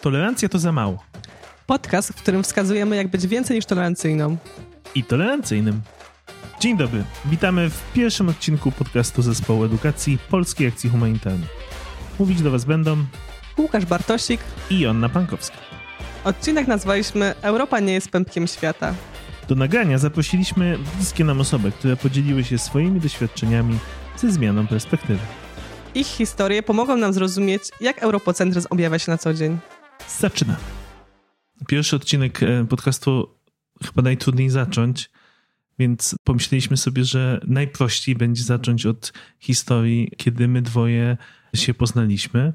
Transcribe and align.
Tolerancja 0.00 0.48
to 0.48 0.58
za 0.58 0.72
mało. 0.72 0.98
Podcast, 1.66 2.12
w 2.12 2.22
którym 2.22 2.42
wskazujemy, 2.42 2.96
jak 2.96 3.08
być 3.08 3.26
więcej 3.26 3.56
niż 3.56 3.66
tolerancyjną. 3.66 4.36
I 4.94 5.04
tolerancyjnym. 5.04 5.80
Dzień 6.60 6.76
dobry. 6.76 7.04
Witamy 7.24 7.70
w 7.70 7.92
pierwszym 7.92 8.28
odcinku 8.28 8.72
podcastu 8.72 9.22
Zespołu 9.22 9.64
Edukacji 9.64 10.18
Polskiej 10.30 10.66
Akcji 10.66 10.90
Humanitarnej. 10.90 11.48
Mówić 12.18 12.42
do 12.42 12.50
Was 12.50 12.64
będą 12.64 12.96
Łukasz 13.58 13.86
Bartosik 13.86 14.40
i 14.70 14.80
Joanna 14.80 15.08
Pankowska. 15.08 15.56
Odcinek 16.24 16.66
nazwaliśmy 16.66 17.34
Europa 17.42 17.80
nie 17.80 17.92
jest 17.92 18.10
pępkiem 18.10 18.46
świata. 18.46 18.94
Do 19.48 19.54
nagrania 19.54 19.98
zaprosiliśmy 19.98 20.78
bliskie 20.96 21.24
nam 21.24 21.40
osoby, 21.40 21.72
które 21.72 21.96
podzieliły 21.96 22.44
się 22.44 22.58
swoimi 22.58 23.00
doświadczeniami 23.00 23.78
ze 24.16 24.30
zmianą 24.32 24.66
perspektywy. 24.66 25.20
Ich 25.94 26.06
historie 26.06 26.62
pomogą 26.62 26.96
nam 26.96 27.12
zrozumieć, 27.12 27.62
jak 27.80 28.02
europocentryzm 28.02 28.66
objawia 28.70 28.98
się 28.98 29.12
na 29.12 29.18
co 29.18 29.34
dzień. 29.34 29.58
Zaczynamy. 30.08 30.58
Pierwszy 31.68 31.96
odcinek 31.96 32.42
e, 32.42 32.66
podcastu 32.66 33.28
chyba 33.84 34.02
najtrudniej 34.02 34.50
zacząć, 34.50 35.10
więc 35.78 36.16
pomyśleliśmy 36.24 36.76
sobie, 36.76 37.04
że 37.04 37.40
najprościej 37.46 38.14
będzie 38.14 38.42
zacząć 38.42 38.86
od 38.86 39.12
historii, 39.40 40.12
kiedy 40.16 40.48
my 40.48 40.62
dwoje 40.62 41.16
się 41.54 41.74
poznaliśmy 41.74 42.52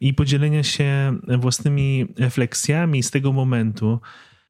i 0.00 0.14
podzielenia 0.14 0.62
się 0.62 1.18
własnymi 1.38 2.06
refleksjami 2.18 3.02
z 3.02 3.10
tego 3.10 3.32
momentu. 3.32 4.00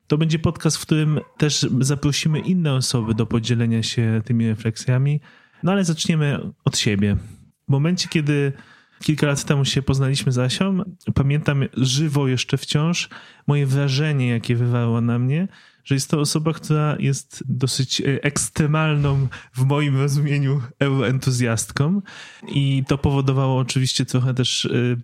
To 0.07 0.19
będzie 0.19 0.39
podcast, 0.39 0.77
w 0.77 0.83
którym 0.83 1.21
też 1.39 1.67
zaprosimy 1.81 2.41
inne 2.41 2.75
osoby 2.75 3.15
do 3.15 3.27
podzielenia 3.27 3.83
się 3.83 4.23
tymi 4.25 4.49
refleksjami, 4.49 5.21
no 5.63 5.73
ale 5.73 5.85
zaczniemy 5.85 6.41
od 6.65 6.79
siebie. 6.79 7.17
W 7.69 7.73
momencie, 7.73 8.09
kiedy 8.09 8.53
kilka 9.03 9.27
lat 9.27 9.45
temu 9.45 9.65
się 9.65 9.83
poznaliśmy 9.83 10.33
z 10.33 10.39
Asią, 10.39 10.79
pamiętam 11.15 11.65
żywo 11.77 12.29
jeszcze 12.29 12.57
wciąż 12.57 13.09
moje 13.47 13.67
wrażenie, 13.67 14.29
jakie 14.29 14.57
wywarła 14.57 15.01
na 15.01 15.19
mnie, 15.19 15.49
że 15.85 15.95
jest 15.95 16.11
to 16.11 16.21
osoba, 16.21 16.53
która 16.53 16.97
jest 16.99 17.43
dosyć 17.49 18.01
e, 18.01 18.05
ekstremalną 18.23 19.29
w 19.55 19.65
moim 19.65 19.97
rozumieniu 19.97 20.63
euroentuzjastką. 20.79 22.03
I 22.49 22.85
to 22.89 22.99
powodowało 22.99 23.59
oczywiście 23.59 24.05
trochę 24.05 24.35
też 24.35 24.65
y, 24.65 25.01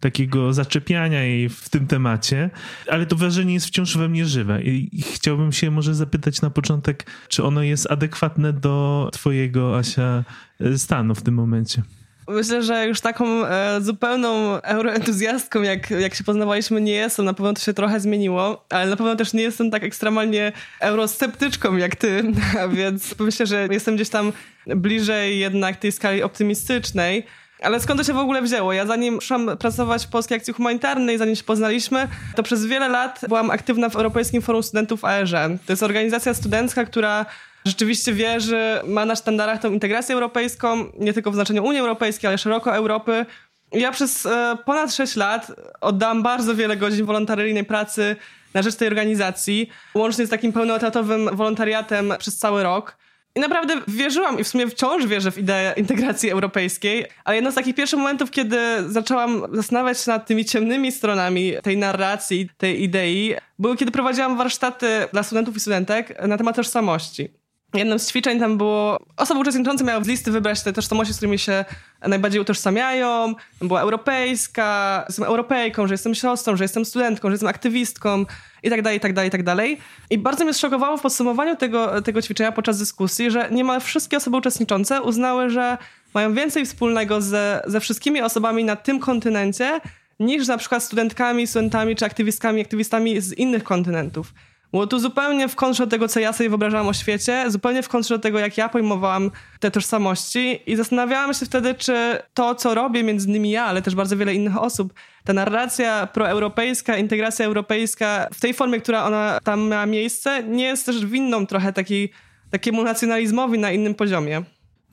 takiego 0.00 0.52
zaczepiania 0.52 1.22
jej 1.22 1.48
w 1.48 1.68
tym 1.68 1.86
temacie, 1.86 2.50
ale 2.90 3.06
to 3.06 3.16
wrażenie 3.16 3.54
jest 3.54 3.66
wciąż 3.66 3.96
we 3.96 4.08
mnie 4.08 4.26
żywe. 4.26 4.62
I, 4.62 4.98
i 4.98 5.02
chciałbym 5.02 5.52
się 5.52 5.70
może 5.70 5.94
zapytać 5.94 6.42
na 6.42 6.50
początek, 6.50 7.10
czy 7.28 7.44
ono 7.44 7.62
jest 7.62 7.90
adekwatne 7.90 8.52
do 8.52 9.08
twojego, 9.12 9.78
Asia, 9.78 10.24
e, 10.60 10.78
stanu 10.78 11.14
w 11.14 11.22
tym 11.22 11.34
momencie. 11.34 11.82
Myślę, 12.28 12.62
że 12.62 12.86
już 12.86 13.00
taką 13.00 13.46
e, 13.46 13.80
zupełną 13.80 14.60
euroentuzjastką, 14.62 15.62
jak, 15.62 15.90
jak 15.90 16.14
się 16.14 16.24
poznawaliśmy, 16.24 16.80
nie 16.80 16.92
jestem. 16.92 17.24
Na 17.24 17.34
pewno 17.34 17.52
to 17.52 17.60
się 17.60 17.74
trochę 17.74 18.00
zmieniło, 18.00 18.64
ale 18.70 18.90
na 18.90 18.96
pewno 18.96 19.16
też 19.16 19.32
nie 19.32 19.42
jestem 19.42 19.70
tak 19.70 19.84
ekstremalnie 19.84 20.52
eurosceptyczką 20.80 21.76
jak 21.76 21.96
ty, 21.96 22.22
więc 22.76 23.14
myślę, 23.18 23.46
że 23.46 23.68
jestem 23.70 23.94
gdzieś 23.94 24.08
tam 24.08 24.32
bliżej 24.66 25.38
jednak 25.38 25.76
tej 25.76 25.92
skali 25.92 26.22
optymistycznej. 26.22 27.26
Ale 27.62 27.80
skąd 27.80 28.00
to 28.00 28.04
się 28.04 28.12
w 28.12 28.18
ogóle 28.18 28.42
wzięło? 28.42 28.72
Ja 28.72 28.86
zanim 28.86 29.20
szłam 29.20 29.56
pracować 29.56 30.06
w 30.06 30.08
Polskiej 30.08 30.36
Akcji 30.36 30.52
Humanitarnej, 30.52 31.18
zanim 31.18 31.36
się 31.36 31.44
poznaliśmy, 31.44 32.08
to 32.36 32.42
przez 32.42 32.66
wiele 32.66 32.88
lat 32.88 33.20
byłam 33.28 33.50
aktywna 33.50 33.88
w 33.88 33.96
Europejskim 33.96 34.42
Forum 34.42 34.62
Studentów 34.62 35.04
ARN. 35.04 35.58
To 35.66 35.72
jest 35.72 35.82
organizacja 35.82 36.34
studencka, 36.34 36.84
która 36.84 37.26
rzeczywiście 37.68 38.12
wierzy, 38.12 38.80
ma 38.86 39.04
na 39.04 39.16
sztandarach 39.16 39.60
tą 39.60 39.72
integrację 39.72 40.14
europejską, 40.14 40.84
nie 40.98 41.12
tylko 41.12 41.30
w 41.30 41.34
znaczeniu 41.34 41.64
Unii 41.64 41.80
Europejskiej, 41.80 42.28
ale 42.28 42.38
szeroko 42.38 42.74
Europy. 42.76 43.26
Ja 43.72 43.92
przez 43.92 44.26
e, 44.26 44.56
ponad 44.66 44.94
6 44.94 45.16
lat 45.16 45.52
oddałam 45.80 46.22
bardzo 46.22 46.54
wiele 46.54 46.76
godzin 46.76 47.06
wolontaryjnej 47.06 47.64
pracy 47.64 48.16
na 48.54 48.62
rzecz 48.62 48.74
tej 48.74 48.88
organizacji, 48.88 49.68
łącznie 49.94 50.26
z 50.26 50.30
takim 50.30 50.52
pełnoetatowym 50.52 51.36
wolontariatem 51.36 52.12
przez 52.18 52.38
cały 52.38 52.62
rok. 52.62 52.96
I 53.34 53.40
naprawdę 53.40 53.74
wierzyłam 53.88 54.40
i 54.40 54.44
w 54.44 54.48
sumie 54.48 54.68
wciąż 54.68 55.06
wierzę 55.06 55.30
w 55.32 55.38
ideę 55.38 55.74
integracji 55.76 56.30
europejskiej, 56.30 57.06
ale 57.24 57.36
jedno 57.36 57.52
z 57.52 57.54
takich 57.54 57.74
pierwszych 57.74 57.98
momentów, 57.98 58.30
kiedy 58.30 58.58
zaczęłam 58.86 59.42
zastanawiać 59.52 60.00
się 60.00 60.10
nad 60.10 60.26
tymi 60.26 60.44
ciemnymi 60.44 60.92
stronami 60.92 61.52
tej 61.62 61.76
narracji, 61.76 62.48
tej 62.58 62.82
idei, 62.82 63.34
były 63.58 63.76
kiedy 63.76 63.92
prowadziłam 63.92 64.36
warsztaty 64.36 64.86
dla 65.12 65.22
studentów 65.22 65.56
i 65.56 65.60
studentek 65.60 66.26
na 66.28 66.38
temat 66.38 66.56
tożsamości. 66.56 67.37
Jednym 67.74 67.98
z 67.98 68.08
ćwiczeń 68.08 68.40
tam 68.40 68.58
było, 68.58 68.98
osoby 69.16 69.40
uczestniczące 69.40 69.84
miały 69.84 70.04
z 70.04 70.08
listy 70.08 70.30
wybrać 70.30 70.62
te 70.62 70.72
tożsamości, 70.72 71.14
z 71.14 71.16
którymi 71.16 71.38
się 71.38 71.64
najbardziej 72.08 72.40
utożsamiają. 72.40 73.34
Była 73.60 73.80
europejska, 73.80 75.04
jestem 75.08 75.24
Europejką, 75.24 75.86
że 75.86 75.94
jestem 75.94 76.14
siostrą, 76.14 76.56
że 76.56 76.64
jestem 76.64 76.84
studentką, 76.84 77.28
że 77.28 77.32
jestem 77.32 77.48
aktywistką 77.48 78.24
i 78.62 78.70
tak 78.70 78.82
dalej, 78.82 78.98
i 78.98 79.00
tak 79.00 79.12
dalej, 79.12 79.28
i 79.28 79.30
tak 79.30 79.42
dalej. 79.42 79.78
I 80.10 80.18
bardzo 80.18 80.44
mnie 80.44 80.54
zszokowało 80.54 80.96
w 80.96 81.02
podsumowaniu 81.02 81.56
tego, 81.56 82.02
tego 82.02 82.22
ćwiczenia 82.22 82.52
podczas 82.52 82.78
dyskusji, 82.78 83.30
że 83.30 83.48
niemal 83.50 83.80
wszystkie 83.80 84.16
osoby 84.16 84.36
uczestniczące 84.36 85.02
uznały, 85.02 85.50
że 85.50 85.78
mają 86.14 86.34
więcej 86.34 86.66
wspólnego 86.66 87.20
ze, 87.20 87.62
ze 87.66 87.80
wszystkimi 87.80 88.22
osobami 88.22 88.64
na 88.64 88.76
tym 88.76 89.00
kontynencie 89.00 89.80
niż 90.20 90.46
na 90.46 90.58
przykład 90.58 90.82
studentkami, 90.82 91.46
studentami 91.46 91.96
czy 91.96 92.04
aktywistkami, 92.04 92.60
aktywistami 92.60 93.20
z 93.20 93.32
innych 93.32 93.64
kontynentów. 93.64 94.32
Było 94.70 94.86
to 94.86 95.00
zupełnie 95.00 95.48
w 95.48 95.56
kontrze 95.56 95.86
do 95.86 95.90
tego, 95.90 96.08
co 96.08 96.20
ja 96.20 96.32
sobie 96.32 96.48
wyobrażałam 96.48 96.88
o 96.88 96.92
świecie, 96.92 97.44
zupełnie 97.50 97.82
w 97.82 97.88
kontrze 97.88 98.14
do 98.14 98.18
tego, 98.18 98.38
jak 98.38 98.58
ja 98.58 98.68
pojmowałam 98.68 99.30
te 99.60 99.70
tożsamości 99.70 100.60
i 100.66 100.76
zastanawiałam 100.76 101.34
się 101.34 101.46
wtedy, 101.46 101.74
czy 101.74 102.18
to, 102.34 102.54
co 102.54 102.74
robię, 102.74 103.02
między 103.02 103.28
innymi 103.28 103.50
ja, 103.50 103.64
ale 103.64 103.82
też 103.82 103.94
bardzo 103.94 104.16
wiele 104.16 104.34
innych 104.34 104.62
osób, 104.62 104.94
ta 105.24 105.32
narracja 105.32 106.06
proeuropejska, 106.06 106.96
integracja 106.96 107.46
europejska 107.46 108.28
w 108.34 108.40
tej 108.40 108.54
formie, 108.54 108.80
która 108.80 109.04
ona 109.04 109.38
tam 109.44 109.68
miała 109.68 109.86
miejsce, 109.86 110.42
nie 110.42 110.64
jest 110.64 110.86
też 110.86 111.06
winną 111.06 111.46
trochę 111.46 111.72
takiej, 111.72 112.10
takiemu 112.50 112.84
nacjonalizmowi 112.84 113.58
na 113.58 113.72
innym 113.72 113.94
poziomie. 113.94 114.42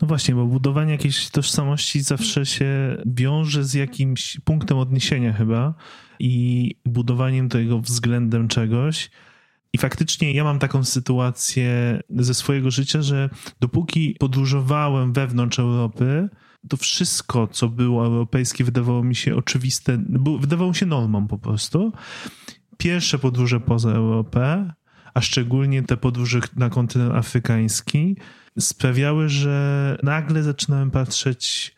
No 0.02 0.08
właśnie, 0.08 0.36
bo 0.36 0.46
budowanie 0.46 0.92
jakiejś 0.92 1.30
tożsamości 1.30 2.02
zawsze 2.02 2.46
się 2.46 2.98
wiąże 3.06 3.64
z 3.64 3.74
jakimś 3.74 4.40
punktem 4.40 4.78
odniesienia 4.78 5.34
chyba 5.34 5.74
i 6.20 6.76
budowaniem 6.86 7.50
tego 7.50 7.80
względem 7.80 8.48
czegoś. 8.48 9.10
I 9.76 9.78
faktycznie 9.78 10.32
ja 10.32 10.44
mam 10.44 10.60
taką 10.60 10.84
sytuację 10.84 12.00
ze 12.10 12.34
swojego 12.34 12.72
życia, 12.72 13.02
że 13.02 13.30
dopóki 13.60 14.16
podróżowałem 14.20 15.14
wewnątrz 15.14 15.60
Europy, 15.60 16.30
to 16.70 16.78
wszystko, 16.78 17.48
co 17.48 17.70
było 17.70 18.06
europejskie, 18.06 18.64
wydawało 18.64 19.04
mi 19.04 19.16
się 19.16 19.36
oczywiste, 19.36 20.04
wydawało 20.40 20.74
się 20.74 20.86
normą 20.86 21.28
po 21.28 21.38
prostu. 21.38 21.94
Pierwsze 22.78 23.20
podróże 23.20 23.60
poza 23.60 23.92
Europę, 23.92 24.74
a 25.14 25.22
szczególnie 25.22 25.84
te 25.84 25.98
podróże 25.98 26.40
na 26.56 26.70
kontynent 26.70 27.14
afrykański, 27.14 28.18
sprawiały, 28.60 29.30
że 29.30 29.98
nagle 30.04 30.44
zaczynałem 30.44 30.92
patrzeć 30.92 31.76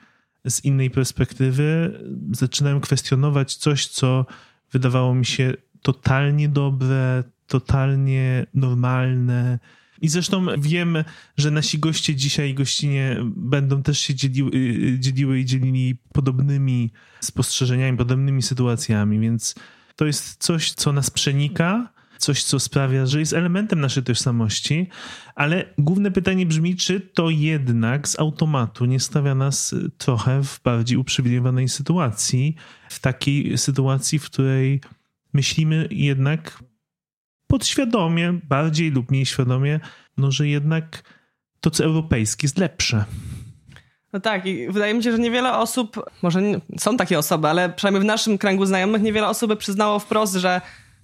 z 0.48 0.66
innej 0.66 0.90
perspektywy, 0.90 2.00
zaczynałem 2.32 2.82
kwestionować 2.82 3.56
coś, 3.56 3.88
co 3.88 4.26
wydawało 4.72 5.16
mi 5.16 5.26
się 5.26 5.54
totalnie 5.82 6.50
dobre, 6.50 7.24
totalnie 7.48 8.46
normalne. 8.54 9.60
I 10.02 10.10
zresztą 10.10 10.46
wiem, 10.58 10.98
że 11.38 11.52
nasi 11.52 11.80
goście 11.80 12.16
dzisiaj 12.16 12.54
gościnie 12.54 13.18
będą 13.36 13.84
też 13.84 14.00
się 14.00 14.16
dzieliły, 14.16 14.52
dzieliły 15.00 15.40
i 15.40 15.46
dzielili 15.46 15.96
podobnymi 16.14 16.92
spostrzeżeniami, 17.20 17.98
podobnymi 17.98 18.42
sytuacjami, 18.42 19.20
więc 19.20 19.56
to 19.96 20.06
jest 20.06 20.44
coś, 20.44 20.72
co 20.72 20.94
nas 20.94 21.10
przenika, 21.10 21.90
coś, 22.18 22.44
co 22.44 22.60
sprawia, 22.60 23.06
że 23.06 23.20
jest 23.20 23.34
elementem 23.34 23.82
naszej 23.82 24.04
tożsamości, 24.04 24.90
ale 25.36 25.66
główne 25.78 26.12
pytanie 26.12 26.46
brzmi, 26.46 26.76
czy 26.76 27.00
to 27.00 27.30
jednak 27.30 28.08
z 28.08 28.20
automatu 28.20 28.86
nie 28.86 29.00
stawia 29.00 29.36
nas 29.36 29.76
trochę 29.98 30.44
w 30.44 30.60
bardziej 30.64 30.98
uprzywilejowanej 30.98 31.70
sytuacji, 31.70 32.56
w 32.90 33.00
takiej 33.00 33.58
sytuacji, 33.58 34.20
w 34.20 34.26
której 34.26 34.82
myślimy 35.34 35.88
jednak 35.92 36.64
podświadomie, 37.48 38.40
bardziej 38.44 38.92
lub 38.92 39.12
mniej 39.12 39.26
świadomie, 39.26 39.80
no, 40.18 40.32
że 40.32 40.48
jednak 40.48 41.04
to, 41.62 41.72
co 41.72 41.84
europejskie, 41.84 42.46
jest 42.46 42.58
lepsze. 42.58 43.06
No 44.14 44.20
tak, 44.20 44.46
i 44.46 44.68
wydaje 44.70 44.94
mi 44.94 45.04
się, 45.04 45.12
że 45.12 45.20
niewiele 45.20 45.58
osób, 45.58 46.10
może 46.22 46.42
nie, 46.42 46.60
są 46.80 46.98
takie 46.98 47.20
osoby, 47.20 47.48
ale 47.48 47.70
przynajmniej 47.70 48.02
w 48.04 48.06
naszym 48.06 48.38
kręgu 48.38 48.66
znajomych 48.66 49.02
niewiele 49.02 49.28
osób 49.28 49.58
przyznało 49.58 50.00
wprost, 50.00 50.36
że, 50.36 50.62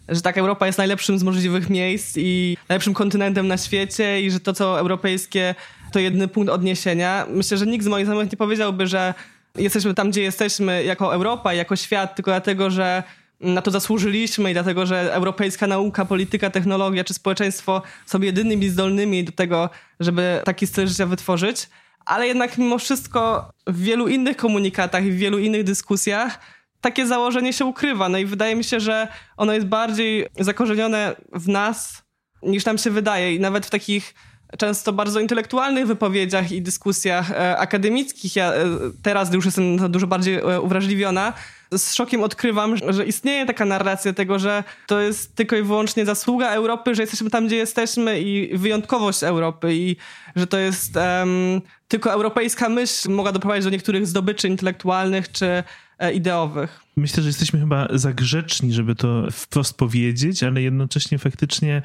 że 0.09 0.21
tak 0.21 0.37
Europa 0.37 0.65
jest 0.65 0.77
najlepszym 0.77 1.19
z 1.19 1.23
możliwych 1.23 1.69
miejsc 1.69 2.17
i 2.17 2.57
najlepszym 2.69 2.93
kontynentem 2.93 3.47
na 3.47 3.57
świecie 3.57 4.21
i 4.21 4.31
że 4.31 4.39
to, 4.39 4.53
co 4.53 4.79
europejskie, 4.79 5.55
to 5.91 5.99
jedyny 5.99 6.27
punkt 6.27 6.51
odniesienia. 6.51 7.25
Myślę, 7.29 7.57
że 7.57 7.65
nikt 7.65 7.85
z 7.85 7.87
moich 7.87 8.05
znajomych 8.05 8.31
nie 8.31 8.37
powiedziałby, 8.37 8.87
że 8.87 9.13
jesteśmy 9.55 9.93
tam, 9.93 10.09
gdzie 10.09 10.21
jesteśmy 10.21 10.83
jako 10.83 11.13
Europa, 11.13 11.53
jako 11.53 11.75
świat, 11.75 12.15
tylko 12.15 12.31
dlatego, 12.31 12.69
że 12.69 13.03
na 13.43 13.61
to 13.61 13.71
zasłużyliśmy 13.71 14.51
i 14.51 14.53
dlatego, 14.53 14.85
że 14.85 15.13
europejska 15.13 15.67
nauka, 15.67 16.05
polityka, 16.05 16.49
technologia 16.49 17.03
czy 17.03 17.13
społeczeństwo 17.13 17.81
są 18.05 18.21
jedynymi 18.21 18.69
zdolnymi 18.69 19.23
do 19.23 19.31
tego, 19.31 19.69
żeby 19.99 20.41
taki 20.45 20.67
styl 20.67 20.87
życia 20.87 21.05
wytworzyć. 21.05 21.69
Ale 22.05 22.27
jednak 22.27 22.57
mimo 22.57 22.77
wszystko 22.77 23.51
w 23.67 23.81
wielu 23.81 24.07
innych 24.07 24.37
komunikatach 24.37 25.05
i 25.05 25.11
w 25.11 25.17
wielu 25.17 25.39
innych 25.39 25.63
dyskusjach 25.63 26.39
takie 26.81 27.07
założenie 27.07 27.53
się 27.53 27.65
ukrywa. 27.65 28.09
No 28.09 28.17
i 28.17 28.25
wydaje 28.25 28.55
mi 28.55 28.63
się, 28.63 28.79
że 28.79 29.07
ono 29.37 29.53
jest 29.53 29.67
bardziej 29.67 30.27
zakorzenione 30.39 31.15
w 31.33 31.47
nas 31.47 32.03
niż 32.43 32.65
nam 32.65 32.77
się 32.77 32.91
wydaje. 32.91 33.35
I 33.35 33.39
nawet 33.39 33.65
w 33.65 33.69
takich 33.69 34.13
często 34.57 34.93
bardzo 34.93 35.19
intelektualnych 35.19 35.87
wypowiedziach 35.87 36.51
i 36.51 36.61
dyskusjach 36.61 37.31
e, 37.31 37.57
akademickich, 37.57 38.35
ja 38.35 38.53
e, 38.53 38.65
teraz 39.03 39.33
już 39.33 39.45
jestem 39.45 39.91
dużo 39.91 40.07
bardziej 40.07 40.35
e, 40.35 40.61
uwrażliwiona, 40.61 41.33
z 41.77 41.93
szokiem 41.93 42.23
odkrywam, 42.23 42.75
że 42.89 43.05
istnieje 43.05 43.45
taka 43.45 43.65
narracja 43.65 44.13
tego, 44.13 44.39
że 44.39 44.63
to 44.87 44.99
jest 44.99 45.35
tylko 45.35 45.55
i 45.55 45.63
wyłącznie 45.63 46.05
zasługa 46.05 46.49
Europy, 46.49 46.95
że 46.95 47.03
jesteśmy 47.03 47.29
tam, 47.29 47.47
gdzie 47.47 47.55
jesteśmy 47.55 48.21
i 48.21 48.57
wyjątkowość 48.57 49.23
Europy 49.23 49.75
i 49.75 49.95
że 50.35 50.47
to 50.47 50.57
jest 50.57 50.95
um, 50.95 51.61
tylko 51.87 52.11
europejska 52.11 52.69
myśl 52.69 53.11
mogła 53.11 53.31
doprowadzić 53.31 53.63
do 53.63 53.69
niektórych 53.69 54.07
zdobyczy 54.07 54.47
intelektualnych 54.47 55.31
czy 55.31 55.63
ideowych. 56.11 56.83
Myślę, 56.95 57.23
że 57.23 57.29
jesteśmy 57.29 57.59
chyba 57.59 57.87
za 57.93 58.13
grzeczni, 58.13 58.73
żeby 58.73 58.95
to 58.95 59.27
wprost 59.31 59.77
powiedzieć, 59.77 60.43
ale 60.43 60.61
jednocześnie 60.61 61.17
faktycznie 61.17 61.81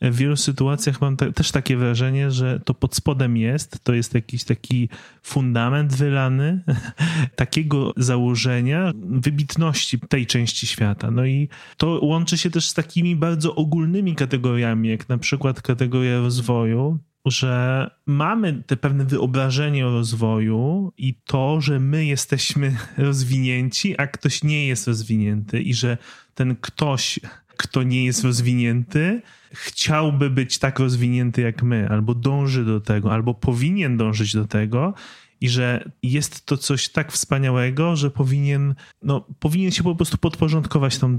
w 0.00 0.16
wielu 0.16 0.36
sytuacjach 0.36 1.00
mam 1.00 1.16
te, 1.16 1.32
też 1.32 1.50
takie 1.50 1.76
wrażenie, 1.76 2.30
że 2.30 2.60
to 2.64 2.74
pod 2.74 2.94
spodem 2.94 3.36
jest, 3.36 3.84
to 3.84 3.94
jest 3.94 4.14
jakiś 4.14 4.44
taki 4.44 4.88
fundament 5.22 5.94
wylany 5.94 6.60
takiego 7.36 7.92
założenia 7.96 8.92
wybitności 8.94 10.00
tej 10.00 10.26
części 10.26 10.66
świata. 10.66 11.10
No 11.10 11.24
i 11.24 11.48
to 11.76 12.00
łączy 12.02 12.38
się 12.38 12.50
też 12.50 12.68
z 12.68 12.74
takimi 12.74 13.16
bardzo 13.16 13.54
ogólnymi 13.54 14.14
kategoriami, 14.14 14.88
jak 14.88 15.08
na 15.08 15.18
przykład 15.18 15.62
kategoria 15.62 16.20
rozwoju, 16.20 16.98
że 17.26 17.90
mamy 18.06 18.62
te 18.66 18.76
pewne 18.76 19.04
wyobrażenie 19.04 19.86
o 19.86 19.90
rozwoju 19.90 20.92
i 20.96 21.14
to, 21.14 21.60
że 21.60 21.80
my 21.80 22.06
jesteśmy 22.06 22.76
rozwinięci, 22.96 24.00
a 24.00 24.06
ktoś 24.06 24.44
nie 24.44 24.66
jest 24.66 24.86
rozwinięty 24.86 25.62
i 25.62 25.74
że 25.74 25.98
ten 26.34 26.56
ktoś, 26.56 27.20
kto 27.56 27.82
nie 27.82 28.04
jest 28.04 28.24
rozwinięty, 28.24 29.22
chciałby 29.52 30.30
być 30.30 30.58
tak 30.58 30.78
rozwinięty 30.78 31.42
jak 31.42 31.62
my, 31.62 31.88
albo 31.88 32.14
dąży 32.14 32.64
do 32.64 32.80
tego, 32.80 33.12
albo 33.12 33.34
powinien 33.34 33.96
dążyć 33.96 34.34
do 34.34 34.44
tego. 34.44 34.94
I 35.40 35.48
że 35.48 35.90
jest 36.02 36.46
to 36.46 36.56
coś 36.56 36.88
tak 36.88 37.12
wspaniałego, 37.12 37.96
że 37.96 38.10
powinien, 38.10 38.74
no, 39.02 39.26
powinien 39.38 39.70
się 39.70 39.82
po 39.82 39.94
prostu 39.94 40.18
podporządkować 40.18 40.98
tą, 40.98 41.16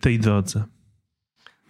tej 0.00 0.18
drodze. 0.18 0.64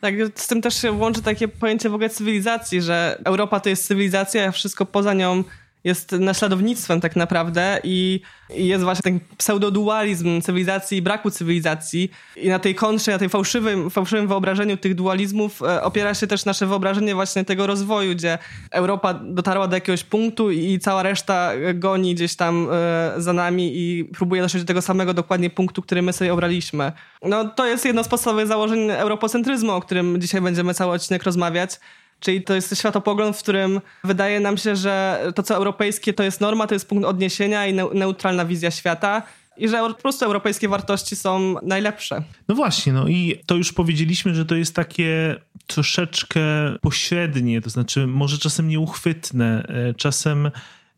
Tak, 0.06 0.14
z 0.34 0.46
tym 0.46 0.62
też 0.62 0.82
się 0.82 0.92
łączy 0.92 1.22
takie 1.22 1.48
pojęcie 1.48 1.90
w 1.90 1.94
ogóle 1.94 2.10
cywilizacji, 2.10 2.82
że 2.82 3.20
Europa 3.24 3.60
to 3.60 3.68
jest 3.68 3.86
cywilizacja, 3.86 4.48
a 4.48 4.50
wszystko 4.52 4.86
poza 4.86 5.14
nią 5.14 5.44
jest 5.86 6.12
naśladownictwem 6.12 7.00
tak 7.00 7.16
naprawdę 7.16 7.80
i 7.84 8.20
jest 8.50 8.84
właśnie 8.84 9.02
ten 9.02 9.20
pseudodualizm 9.36 10.40
cywilizacji 10.40 10.98
i 10.98 11.02
braku 11.02 11.30
cywilizacji 11.30 12.10
i 12.36 12.48
na 12.48 12.58
tej 12.58 12.74
kontrze, 12.74 13.12
na 13.12 13.18
tej 13.18 13.28
fałszywym, 13.28 13.90
fałszywym 13.90 14.28
wyobrażeniu 14.28 14.76
tych 14.76 14.94
dualizmów 14.94 15.62
e, 15.62 15.82
opiera 15.82 16.14
się 16.14 16.26
też 16.26 16.44
nasze 16.44 16.66
wyobrażenie 16.66 17.14
właśnie 17.14 17.44
tego 17.44 17.66
rozwoju, 17.66 18.14
gdzie 18.14 18.38
Europa 18.70 19.14
dotarła 19.14 19.68
do 19.68 19.76
jakiegoś 19.76 20.04
punktu 20.04 20.50
i 20.50 20.78
cała 20.78 21.02
reszta 21.02 21.52
goni 21.74 22.14
gdzieś 22.14 22.36
tam 22.36 22.68
e, 22.72 23.12
za 23.16 23.32
nami 23.32 23.72
i 23.74 24.04
próbuje 24.04 24.42
dotrzeć 24.42 24.62
do 24.62 24.66
tego 24.66 24.82
samego 24.82 25.14
dokładnie 25.14 25.50
punktu, 25.50 25.82
który 25.82 26.02
my 26.02 26.12
sobie 26.12 26.32
obraliśmy. 26.32 26.92
No 27.22 27.44
to 27.44 27.66
jest 27.66 27.84
jedno 27.84 28.04
z 28.04 28.08
podstawowych 28.08 28.46
założeń 28.46 28.90
europocentryzmu, 28.90 29.72
o 29.72 29.80
którym 29.80 30.20
dzisiaj 30.20 30.40
będziemy 30.40 30.74
cały 30.74 30.92
odcinek 30.92 31.22
rozmawiać. 31.22 31.80
Czyli 32.20 32.42
to 32.42 32.54
jest 32.54 32.78
światopogląd, 32.78 33.36
w 33.36 33.42
którym 33.42 33.80
wydaje 34.04 34.40
nam 34.40 34.56
się, 34.56 34.76
że 34.76 35.20
to, 35.34 35.42
co 35.42 35.54
europejskie, 35.54 36.12
to 36.12 36.22
jest 36.22 36.40
norma, 36.40 36.66
to 36.66 36.74
jest 36.74 36.88
punkt 36.88 37.04
odniesienia 37.04 37.66
i 37.66 37.74
neutralna 37.94 38.44
wizja 38.44 38.70
świata 38.70 39.22
i 39.56 39.68
że 39.68 39.78
po 39.78 39.94
prostu 39.94 40.24
europejskie 40.24 40.68
wartości 40.68 41.16
są 41.16 41.54
najlepsze. 41.62 42.22
No 42.48 42.54
właśnie, 42.54 42.92
no 42.92 43.08
i 43.08 43.40
to 43.46 43.54
już 43.54 43.72
powiedzieliśmy, 43.72 44.34
że 44.34 44.44
to 44.44 44.54
jest 44.54 44.74
takie 44.74 45.36
troszeczkę 45.66 46.40
pośrednie, 46.80 47.60
to 47.60 47.70
znaczy 47.70 48.06
może 48.06 48.38
czasem 48.38 48.68
nieuchwytne, 48.68 49.66
e, 49.68 49.94
czasem 49.94 50.50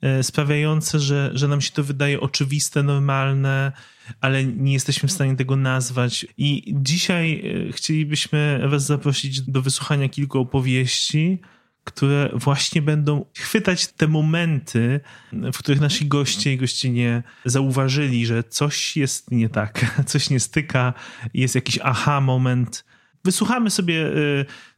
e, 0.02 0.22
sprawiające, 0.22 1.00
że, 1.00 1.30
że 1.34 1.48
nam 1.48 1.60
się 1.60 1.70
to 1.70 1.84
wydaje 1.84 2.20
oczywiste, 2.20 2.82
normalne, 2.82 3.72
ale 4.20 4.44
nie 4.44 4.72
jesteśmy 4.72 5.08
w 5.08 5.12
stanie 5.12 5.36
tego 5.36 5.56
nazwać. 5.56 6.26
I 6.38 6.74
dzisiaj 6.76 7.52
e, 7.68 7.72
chcielibyśmy 7.72 8.60
Was 8.68 8.86
zaprosić 8.86 9.40
do 9.40 9.62
wysłuchania 9.62 10.08
kilku 10.08 10.38
opowieści, 10.38 11.40
które 11.88 12.30
właśnie 12.32 12.82
będą 12.82 13.24
chwytać 13.36 13.86
te 13.86 14.08
momenty, 14.08 15.00
w 15.32 15.58
których 15.58 15.80
nasi 15.80 16.06
goście 16.06 16.52
i 16.52 16.56
gościnie 16.56 17.22
zauważyli, 17.44 18.26
że 18.26 18.44
coś 18.44 18.96
jest 18.96 19.30
nie 19.30 19.48
tak, 19.48 19.84
coś 20.10 20.30
nie 20.30 20.40
styka, 20.40 20.94
jest 21.34 21.54
jakiś 21.54 21.78
aha 21.82 22.20
moment. 22.20 22.84
Wysłuchamy 23.24 23.70
sobie 23.70 24.06
e, 24.06 24.12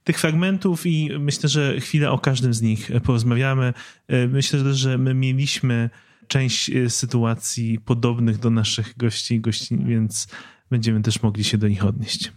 tych 0.04 0.18
fragmentów 0.18 0.86
i 0.86 1.10
myślę, 1.18 1.48
że 1.48 1.80
chwilę 1.80 2.10
o 2.10 2.18
każdym 2.18 2.54
z 2.54 2.62
nich 2.62 2.90
porozmawiamy. 3.04 3.72
E, 4.08 4.28
myślę, 4.28 4.74
że 4.74 4.98
my 4.98 5.14
mieliśmy 5.14 5.90
część 6.30 6.70
e, 6.70 6.90
sytuacji 6.90 7.78
podobnych 7.78 8.38
do 8.38 8.50
naszych 8.50 8.96
gości 8.96 9.34
i 9.34 9.40
gościń, 9.40 9.84
więc 9.86 10.26
będziemy 10.70 11.02
też 11.02 11.22
mogli 11.22 11.44
się 11.44 11.58
do 11.58 11.68
nich 11.68 11.84
odnieść. 11.84 12.32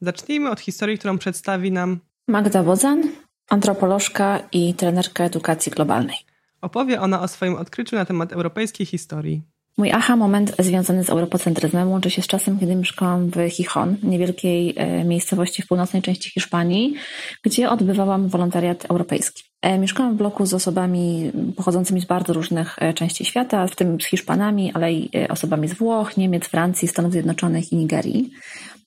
Zacznijmy 0.00 0.50
od 0.50 0.60
historii, 0.60 0.98
którą 0.98 1.18
przedstawi 1.18 1.72
nam 1.72 2.00
Magda 2.28 2.62
Wodzan, 2.62 3.02
antropolożka 3.50 4.40
i 4.52 4.74
trenerka 4.74 5.24
edukacji 5.24 5.72
globalnej. 5.72 6.16
Opowie 6.60 7.00
ona 7.00 7.20
o 7.20 7.28
swoim 7.28 7.54
odkryciu 7.54 7.96
na 7.96 8.04
temat 8.04 8.32
europejskiej 8.32 8.86
historii. 8.86 9.42
Mój 9.76 9.92
aha 9.92 10.16
moment 10.16 10.56
związany 10.58 11.04
z 11.04 11.10
europocentryzmem 11.10 11.90
łączy 11.90 12.10
się 12.10 12.22
z 12.22 12.26
czasem, 12.26 12.58
kiedy 12.58 12.76
mieszkałam 12.76 13.30
w 13.30 13.50
Chichon, 13.50 13.96
niewielkiej 14.02 14.74
e, 14.76 15.04
miejscowości 15.04 15.62
w 15.62 15.66
północnej 15.66 16.02
części 16.02 16.30
Hiszpanii, 16.30 16.94
gdzie 17.42 17.70
odbywałam 17.70 18.28
wolontariat 18.28 18.90
europejski. 18.90 19.44
E, 19.64 19.78
mieszkałam 19.78 20.14
w 20.14 20.16
bloku 20.16 20.46
z 20.46 20.54
osobami 20.54 21.32
pochodzącymi 21.56 22.00
z 22.00 22.04
bardzo 22.04 22.32
różnych 22.32 22.76
e, 22.78 22.94
części 22.94 23.24
świata, 23.24 23.66
w 23.66 23.76
tym 23.76 24.00
z 24.00 24.06
Hiszpanami, 24.06 24.72
ale 24.74 24.92
i 24.92 25.10
osobami 25.28 25.68
z 25.68 25.74
Włoch, 25.74 26.16
Niemiec, 26.16 26.44
Francji, 26.44 26.88
Stanów 26.88 27.12
Zjednoczonych 27.12 27.72
i 27.72 27.76
Nigerii. 27.76 28.30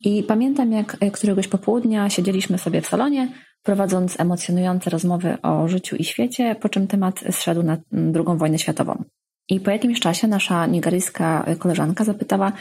I 0.01 0.23
pamiętam, 0.23 0.71
jak 0.71 0.97
któregoś 1.13 1.47
popołudnia 1.47 2.09
siedzieliśmy 2.09 2.57
sobie 2.57 2.81
w 2.81 2.87
salonie, 2.87 3.29
prowadząc 3.63 4.19
emocjonujące 4.19 4.89
rozmowy 4.89 5.37
o 5.41 5.67
życiu 5.67 5.95
i 5.95 6.03
świecie, 6.03 6.55
po 6.61 6.69
czym 6.69 6.87
temat 6.87 7.23
zszedł 7.31 7.63
na 7.63 7.77
II 7.93 8.37
wojnę 8.37 8.59
światową. 8.59 9.03
I 9.49 9.59
po 9.59 9.71
jakimś 9.71 9.99
czasie 9.99 10.27
nasza 10.27 10.65
nigeryjska 10.65 11.45
koleżanka 11.59 12.03
zapytała, 12.03 12.51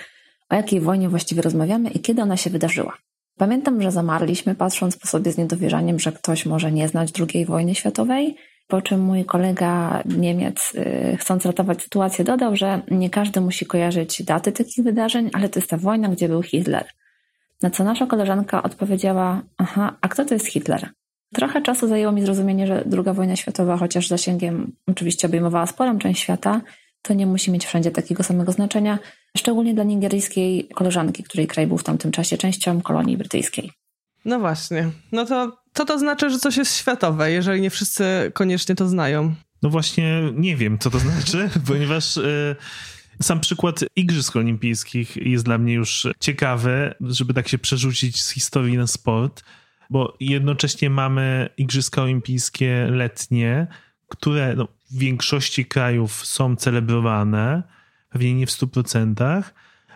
o 0.51 0.55
jakiej 0.55 0.81
wojnie 0.81 1.09
właściwie 1.09 1.43
rozmawiamy 1.43 1.91
i 1.91 2.01
kiedy 2.01 2.23
ona 2.23 2.37
się 2.37 2.51
wydarzyła. 2.51 2.97
Pamiętam, 3.39 3.83
że 3.83 3.91
zamarliśmy, 3.91 4.55
patrząc 4.55 4.97
po 4.97 5.07
sobie 5.07 5.33
z 5.33 5.39
niedowierzaniem, 5.39 5.99
że 5.99 6.13
ktoś 6.13 6.47
może 6.47 6.73
nie 6.73 6.89
znać 6.89 7.13
II 7.21 7.47
wojny 7.47 7.75
światowej, 7.75 8.37
po 8.67 8.83
czym 8.83 9.01
mój 9.01 9.25
kolega 9.25 10.03
Niemiec, 10.05 10.73
y, 10.75 11.17
chcąc 11.21 11.47
ratować 11.47 11.83
sytuację, 11.83 12.25
dodał, 12.25 12.57
że 12.57 12.81
nie 12.91 13.11
każdy 13.11 13.41
musi 13.41 13.67
kojarzyć 13.67 14.23
daty 14.23 14.53
takich 14.53 14.85
wydarzeń, 14.85 15.31
ale 15.33 15.49
to 15.49 15.59
jest 15.59 15.71
ta 15.71 15.77
wojna, 15.77 16.09
gdzie 16.09 16.29
był 16.29 16.43
Hitler. 16.43 16.87
Na 17.63 17.71
co 17.71 17.85
nasza 17.85 18.07
koleżanka 18.07 18.63
odpowiedziała: 18.63 19.43
Aha, 19.59 19.97
a 20.01 20.09
kto 20.09 20.25
to 20.25 20.35
jest 20.35 20.47
Hitler? 20.47 20.89
Trochę 21.35 21.63
czasu 21.63 21.89
zajęło 21.89 22.13
mi 22.13 22.23
zrozumienie, 22.23 22.67
że 22.67 22.85
II 22.93 23.15
wojna 23.15 23.37
światowa, 23.37 23.77
chociaż 23.77 24.09
zasięgiem 24.09 24.73
oczywiście 24.87 25.29
obejmowała 25.29 25.67
sporą 25.67 25.99
część 25.99 26.23
świata, 26.23 26.61
to 27.07 27.15
nie 27.15 27.27
musi 27.27 27.51
mieć 27.51 27.67
wszędzie 27.67 27.91
takiego 27.91 28.23
samego 28.23 28.53
znaczenia, 28.53 28.99
szczególnie 29.37 29.75
dla 29.75 29.85
nigeryjskiej 29.85 30.69
koleżanki, 30.75 31.23
której 31.23 31.47
kraj 31.47 31.67
był 31.67 31.79
w 31.79 31.85
tamtym 31.85 32.13
czasie 32.13 32.39
częścią 32.39 32.83
kolonii 32.83 33.17
brytyjskiej. 33.17 33.73
No 34.25 34.39
właśnie. 34.39 34.91
No 35.13 35.27
to 35.27 35.63
co 35.75 35.85
to 35.85 35.99
znaczy, 35.99 36.31
że 36.31 36.39
coś 36.39 36.57
jest 36.57 36.77
światowe, 36.77 37.31
jeżeli 37.31 37.61
nie 37.61 37.71
wszyscy 37.71 38.33
koniecznie 38.35 38.75
to 38.75 38.89
znają? 38.89 39.35
No 39.63 39.71
właśnie 39.71 40.23
nie 40.35 40.57
wiem, 40.57 40.79
co 40.79 40.91
to 40.91 40.99
znaczy, 40.99 41.51
ponieważ... 41.69 42.17
Yy... 42.17 42.57
Sam 43.23 43.41
przykład 43.41 43.85
Igrzysk 43.97 44.37
Olimpijskich 44.37 45.17
jest 45.17 45.45
dla 45.45 45.59
mnie 45.59 45.75
już 45.75 46.07
ciekawy, 46.21 46.95
żeby 47.01 47.35
tak 47.35 47.49
się 47.49 47.59
przerzucić 47.59 48.23
z 48.23 48.31
historii 48.31 48.77
na 48.77 48.87
sport 48.87 49.43
bo 49.91 50.17
jednocześnie 50.21 50.91
mamy 50.91 51.49
Igrzyska 51.57 52.03
Olimpijskie 52.03 52.89
letnie, 52.91 53.67
które 54.09 54.55
no, 54.57 54.69
w 54.91 54.99
większości 54.99 55.65
krajów 55.65 56.27
są 56.27 56.57
celebrowane, 56.57 57.63
pewnie 58.09 58.35
nie 58.35 58.47
w 58.47 58.51
100%, 58.51 59.43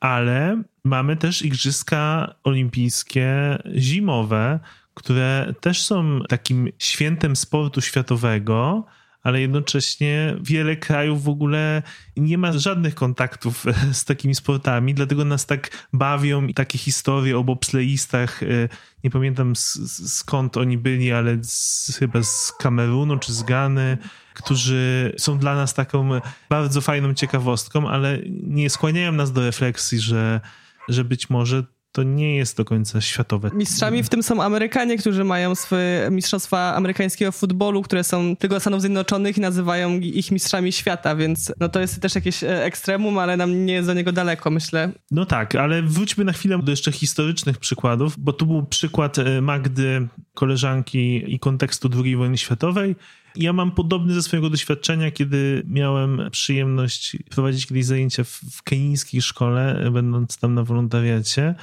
ale 0.00 0.62
mamy 0.84 1.16
też 1.16 1.42
Igrzyska 1.42 2.34
Olimpijskie 2.44 3.58
zimowe, 3.76 4.60
które 4.94 5.54
też 5.60 5.82
są 5.82 6.20
takim 6.28 6.68
świętem 6.78 7.36
sportu 7.36 7.80
światowego 7.80 8.84
ale 9.22 9.40
jednocześnie 9.40 10.36
wiele 10.40 10.76
krajów 10.76 11.24
w 11.24 11.28
ogóle 11.28 11.82
nie 12.16 12.38
ma 12.38 12.52
żadnych 12.52 12.94
kontaktów 12.94 13.64
z 13.92 14.04
takimi 14.04 14.34
sportami, 14.34 14.94
dlatego 14.94 15.24
nas 15.24 15.46
tak 15.46 15.88
bawią 15.92 16.48
takie 16.48 16.78
historie 16.78 17.38
o 17.38 17.44
bobsleistach. 17.44 18.42
E, 18.42 18.46
nie 19.04 19.10
pamiętam 19.10 19.56
skąd 19.56 20.56
oni 20.56 20.78
byli, 20.78 21.12
ale 21.12 21.38
z, 21.42 21.96
chyba 21.98 22.22
z 22.22 22.52
Kamerunu 22.58 23.18
czy 23.18 23.32
z 23.32 23.42
Gany, 23.42 23.98
którzy 24.34 25.12
są 25.18 25.38
dla 25.38 25.54
nas 25.54 25.74
taką 25.74 26.10
bardzo 26.48 26.80
fajną 26.80 27.14
ciekawostką, 27.14 27.88
ale 27.88 28.18
nie 28.42 28.70
skłaniają 28.70 29.12
nas 29.12 29.32
do 29.32 29.40
refleksji, 29.40 30.00
że 30.00 30.40
że 30.88 31.04
być 31.04 31.30
może 31.30 31.64
to 31.92 32.02
nie 32.02 32.36
jest 32.36 32.56
do 32.56 32.64
końca 32.64 33.00
światowe. 33.00 33.50
Mistrzami 33.54 34.02
w 34.02 34.08
tym 34.08 34.22
są 34.22 34.42
Amerykanie, 34.42 34.96
którzy 34.96 35.24
mają 35.24 35.54
swoje 35.54 36.08
mistrzostwa 36.10 36.74
amerykańskiego 36.74 37.32
futbolu, 37.32 37.82
które 37.82 38.04
są 38.04 38.36
tylko 38.36 38.60
Stanów 38.60 38.80
Zjednoczonych 38.80 39.38
i 39.38 39.40
nazywają 39.40 39.90
ich 39.98 40.30
mistrzami 40.30 40.72
świata, 40.72 41.16
więc 41.16 41.52
no 41.60 41.68
to 41.68 41.80
jest 41.80 42.02
też 42.02 42.14
jakieś 42.14 42.44
e, 42.44 42.64
ekstremum, 42.64 43.18
ale 43.18 43.36
nam 43.36 43.66
nie 43.66 43.72
jest 43.72 43.88
do 43.88 43.94
niego 43.94 44.12
daleko, 44.12 44.50
myślę. 44.50 44.92
No 45.10 45.26
tak, 45.26 45.54
ale 45.54 45.82
wróćmy 45.82 46.24
na 46.24 46.32
chwilę 46.32 46.58
do 46.62 46.70
jeszcze 46.70 46.92
historycznych 46.92 47.58
przykładów, 47.58 48.18
bo 48.18 48.32
tu 48.32 48.46
był 48.46 48.62
przykład 48.62 49.18
e, 49.18 49.40
Magdy, 49.40 50.08
koleżanki 50.34 51.34
i 51.34 51.38
kontekstu 51.38 51.88
II 52.04 52.16
wojny 52.16 52.38
światowej. 52.38 52.96
Ja 53.36 53.52
mam 53.52 53.70
podobny 53.70 54.14
ze 54.14 54.22
swojego 54.22 54.50
doświadczenia, 54.50 55.10
kiedy 55.10 55.62
miałem 55.66 56.22
przyjemność 56.30 57.16
prowadzić 57.30 57.66
kiedyś 57.66 57.84
zajęcia 57.84 58.24
w 58.24 58.62
kenijskiej 58.64 59.22
szkole, 59.22 59.90
będąc 59.92 60.38
tam 60.38 60.54
na 60.54 60.64
wolontariacie 60.64 61.54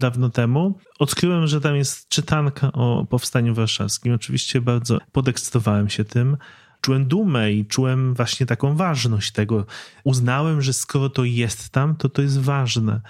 dawno 0.00 0.30
temu. 0.30 0.78
Odkryłem, 0.98 1.46
że 1.46 1.60
tam 1.60 1.76
jest 1.76 2.08
czytanka 2.08 2.72
o 2.72 3.06
powstaniu 3.10 3.54
warszawskim. 3.54 4.14
Oczywiście 4.14 4.60
bardzo 4.60 4.98
podekscytowałem 5.12 5.88
się 5.88 6.04
tym. 6.04 6.36
Czułem 6.80 7.06
dumę 7.06 7.52
i 7.52 7.66
czułem 7.66 8.14
właśnie 8.14 8.46
taką 8.46 8.76
ważność 8.76 9.32
tego. 9.32 9.66
Uznałem, 10.04 10.62
że 10.62 10.72
skoro 10.72 11.10
to 11.10 11.24
jest 11.24 11.68
tam, 11.68 11.96
to 11.96 12.08
to 12.08 12.22
jest 12.22 12.40
ważne. 12.40 13.00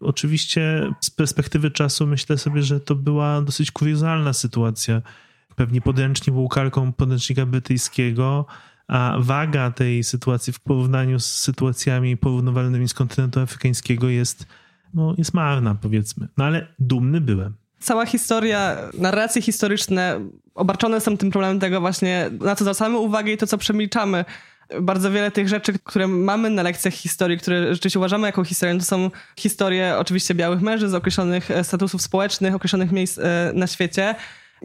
Oczywiście 0.00 0.90
z 1.00 1.10
perspektywy 1.10 1.70
czasu 1.70 2.06
myślę 2.06 2.38
sobie, 2.38 2.62
że 2.62 2.80
to 2.80 2.94
była 2.94 3.42
dosyć 3.42 3.70
kuriozalna 3.70 4.32
sytuacja. 4.32 5.02
Pewnie 5.56 5.80
podręcznik 5.80 6.34
był 6.34 6.48
kalką 6.48 6.92
podręcznika 6.92 7.46
brytyjskiego, 7.46 8.46
a 8.88 9.16
waga 9.18 9.70
tej 9.70 10.04
sytuacji 10.04 10.52
w 10.52 10.60
porównaniu 10.60 11.20
z 11.20 11.26
sytuacjami 11.26 12.16
porównywalnymi 12.16 12.88
z 12.88 12.94
kontynentu 12.94 13.40
afrykańskiego 13.40 14.08
jest 14.08 14.46
no, 14.94 15.14
jest 15.18 15.34
marna, 15.34 15.74
powiedzmy. 15.74 16.28
No 16.36 16.44
ale 16.44 16.66
dumny 16.78 17.20
byłem. 17.20 17.54
Cała 17.78 18.06
historia, 18.06 18.76
narracje 18.98 19.42
historyczne 19.42 20.20
obarczone 20.54 21.00
są 21.00 21.16
tym 21.16 21.30
problemem 21.30 21.60
tego 21.60 21.80
właśnie, 21.80 22.30
na 22.40 22.56
co 22.56 22.64
zwracamy 22.64 22.98
uwagę 22.98 23.32
i 23.32 23.36
to, 23.36 23.46
co 23.46 23.58
przemilczamy. 23.58 24.24
Bardzo 24.80 25.10
wiele 25.10 25.30
tych 25.30 25.48
rzeczy, 25.48 25.72
które 25.84 26.08
mamy 26.08 26.50
na 26.50 26.62
lekcjach 26.62 26.94
historii, 26.94 27.38
które 27.38 27.74
rzeczywiście 27.74 27.98
uważamy 27.98 28.26
jako 28.26 28.44
historię, 28.44 28.78
to 28.78 28.84
są 28.84 29.10
historie 29.36 29.96
oczywiście 29.98 30.34
białych 30.34 30.60
mężczyzn, 30.60 30.96
określonych 30.96 31.50
e, 31.50 31.64
statusów 31.64 32.02
społecznych, 32.02 32.54
określonych 32.54 32.92
miejsc 32.92 33.18
e, 33.18 33.52
na 33.54 33.66
świecie, 33.66 34.14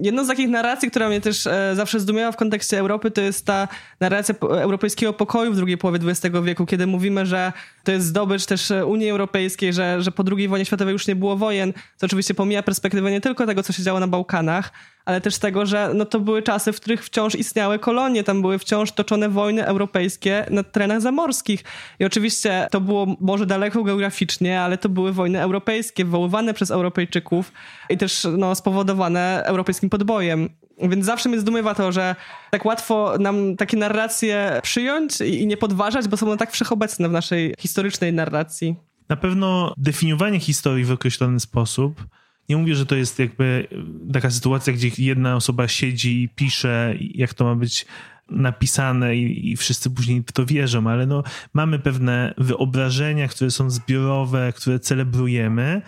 Jedną 0.01 0.25
z 0.25 0.27
takich 0.27 0.49
narracji, 0.49 0.89
która 0.89 1.09
mnie 1.09 1.21
też 1.21 1.47
e, 1.47 1.71
zawsze 1.75 1.99
zdumiała 1.99 2.31
w 2.31 2.35
kontekście 2.35 2.79
Europy, 2.79 3.11
to 3.11 3.21
jest 3.21 3.45
ta 3.45 3.67
narracja 3.99 4.35
europejskiego 4.41 5.13
pokoju 5.13 5.53
w 5.53 5.55
drugiej 5.55 5.77
połowie 5.77 5.99
XX 6.07 6.35
wieku, 6.43 6.65
kiedy 6.65 6.87
mówimy, 6.87 7.25
że 7.25 7.53
to 7.83 7.91
jest 7.91 8.05
zdobycz 8.07 8.45
też 8.45 8.71
Unii 8.85 9.09
Europejskiej, 9.09 9.73
że, 9.73 10.01
że 10.01 10.11
po 10.11 10.23
II 10.37 10.47
wojnie 10.47 10.65
światowej 10.65 10.91
już 10.91 11.07
nie 11.07 11.15
było 11.15 11.37
wojen, 11.37 11.73
co 11.97 12.05
oczywiście 12.05 12.33
pomija 12.33 12.63
perspektywę 12.63 13.11
nie 13.11 13.21
tylko 13.21 13.45
tego, 13.45 13.63
co 13.63 13.73
się 13.73 13.83
działo 13.83 13.99
na 13.99 14.07
Bałkanach, 14.07 14.71
ale 15.05 15.21
też 15.21 15.37
tego, 15.37 15.65
że 15.65 15.91
no 15.93 16.05
to 16.05 16.19
były 16.19 16.41
czasy, 16.41 16.73
w 16.73 16.81
których 16.81 17.05
wciąż 17.05 17.35
istniały 17.35 17.79
kolonie, 17.79 18.23
tam 18.23 18.41
były 18.41 18.59
wciąż 18.59 18.91
toczone 18.91 19.29
wojny 19.29 19.65
europejskie 19.65 20.45
na 20.49 20.63
terenach 20.63 21.01
zamorskich. 21.01 21.63
I 21.99 22.05
oczywiście 22.05 22.67
to 22.71 22.81
było 22.81 23.15
może 23.19 23.45
daleko 23.45 23.83
geograficznie, 23.83 24.61
ale 24.61 24.77
to 24.77 24.89
były 24.89 25.13
wojny 25.13 25.41
europejskie, 25.41 26.05
wywoływane 26.05 26.53
przez 26.53 26.71
Europejczyków 26.71 27.51
i 27.89 27.97
też 27.97 28.27
no, 28.37 28.55
spowodowane 28.55 29.43
europejskim 29.45 29.89
podbojem. 29.89 30.49
Więc 30.81 31.05
zawsze 31.05 31.29
mnie 31.29 31.39
zdumiewa 31.39 31.75
to, 31.75 31.91
że 31.91 32.15
tak 32.51 32.65
łatwo 32.65 33.13
nam 33.19 33.55
takie 33.55 33.77
narracje 33.77 34.59
przyjąć 34.63 35.21
i 35.21 35.47
nie 35.47 35.57
podważać, 35.57 36.07
bo 36.07 36.17
są 36.17 36.27
one 36.27 36.37
tak 36.37 36.51
wszechobecne 36.51 37.09
w 37.09 37.11
naszej 37.11 37.55
historycznej 37.59 38.13
narracji. 38.13 38.75
Na 39.09 39.15
pewno 39.15 39.73
definiowanie 39.77 40.39
historii 40.39 40.85
w 40.85 40.91
określony 40.91 41.39
sposób 41.39 42.05
nie 42.49 42.57
mówię, 42.57 42.75
że 42.75 42.85
to 42.85 42.95
jest 42.95 43.19
jakby 43.19 43.67
taka 44.13 44.31
sytuacja, 44.31 44.73
gdzie 44.73 44.91
jedna 44.97 45.35
osoba 45.35 45.67
siedzi 45.67 46.23
i 46.23 46.29
pisze, 46.29 46.95
jak 46.99 47.33
to 47.33 47.45
ma 47.45 47.55
być 47.55 47.85
napisane 48.29 49.15
i, 49.15 49.51
i, 49.51 49.57
wszyscy 49.57 49.89
później 49.89 50.23
w 50.27 50.31
to 50.31 50.45
wierzą, 50.45 50.89
ale 50.89 51.05
no, 51.05 51.23
mamy 51.53 51.79
pewne 51.79 52.33
wyobrażenia, 52.37 53.27
które 53.27 53.51
są 53.51 53.69
zbiorowe, 53.69 54.53
które 54.55 54.79
celebrujemy. 54.79 55.81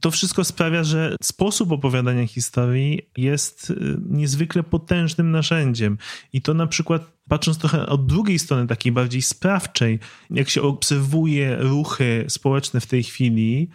To 0.00 0.10
wszystko 0.10 0.44
sprawia, 0.44 0.84
że 0.84 1.16
sposób 1.22 1.72
opowiadania 1.72 2.26
historii 2.26 3.10
jest 3.16 3.70
y, 3.70 3.76
niezwykle 4.08 4.62
potężnym 4.62 5.30
narzędziem. 5.30 5.98
I 6.32 6.42
to 6.42 6.54
na 6.54 6.66
przykład, 6.66 7.12
patrząc 7.28 7.58
trochę 7.58 7.86
od 7.86 8.06
drugiej 8.06 8.38
strony, 8.38 8.66
takiej 8.66 8.92
bardziej 8.92 9.22
sprawczej, 9.22 9.98
jak 10.30 10.50
się 10.50 10.62
obserwuje 10.62 11.56
ruchy 11.56 12.24
społeczne 12.28 12.80
w 12.80 12.86
tej 12.86 13.02
chwili, 13.02 13.68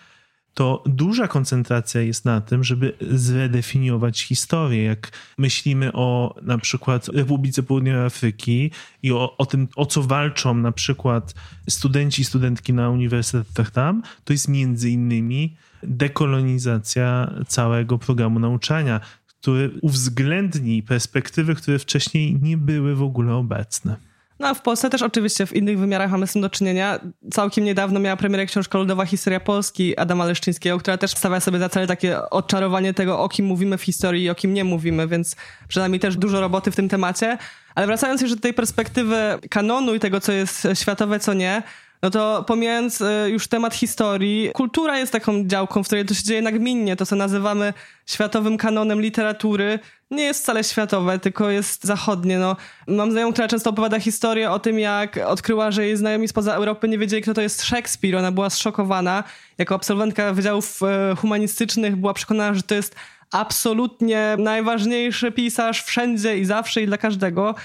to 0.60 0.84
duża 0.86 1.28
koncentracja 1.28 2.02
jest 2.02 2.26
na 2.26 2.42
tym, 2.42 2.64
żeby 2.64 2.94
zredefiniować 3.12 4.22
historię. 4.22 4.84
Jak 4.84 5.12
myślimy 5.38 5.94
o 5.94 6.36
na 6.42 6.58
przykład 6.58 7.08
Republice 7.08 7.64
Południowej 7.64 8.06
Afryki 8.06 8.72
i 9.04 9.12
o, 9.12 9.38
o 9.38 9.46
tym, 9.46 9.68
o 9.76 9.86
co 9.86 10.04
walczą 10.04 10.54
na 10.56 10.72
przykład 10.72 11.34
studenci 11.70 12.22
i 12.22 12.26
studentki 12.26 12.74
na 12.74 12.90
uniwersytetach 12.90 13.72
tam, 13.72 14.02
to 14.24 14.34
jest 14.34 14.48
między 14.48 14.90
innymi 14.90 15.58
dekolonizacja 15.84 17.34
całego 17.48 17.98
programu 17.98 18.40
nauczania, 18.40 19.00
który 19.28 19.72
uwzględni 19.82 20.84
perspektywy, 20.84 21.56
które 21.56 21.80
wcześniej 21.80 22.40
nie 22.42 22.58
były 22.58 22.96
w 22.96 23.04
ogóle 23.04 23.34
obecne. 23.34 24.09
No 24.40 24.48
a 24.48 24.54
w 24.54 24.62
Polsce 24.62 24.90
też 24.90 25.02
oczywiście 25.02 25.46
w 25.46 25.56
innych 25.56 25.80
wymiarach 25.80 26.12
mamy 26.12 26.28
z 26.28 26.34
tym 26.34 26.42
do 26.42 26.50
czynienia. 26.50 27.00
Całkiem 27.32 27.64
niedawno 27.64 28.00
miała 28.00 28.18
premierę 28.18 28.46
książka 28.46 28.78
Ludowa 28.78 29.06
Historia 29.06 29.40
Polski 29.40 29.98
Adama 29.98 30.26
Leszczyńskiego, 30.26 30.78
która 30.78 30.98
też 30.98 31.12
stawia 31.12 31.40
sobie 31.40 31.60
za 31.60 31.70
cel 31.70 31.88
takie 31.88 32.30
odczarowanie 32.30 32.94
tego, 32.94 33.20
o 33.20 33.30
kim 33.30 33.46
mówimy 33.46 33.78
w 33.78 33.84
historii 33.84 34.24
i 34.24 34.30
o 34.30 34.36
kim 34.36 34.54
nie 34.54 34.64
mówimy, 34.64 35.08
więc 35.08 35.36
przynajmniej 35.68 36.00
też 36.00 36.18
dużo 36.18 36.42
roboty 36.42 36.72
w 36.72 36.76
tym 36.76 36.90
temacie. 36.90 37.38
Ale 37.76 37.88
wracając 37.88 38.22
już 38.22 38.36
do 38.36 38.42
tej 38.42 38.54
perspektywy 38.54 39.18
kanonu 39.50 39.96
i 39.96 40.00
tego, 40.00 40.22
co 40.22 40.32
jest 40.32 40.68
światowe, 40.74 41.20
co 41.20 41.34
nie, 41.34 41.64
no 42.02 42.10
to 42.10 42.44
pomijając 42.48 43.02
e, 43.02 43.30
już 43.30 43.48
temat 43.48 43.76
historii, 43.76 44.50
kultura 44.54 45.00
jest 45.00 45.12
taką 45.12 45.48
działką, 45.48 45.84
w 45.84 45.86
której 45.86 46.06
to 46.06 46.14
się 46.14 46.24
dzieje 46.24 46.42
nagminnie. 46.42 46.96
To, 46.96 47.06
co 47.06 47.16
nazywamy 47.16 47.74
światowym 48.06 48.58
kanonem 48.58 49.02
literatury, 49.02 49.80
nie 50.12 50.24
jest 50.24 50.44
wcale 50.44 50.64
światowe, 50.64 51.20
tylko 51.20 51.50
jest 51.50 51.84
zachodnie. 51.84 52.40
No, 52.40 52.56
mam 52.88 53.12
znajomą, 53.12 53.34
która 53.34 53.48
często 53.48 53.70
opowiada 53.70 54.00
historię 54.00 54.52
o 54.52 54.60
tym, 54.60 54.80
jak 54.80 55.20
odkryła, 55.26 55.72
że 55.72 55.86
jej 55.86 55.98
znajomi 55.98 56.28
spoza 56.28 56.54
Europy 56.54 56.88
nie 56.88 56.98
wiedzieli, 56.98 57.22
kto 57.22 57.34
to 57.34 57.42
jest 57.42 57.64
Szekspir. 57.64 58.16
Ona 58.16 58.32
była 58.32 58.50
zszokowana. 58.50 59.24
Jako 59.58 59.76
absolwentka 59.76 60.34
wydziałów 60.34 60.80
e, 60.84 61.16
humanistycznych 61.16 61.96
była 61.96 62.14
przekonana, 62.14 62.54
że 62.54 62.64
to 62.64 62.76
jest 62.76 62.96
absolutnie 63.32 64.36
najważniejszy 64.40 65.32
pisarz 65.32 65.84
wszędzie 65.84 66.38
i 66.38 66.46
zawsze 66.46 66.82
i 66.82 66.88
dla 66.88 66.98
każdego. 66.98 67.56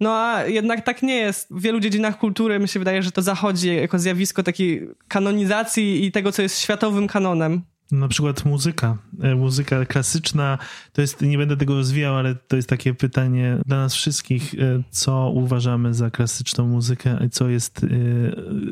No 0.00 0.10
a 0.10 0.44
jednak 0.44 0.84
tak 0.84 1.02
nie 1.02 1.16
jest. 1.16 1.48
W 1.50 1.60
wielu 1.60 1.80
dziedzinach 1.80 2.18
kultury 2.18 2.58
mi 2.58 2.68
się 2.68 2.78
wydaje, 2.78 3.02
że 3.02 3.12
to 3.12 3.22
zachodzi 3.22 3.76
jako 3.76 3.98
zjawisko 3.98 4.42
takiej 4.42 4.88
kanonizacji 5.08 6.04
i 6.04 6.12
tego, 6.12 6.32
co 6.32 6.42
jest 6.42 6.60
światowym 6.60 7.06
kanonem. 7.06 7.62
Na 7.92 8.08
przykład 8.08 8.44
muzyka. 8.44 8.96
E, 9.22 9.34
muzyka 9.34 9.84
klasyczna, 9.84 10.58
to 10.92 11.00
jest, 11.00 11.22
nie 11.22 11.38
będę 11.38 11.56
tego 11.56 11.74
rozwijał, 11.74 12.16
ale 12.16 12.34
to 12.34 12.56
jest 12.56 12.68
takie 12.68 12.94
pytanie 12.94 13.58
dla 13.66 13.76
nas 13.76 13.94
wszystkich, 13.94 14.54
e, 14.54 14.82
co 14.90 15.30
uważamy 15.34 15.94
za 15.94 16.10
klasyczną 16.10 16.66
muzykę, 16.66 17.18
a 17.24 17.28
co 17.28 17.48
jest 17.48 17.84
e, 17.84 17.88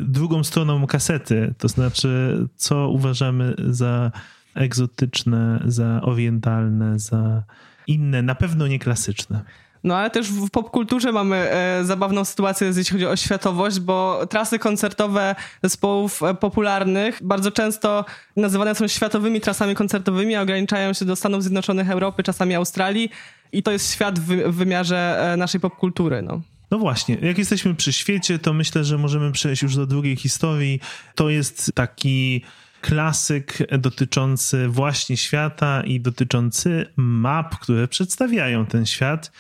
drugą 0.01 0.45
stroną 0.45 0.87
kasety, 0.87 1.55
to 1.59 1.69
znaczy, 1.69 2.39
co 2.57 2.89
uważamy 2.89 3.55
za 3.69 4.13
egzotyczne, 4.55 5.63
za 5.65 6.01
orientalne, 6.03 6.99
za 6.99 7.43
inne, 7.87 8.23
na 8.23 8.35
pewno 8.35 8.67
nie 8.67 8.79
klasyczne. 8.79 9.45
No 9.85 9.97
ale 9.97 10.11
też 10.11 10.29
w 10.29 10.51
popkulturze 10.51 11.13
mamy 11.13 11.37
e, 11.37 11.85
zabawną 11.85 12.25
sytuację, 12.25 12.73
jeśli 12.77 12.93
chodzi 12.93 13.07
o 13.07 13.17
światowość, 13.17 13.81
bo 13.81 14.27
trasy 14.27 14.59
koncertowe 14.59 15.35
zespołów 15.63 16.23
e, 16.23 16.35
popularnych 16.35 17.19
bardzo 17.23 17.51
często 17.51 18.05
nazywane 18.37 18.75
są 18.75 18.89
światowymi 18.89 19.41
trasami 19.41 19.75
koncertowymi, 19.75 20.35
a 20.35 20.43
ograniczają 20.43 20.93
się 20.93 21.05
do 21.05 21.17
Stanów 21.17 21.43
Zjednoczonych, 21.43 21.91
Europy, 21.91 22.23
czasami 22.23 22.55
Australii 22.55 23.11
i 23.53 23.63
to 23.63 23.73
jest 23.73 23.93
świat 23.93 24.19
w, 24.19 24.27
w 24.27 24.55
wymiarze 24.55 25.33
e, 25.33 25.37
naszej 25.37 25.61
popkultury. 25.61 26.23
No. 26.23 26.41
No 26.71 26.79
właśnie, 26.79 27.19
jak 27.23 27.39
jesteśmy 27.39 27.75
przy 27.75 27.93
świecie, 27.93 28.39
to 28.39 28.53
myślę, 28.53 28.85
że 28.85 28.99
możemy 28.99 29.33
przejść 29.33 29.63
już 29.63 29.77
do 29.77 29.87
drugiej 29.87 30.17
historii. 30.17 30.81
To 31.15 31.31
jest 31.31 31.73
taki 31.75 32.43
klasyk 32.81 33.59
dotyczący 33.79 34.69
właśnie 34.69 35.17
świata 35.17 35.83
i 35.87 36.01
dotyczący 36.01 36.87
map, 36.97 37.59
które 37.59 37.89
przedstawiają 37.89 38.67
ten 38.67 38.87
świat. 38.87 39.33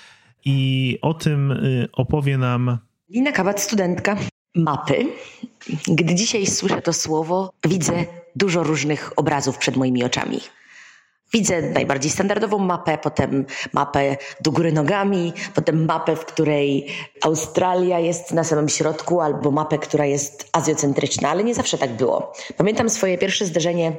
I 0.45 0.99
o 1.03 1.15
tym 1.15 1.51
y, 1.51 1.89
opowie 1.93 2.39
nam 2.39 2.79
Lina 3.11 3.33
Kawat, 3.33 3.61
studentka 3.61 4.17
mapy. 4.55 5.07
Gdy 5.89 6.15
dzisiaj 6.15 6.47
słyszę 6.47 6.83
to 6.83 6.93
słowo, 6.93 7.53
widzę 7.65 7.93
dużo 8.37 8.63
różnych 8.63 9.13
obrazów 9.17 9.59
przed 9.59 9.77
moimi 9.77 10.05
oczami. 10.05 10.41
Widzę 11.33 11.63
najbardziej 11.63 12.11
standardową 12.11 12.59
mapę, 12.59 12.99
potem 12.99 13.45
mapę 13.73 14.17
do 14.41 14.53
góry 14.53 14.73
nogami, 14.73 15.33
potem 15.55 15.85
mapę, 15.85 16.17
w 16.17 16.25
której 16.25 16.87
Australia 17.23 17.99
jest 17.99 18.33
na 18.33 18.45
samym 18.45 18.69
środku, 18.69 19.21
albo 19.21 19.51
mapę, 19.51 19.79
która 19.79 20.07
jest 20.07 20.49
azjocentryczna, 20.53 21.29
ale 21.29 21.45
nie 21.45 21.55
zawsze 21.55 21.79
tak 21.79 21.97
było. 21.97 22.33
Pamiętam 22.57 22.91
swoje 22.91 23.19
pierwsze 23.19 23.47
zderzenie 23.47 23.97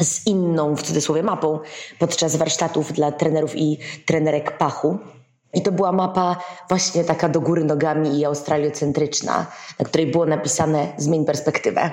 z 0.00 0.26
inną, 0.26 0.76
w 0.76 0.82
cudzysłowie, 0.82 1.22
mapą 1.22 1.58
podczas 1.98 2.36
warsztatów 2.36 2.92
dla 2.92 3.12
trenerów 3.12 3.56
i 3.56 3.78
trenerek 4.06 4.58
Pachu. 4.58 4.98
I 5.54 5.62
to 5.62 5.72
była 5.72 5.92
mapa 5.92 6.36
właśnie 6.68 7.04
taka 7.04 7.28
do 7.28 7.40
góry 7.40 7.64
nogami 7.64 8.20
i 8.20 8.24
australiocentryczna, 8.24 9.46
na 9.78 9.84
której 9.84 10.06
było 10.06 10.26
napisane 10.26 10.92
zmień 10.96 11.24
perspektywę. 11.24 11.90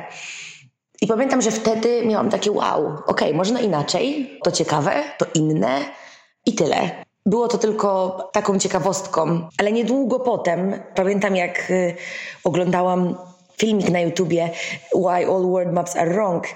I 1.02 1.08
pamiętam, 1.08 1.42
że 1.42 1.52
wtedy 1.52 2.06
miałam 2.06 2.30
takie 2.30 2.52
wow, 2.52 2.88
okej, 2.88 3.04
okay, 3.06 3.34
można 3.34 3.60
inaczej, 3.60 4.32
to 4.44 4.52
ciekawe, 4.52 5.04
to 5.18 5.26
inne 5.34 5.80
i 6.46 6.56
tyle. 6.56 7.06
Było 7.26 7.48
to 7.48 7.58
tylko 7.58 8.20
taką 8.34 8.60
ciekawostką, 8.60 9.48
ale 9.58 9.72
niedługo 9.72 10.20
potem 10.20 10.84
pamiętam, 10.96 11.36
jak 11.36 11.72
y, 11.72 11.96
oglądałam 12.44 13.16
filmik 13.58 13.90
na 13.90 14.00
YouTubie 14.00 14.50
Why 14.96 15.28
All 15.28 15.44
World 15.44 15.74
Maps 15.74 15.96
Are 15.96 16.14
Wrong 16.14 16.48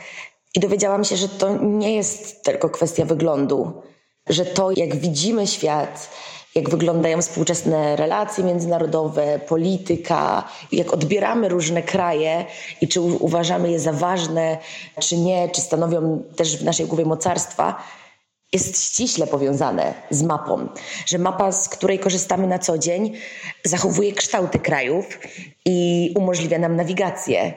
i 0.55 0.59
dowiedziałam 0.59 1.03
się, 1.03 1.15
że 1.15 1.29
to 1.29 1.57
nie 1.57 1.95
jest 1.95 2.43
tylko 2.43 2.69
kwestia 2.69 3.05
wyglądu, 3.05 3.81
że 4.29 4.45
to, 4.45 4.71
jak 4.71 4.95
widzimy 4.95 5.47
świat, 5.47 6.09
jak 6.55 6.69
wyglądają 6.69 7.21
współczesne 7.21 7.95
relacje 7.95 8.43
międzynarodowe, 8.43 9.39
polityka, 9.39 10.43
jak 10.71 10.93
odbieramy 10.93 11.49
różne 11.49 11.83
kraje 11.83 12.45
i 12.81 12.87
czy 12.87 13.01
uważamy 13.01 13.71
je 13.71 13.79
za 13.79 13.93
ważne, 13.93 14.57
czy 14.99 15.17
nie, 15.17 15.49
czy 15.49 15.61
stanowią 15.61 16.23
też 16.35 16.57
w 16.57 16.63
naszej 16.63 16.85
głowie 16.85 17.05
mocarstwa, 17.05 17.83
jest 18.53 18.83
ściśle 18.83 19.27
powiązane 19.27 19.93
z 20.09 20.23
mapą. 20.23 20.67
Że 21.05 21.17
mapa, 21.17 21.51
z 21.51 21.69
której 21.69 21.99
korzystamy 21.99 22.47
na 22.47 22.59
co 22.59 22.77
dzień, 22.77 23.13
zachowuje 23.63 24.13
kształty 24.13 24.59
krajów 24.59 25.19
i 25.65 26.11
umożliwia 26.17 26.59
nam 26.59 26.75
nawigację, 26.75 27.53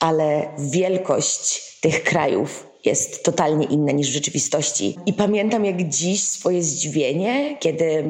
ale 0.00 0.48
wielkość 0.58 1.62
tych 1.80 2.04
krajów 2.04 2.66
jest 2.86 3.24
totalnie 3.24 3.66
inna 3.66 3.92
niż 3.92 4.10
w 4.10 4.12
rzeczywistości. 4.12 4.96
I 5.06 5.12
pamiętam 5.12 5.64
jak 5.64 5.88
dziś 5.88 6.22
swoje 6.22 6.62
zdziwienie, 6.62 7.56
kiedy 7.60 8.04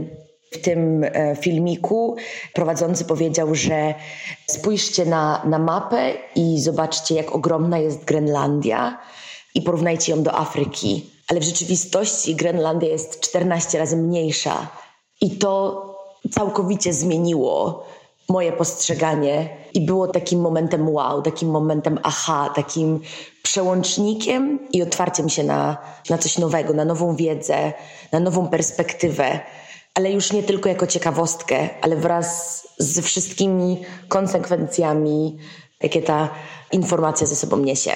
w 0.53 0.59
tym 0.59 1.05
e, 1.05 1.37
filmiku 1.41 2.17
prowadzący 2.53 3.05
powiedział, 3.05 3.55
że 3.55 3.95
spójrzcie 4.47 5.05
na, 5.05 5.43
na 5.45 5.59
mapę 5.59 6.13
i 6.35 6.61
zobaczcie, 6.61 7.15
jak 7.15 7.35
ogromna 7.35 7.79
jest 7.79 8.05
Grenlandia 8.05 8.99
i 9.55 9.63
porównajcie 9.63 10.13
ją 10.13 10.23
do 10.23 10.35
Afryki. 10.35 11.11
Ale 11.29 11.41
w 11.41 11.45
rzeczywistości 11.45 12.35
Grenlandia 12.35 12.89
jest 12.89 13.21
14 13.21 13.79
razy 13.79 13.97
mniejsza. 13.97 14.69
I 15.21 15.31
to 15.31 15.83
całkowicie 16.31 16.93
zmieniło 16.93 17.87
moje 18.29 18.53
postrzeganie 18.53 19.57
i 19.77 19.81
było 19.81 20.09
takim 20.09 20.41
momentem 20.41 20.89
wow, 20.89 21.23
takim 21.23 21.51
momentem 21.51 21.99
aha, 22.03 22.51
takim 22.55 23.01
przełącznikiem 23.43 24.59
i 24.73 24.83
otwarciem 24.83 25.29
się 25.29 25.45
na, 25.45 25.77
na 26.11 26.19
coś 26.19 26.39
nowego, 26.39 26.75
na 26.75 26.85
nową 26.85 27.17
wiedzę, 27.17 27.73
na 28.13 28.21
nową 28.21 28.49
perspektywę, 28.49 29.41
ale 29.95 30.13
już 30.13 30.33
nie 30.33 30.43
tylko 30.43 30.69
jako 30.69 30.87
ciekawostkę, 30.87 31.69
ale 31.83 31.97
wraz 31.97 32.63
ze 32.79 33.03
wszystkimi 33.03 33.85
konsekwencjami, 34.09 35.39
jakie 35.83 36.03
ta 36.03 36.29
informacja 36.73 37.27
ze 37.27 37.37
sobą 37.37 37.57
niesie. 37.57 37.93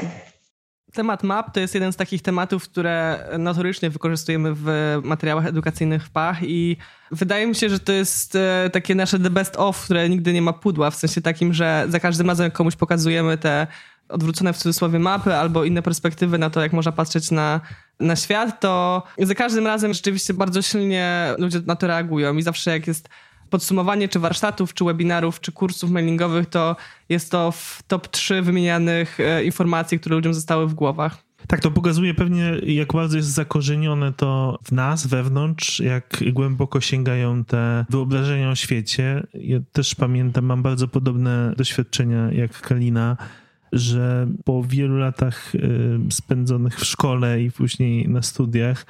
Temat 0.93 1.23
map 1.23 1.55
to 1.55 1.61
jest 1.61 1.75
jeden 1.75 1.93
z 1.93 1.97
takich 1.97 2.23
tematów, 2.23 2.65
które 2.65 3.29
notorycznie 3.39 3.91
wykorzystujemy 3.91 4.53
w 4.55 4.99
materiałach 5.03 5.47
edukacyjnych 5.47 6.05
w 6.07 6.11
PACH 6.11 6.43
i 6.43 6.77
wydaje 7.11 7.47
mi 7.47 7.55
się, 7.55 7.69
że 7.69 7.81
to 7.81 7.93
jest 7.93 8.37
e, 8.37 8.71
takie 8.73 8.95
nasze 8.95 9.19
the 9.19 9.31
best 9.31 9.57
of, 9.57 9.85
które 9.85 10.09
nigdy 10.09 10.33
nie 10.33 10.43
ma 10.43 10.53
pudła, 10.53 10.91
w 10.91 10.97
sensie 10.97 11.21
takim, 11.21 11.55
że 11.55 11.87
za 11.89 12.01
każdym 12.01 12.29
razem 12.29 12.45
jak 12.45 12.53
komuś 12.53 12.77
pokazujemy 12.77 13.39
te 13.39 13.67
odwrócone 14.09 14.53
w 14.53 14.57
cudzysłowie 14.57 14.99
mapy 14.99 15.35
albo 15.35 15.65
inne 15.65 15.83
perspektywy 15.83 16.39
na 16.39 16.51
to, 16.51 16.61
jak 16.61 16.73
można 16.73 16.93
patrzeć 16.93 17.31
na, 17.31 17.61
na 18.01 18.17
świat, 18.17 18.61
to 18.61 19.03
za 19.19 19.35
każdym 19.35 19.67
razem 19.67 19.95
rzeczywiście 19.95 20.35
bardzo 20.35 20.63
silnie 20.63 21.35
ludzie 21.39 21.61
na 21.67 21.77
to 21.77 21.87
reagują 21.87 22.37
i 22.37 22.43
zawsze 22.43 22.71
jak 22.71 22.87
jest 22.87 23.09
podsumowanie 23.51 24.09
czy 24.09 24.19
warsztatów, 24.19 24.75
czy 24.75 24.85
webinarów, 24.85 25.41
czy 25.41 25.53
kursów 25.53 25.91
mailingowych, 25.91 26.47
to 26.47 26.77
jest 27.09 27.31
to 27.31 27.53
w 27.53 27.83
top 27.89 28.09
3 28.09 28.43
wymienianych 28.43 29.21
e, 29.21 29.45
informacji, 29.45 30.01
które 30.01 30.17
ludziom 30.17 30.35
zostały 30.35 30.67
w 30.67 30.75
głowach. 30.75 31.31
Tak, 31.47 31.61
to 31.61 31.71
pokazuje 31.71 32.15
pewnie, 32.15 32.53
jak 32.63 32.93
bardzo 32.93 33.17
jest 33.17 33.29
zakorzenione 33.29 34.13
to 34.13 34.59
w 34.65 34.73
nas, 34.73 35.07
wewnątrz, 35.07 35.81
jak 35.81 36.23
głęboko 36.33 36.81
sięgają 36.81 37.45
te 37.45 37.85
wyobrażenia 37.91 38.51
o 38.51 38.55
świecie. 38.55 39.23
Ja 39.35 39.59
też 39.73 39.95
pamiętam, 39.95 40.45
mam 40.45 40.63
bardzo 40.63 40.89
podobne 40.89 41.55
doświadczenia 41.57 42.33
jak 42.33 42.61
Kalina, 42.61 43.17
że 43.73 44.27
po 44.45 44.63
wielu 44.63 44.99
latach 44.99 45.53
e, 45.55 45.59
spędzonych 46.11 46.81
w 46.81 46.85
szkole 46.85 47.43
i 47.43 47.51
później 47.51 48.09
na 48.09 48.23
studiach, 48.23 48.87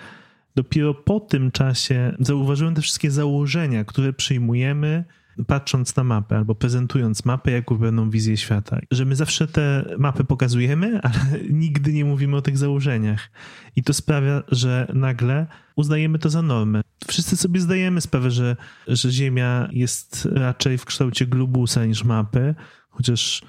Dopiero 0.60 0.94
po 0.94 1.20
tym 1.20 1.50
czasie 1.50 2.16
zauważyłem 2.18 2.74
te 2.74 2.82
wszystkie 2.82 3.10
założenia, 3.10 3.84
które 3.84 4.12
przyjmujemy, 4.12 5.04
patrząc 5.46 5.96
na 5.96 6.04
mapę 6.04 6.36
albo 6.36 6.54
prezentując 6.54 7.24
mapę 7.24 7.50
jako 7.50 7.76
pewną 7.76 8.10
wizję 8.10 8.36
świata. 8.36 8.78
Że 8.90 9.04
my 9.04 9.16
zawsze 9.16 9.46
te 9.46 9.84
mapy 9.98 10.24
pokazujemy, 10.24 11.00
ale 11.02 11.40
nigdy 11.50 11.92
nie 11.92 12.04
mówimy 12.04 12.36
o 12.36 12.42
tych 12.42 12.58
założeniach. 12.58 13.30
I 13.76 13.82
to 13.82 13.94
sprawia, 13.94 14.42
że 14.48 14.86
nagle 14.94 15.46
uznajemy 15.76 16.18
to 16.18 16.30
za 16.30 16.42
normę. 16.42 16.80
Wszyscy 17.06 17.36
sobie 17.36 17.60
zdajemy 17.60 18.00
sprawę, 18.00 18.30
że, 18.30 18.56
że 18.86 19.10
Ziemia 19.10 19.68
jest 19.72 20.28
raczej 20.32 20.78
w 20.78 20.84
kształcie 20.84 21.26
globusa 21.26 21.84
niż 21.84 22.04
mapy, 22.04 22.54
chociaż 22.90 23.42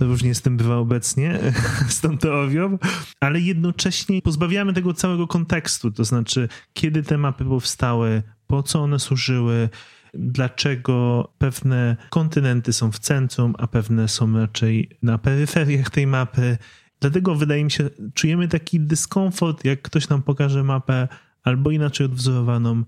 różnie 0.00 0.34
z 0.34 0.42
tym 0.42 0.56
bywa 0.56 0.76
obecnie, 0.76 1.38
z 1.88 2.00
tą 2.00 2.18
teorią, 2.18 2.78
ale 3.20 3.40
jednocześnie 3.40 4.22
pozbawiamy 4.22 4.72
tego 4.72 4.94
całego 4.94 5.26
kontekstu, 5.26 5.90
to 5.90 6.04
znaczy 6.04 6.48
kiedy 6.72 7.02
te 7.02 7.18
mapy 7.18 7.44
powstały, 7.44 8.22
po 8.46 8.62
co 8.62 8.82
one 8.82 8.98
służyły, 8.98 9.68
dlaczego 10.14 11.28
pewne 11.38 11.96
kontynenty 12.10 12.72
są 12.72 12.92
w 12.92 12.98
centrum, 12.98 13.54
a 13.58 13.66
pewne 13.66 14.08
są 14.08 14.38
raczej 14.38 14.98
na 15.02 15.18
peryferiach 15.18 15.90
tej 15.90 16.06
mapy. 16.06 16.58
Dlatego 17.00 17.34
wydaje 17.34 17.64
mi 17.64 17.70
się, 17.70 17.90
czujemy 18.14 18.48
taki 18.48 18.80
dyskomfort, 18.80 19.64
jak 19.64 19.82
ktoś 19.82 20.08
nam 20.08 20.22
pokaże 20.22 20.64
mapę 20.64 21.08
albo 21.42 21.70
inaczej 21.70 22.06
odwzorowaną, 22.06 22.84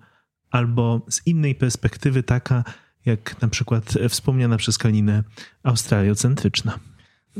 albo 0.50 1.06
z 1.10 1.26
innej 1.26 1.54
perspektywy 1.54 2.22
taka, 2.22 2.64
jak 3.08 3.42
na 3.42 3.48
przykład 3.48 3.84
wspomniana 4.08 4.56
przez 4.56 4.78
Kalinę 4.78 5.22
australiocentryczna. 5.62 6.78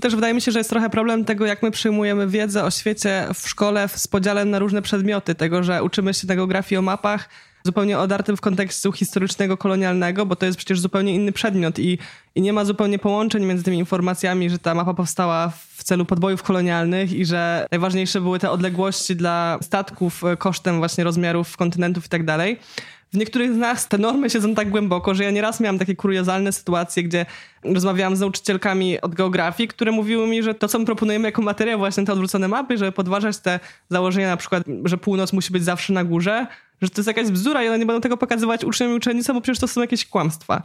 Też 0.00 0.14
wydaje 0.14 0.34
mi 0.34 0.40
się, 0.40 0.52
że 0.52 0.60
jest 0.60 0.70
trochę 0.70 0.90
problem 0.90 1.24
tego, 1.24 1.46
jak 1.46 1.62
my 1.62 1.70
przyjmujemy 1.70 2.28
wiedzę 2.28 2.64
o 2.64 2.70
świecie 2.70 3.28
w 3.34 3.48
szkole 3.48 3.88
z 3.88 4.06
podziałem 4.06 4.50
na 4.50 4.58
różne 4.58 4.82
przedmioty. 4.82 5.34
Tego, 5.34 5.62
że 5.62 5.82
uczymy 5.82 6.14
się 6.14 6.26
na 6.26 6.36
geografii 6.36 6.78
o 6.78 6.82
mapach, 6.82 7.28
zupełnie 7.64 7.98
odartym 7.98 8.36
w 8.36 8.40
kontekście 8.40 8.92
historycznego, 8.92 9.56
kolonialnego, 9.56 10.26
bo 10.26 10.36
to 10.36 10.46
jest 10.46 10.58
przecież 10.58 10.80
zupełnie 10.80 11.14
inny 11.14 11.32
przedmiot 11.32 11.78
i, 11.78 11.98
i 12.34 12.40
nie 12.40 12.52
ma 12.52 12.64
zupełnie 12.64 12.98
połączeń 12.98 13.44
między 13.44 13.64
tymi 13.64 13.78
informacjami, 13.78 14.50
że 14.50 14.58
ta 14.58 14.74
mapa 14.74 14.94
powstała 14.94 15.52
w 15.76 15.84
celu 15.84 16.04
podbojów 16.04 16.42
kolonialnych 16.42 17.12
i 17.12 17.26
że 17.26 17.66
najważniejsze 17.70 18.20
były 18.20 18.38
te 18.38 18.50
odległości 18.50 19.16
dla 19.16 19.58
statków 19.62 20.22
kosztem 20.38 20.78
właśnie 20.78 21.04
rozmiarów 21.04 21.56
kontynentów 21.56 22.06
i 22.06 22.08
tak 22.08 22.24
dalej 22.24 22.58
w 23.12 23.16
niektórych 23.16 23.54
z 23.54 23.56
nas 23.56 23.88
te 23.88 23.98
normy 23.98 24.30
siedzą 24.30 24.54
tak 24.54 24.70
głęboko, 24.70 25.14
że 25.14 25.24
ja 25.24 25.30
nieraz 25.30 25.60
miałam 25.60 25.78
takie 25.78 25.96
kuriozalne 25.96 26.52
sytuacje, 26.52 27.02
gdzie 27.02 27.26
rozmawiałam 27.64 28.16
z 28.16 28.20
nauczycielkami 28.20 29.00
od 29.00 29.14
geografii, 29.14 29.68
które 29.68 29.92
mówiły 29.92 30.26
mi, 30.26 30.42
że 30.42 30.54
to, 30.54 30.68
co 30.68 30.78
my 30.78 30.84
proponujemy 30.84 31.28
jako 31.28 31.42
materiał, 31.42 31.78
właśnie 31.78 32.04
te 32.04 32.12
odwrócone 32.12 32.48
mapy, 32.48 32.78
żeby 32.78 32.92
podważać 32.92 33.38
te 33.38 33.60
założenia, 33.90 34.28
na 34.28 34.36
przykład, 34.36 34.62
że 34.84 34.98
północ 34.98 35.32
musi 35.32 35.52
być 35.52 35.64
zawsze 35.64 35.92
na 35.92 36.04
górze, 36.04 36.46
że 36.82 36.88
to 36.88 37.00
jest 37.00 37.06
jakaś 37.06 37.30
bzdura 37.30 37.64
i 37.64 37.68
one 37.68 37.78
nie 37.78 37.86
będą 37.86 38.00
tego 38.00 38.16
pokazywać 38.16 38.64
uczniom 38.64 38.92
i 38.92 38.94
uczennicom, 38.94 39.36
bo 39.36 39.40
przecież 39.40 39.60
to 39.60 39.68
są 39.68 39.80
jakieś 39.80 40.06
kłamstwa. 40.06 40.62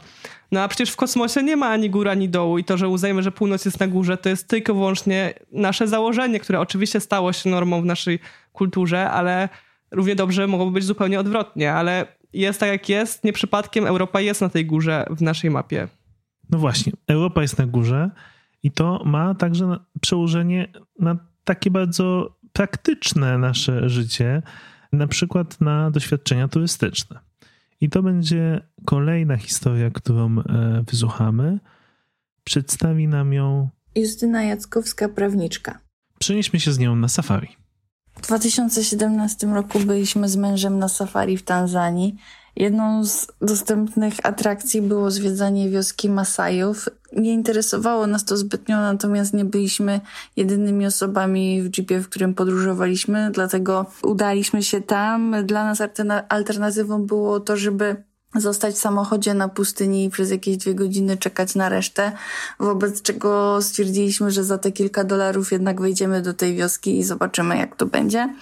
No 0.52 0.60
a 0.60 0.68
przecież 0.68 0.90
w 0.90 0.96
kosmosie 0.96 1.42
nie 1.42 1.56
ma 1.56 1.68
ani 1.68 1.90
góry, 1.90 2.10
ani 2.10 2.28
dołu 2.28 2.58
i 2.58 2.64
to, 2.64 2.76
że 2.76 2.88
uznajemy, 2.88 3.22
że 3.22 3.32
północ 3.32 3.64
jest 3.64 3.80
na 3.80 3.88
górze, 3.88 4.16
to 4.16 4.28
jest 4.28 4.48
tylko 4.48 4.74
wyłącznie 4.74 5.34
nasze 5.52 5.88
założenie, 5.88 6.40
które 6.40 6.60
oczywiście 6.60 7.00
stało 7.00 7.32
się 7.32 7.50
normą 7.50 7.82
w 7.82 7.84
naszej 7.84 8.18
kulturze, 8.52 9.10
ale 9.10 9.48
równie 9.90 10.16
dobrze 10.16 10.46
mogłoby 10.46 10.72
być 10.72 10.84
zupełnie 10.84 11.20
odwrotnie, 11.20 11.72
ale 11.72 12.06
jest 12.34 12.60
tak 12.60 12.68
jak 12.68 12.88
jest, 12.88 13.24
nie 13.24 13.32
przypadkiem 13.32 13.86
Europa 13.86 14.20
jest 14.20 14.40
na 14.40 14.48
tej 14.48 14.66
górze 14.66 15.06
w 15.10 15.22
naszej 15.22 15.50
mapie. 15.50 15.88
No 16.50 16.58
właśnie, 16.58 16.92
Europa 17.06 17.42
jest 17.42 17.58
na 17.58 17.66
górze 17.66 18.10
i 18.62 18.70
to 18.70 19.02
ma 19.04 19.34
także 19.34 19.76
przełożenie 20.00 20.72
na 20.98 21.16
takie 21.44 21.70
bardzo 21.70 22.36
praktyczne 22.52 23.38
nasze 23.38 23.88
życie, 23.88 24.42
na 24.92 25.06
przykład 25.06 25.60
na 25.60 25.90
doświadczenia 25.90 26.48
turystyczne. 26.48 27.20
I 27.80 27.90
to 27.90 28.02
będzie 28.02 28.60
kolejna 28.84 29.36
historia, 29.36 29.90
którą 29.90 30.38
e, 30.38 30.84
wysłuchamy. 30.90 31.58
Przedstawi 32.44 33.08
nam 33.08 33.32
ją 33.32 33.68
Justyna 33.96 34.42
Jackowska, 34.42 35.08
prawniczka. 35.08 35.78
Przenieśmy 36.18 36.60
się 36.60 36.72
z 36.72 36.78
nią 36.78 36.96
na 36.96 37.08
safari. 37.08 37.48
W 38.24 38.26
2017 38.26 39.46
roku 39.46 39.78
byliśmy 39.78 40.28
z 40.28 40.36
mężem 40.36 40.78
na 40.78 40.88
safari 40.88 41.36
w 41.36 41.42
Tanzanii. 41.42 42.16
Jedną 42.56 43.04
z 43.04 43.26
dostępnych 43.40 44.14
atrakcji 44.22 44.82
było 44.82 45.10
zwiedzanie 45.10 45.70
wioski 45.70 46.10
Masajów. 46.10 46.88
Nie 47.12 47.32
interesowało 47.32 48.06
nas 48.06 48.24
to 48.24 48.36
zbytnio, 48.36 48.76
natomiast 48.76 49.34
nie 49.34 49.44
byliśmy 49.44 50.00
jedynymi 50.36 50.86
osobami 50.86 51.62
w 51.62 51.78
jeepie, 51.78 52.00
w 52.00 52.08
którym 52.08 52.34
podróżowaliśmy, 52.34 53.30
dlatego 53.30 53.86
udaliśmy 54.02 54.62
się 54.62 54.80
tam. 54.80 55.36
Dla 55.46 55.64
nas 55.64 55.82
alternatywą 56.28 57.06
było 57.06 57.40
to, 57.40 57.56
żeby 57.56 58.04
zostać 58.36 58.74
w 58.74 58.78
samochodzie 58.78 59.34
na 59.34 59.48
pustyni 59.48 60.04
i 60.04 60.10
przez 60.10 60.30
jakieś 60.30 60.56
dwie 60.56 60.74
godziny 60.74 61.16
czekać 61.16 61.54
na 61.54 61.68
resztę, 61.68 62.12
wobec 62.60 63.02
czego 63.02 63.62
stwierdziliśmy, 63.62 64.30
że 64.30 64.44
za 64.44 64.58
te 64.58 64.72
kilka 64.72 65.04
dolarów 65.04 65.52
jednak 65.52 65.80
wejdziemy 65.80 66.22
do 66.22 66.34
tej 66.34 66.54
wioski 66.54 66.98
i 66.98 67.04
zobaczymy, 67.04 67.56
jak 67.56 67.76
to 67.76 67.86
będzie. 67.86 68.34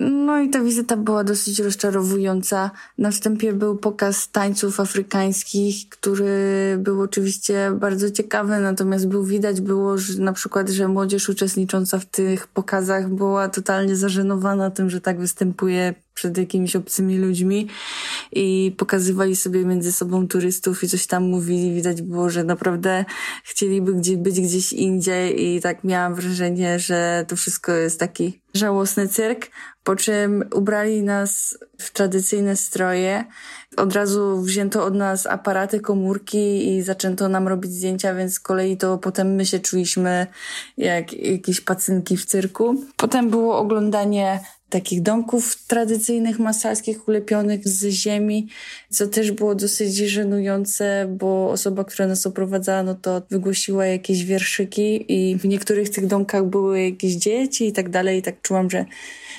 No 0.00 0.40
i 0.40 0.50
ta 0.50 0.60
wizyta 0.60 0.96
była 0.96 1.24
dosyć 1.24 1.58
rozczarowująca. 1.58 2.70
Na 2.98 3.10
wstępie 3.10 3.52
był 3.52 3.76
pokaz 3.76 4.28
tańców 4.30 4.80
afrykańskich, 4.80 5.88
który 5.88 6.76
był 6.78 7.00
oczywiście 7.00 7.72
bardzo 7.74 8.10
ciekawy, 8.10 8.60
natomiast 8.60 9.08
był 9.08 9.24
widać 9.24 9.60
było, 9.60 9.98
że 9.98 10.22
na 10.22 10.32
przykład, 10.32 10.68
że 10.68 10.88
młodzież 10.88 11.28
uczestnicząca 11.28 11.98
w 11.98 12.04
tych 12.04 12.46
pokazach 12.46 13.08
była 13.08 13.48
totalnie 13.48 13.96
zażenowana 13.96 14.70
tym, 14.70 14.90
że 14.90 15.00
tak 15.00 15.18
występuje 15.18 15.94
przed 16.16 16.38
jakimiś 16.38 16.76
obcymi 16.76 17.18
ludźmi 17.18 17.68
i 18.32 18.74
pokazywali 18.76 19.36
sobie 19.36 19.64
między 19.64 19.92
sobą 19.92 20.28
turystów 20.28 20.84
i 20.84 20.88
coś 20.88 21.06
tam 21.06 21.22
mówili. 21.22 21.74
Widać 21.74 22.02
było, 22.02 22.30
że 22.30 22.44
naprawdę 22.44 23.04
chcieliby 23.44 23.94
gdzieś, 23.94 24.16
być 24.16 24.40
gdzieś 24.40 24.72
indziej 24.72 25.46
i 25.46 25.60
tak 25.60 25.84
miałam 25.84 26.14
wrażenie, 26.14 26.78
że 26.78 27.24
to 27.28 27.36
wszystko 27.36 27.72
jest 27.72 28.00
taki 28.00 28.40
żałosny 28.54 29.08
cyrk, 29.08 29.50
po 29.84 29.96
czym 29.96 30.44
ubrali 30.54 31.02
nas 31.02 31.58
w 31.78 31.90
tradycyjne 31.92 32.56
stroje. 32.56 33.24
Od 33.76 33.92
razu 33.92 34.40
wzięto 34.40 34.84
od 34.84 34.94
nas 34.94 35.26
aparaty, 35.26 35.80
komórki 35.80 36.74
i 36.74 36.82
zaczęto 36.82 37.28
nam 37.28 37.48
robić 37.48 37.72
zdjęcia, 37.72 38.14
więc 38.14 38.34
z 38.34 38.40
kolei 38.40 38.76
to 38.76 38.98
potem 38.98 39.34
my 39.34 39.46
się 39.46 39.60
czuliśmy 39.60 40.26
jak 40.76 41.12
jakieś 41.12 41.60
pacynki 41.60 42.16
w 42.16 42.26
cyrku. 42.26 42.84
Potem 42.96 43.30
było 43.30 43.58
oglądanie 43.58 44.40
takich 44.68 45.02
domków 45.02 45.66
tradycyjnych 45.66 46.38
masalskich 46.38 47.08
ulepionych 47.08 47.68
z 47.68 47.88
ziemi, 47.88 48.48
co 48.90 49.06
też 49.06 49.32
było 49.32 49.54
dosyć 49.54 49.96
żenujące, 49.96 51.16
bo 51.18 51.50
osoba, 51.50 51.84
która 51.84 52.08
nas 52.08 52.26
oprowadzała, 52.26 52.82
no 52.82 52.94
to 52.94 53.22
wygłosiła 53.30 53.86
jakieś 53.86 54.24
wierszyki 54.24 55.12
i 55.12 55.36
w 55.36 55.44
niektórych 55.44 55.90
tych 55.90 56.06
domkach 56.06 56.44
były 56.44 56.82
jakieś 56.82 57.12
dzieci 57.12 57.66
i 57.66 57.72
tak 57.72 57.90
dalej 57.90 58.18
i 58.18 58.22
tak 58.22 58.42
czułam, 58.42 58.70
że 58.70 58.84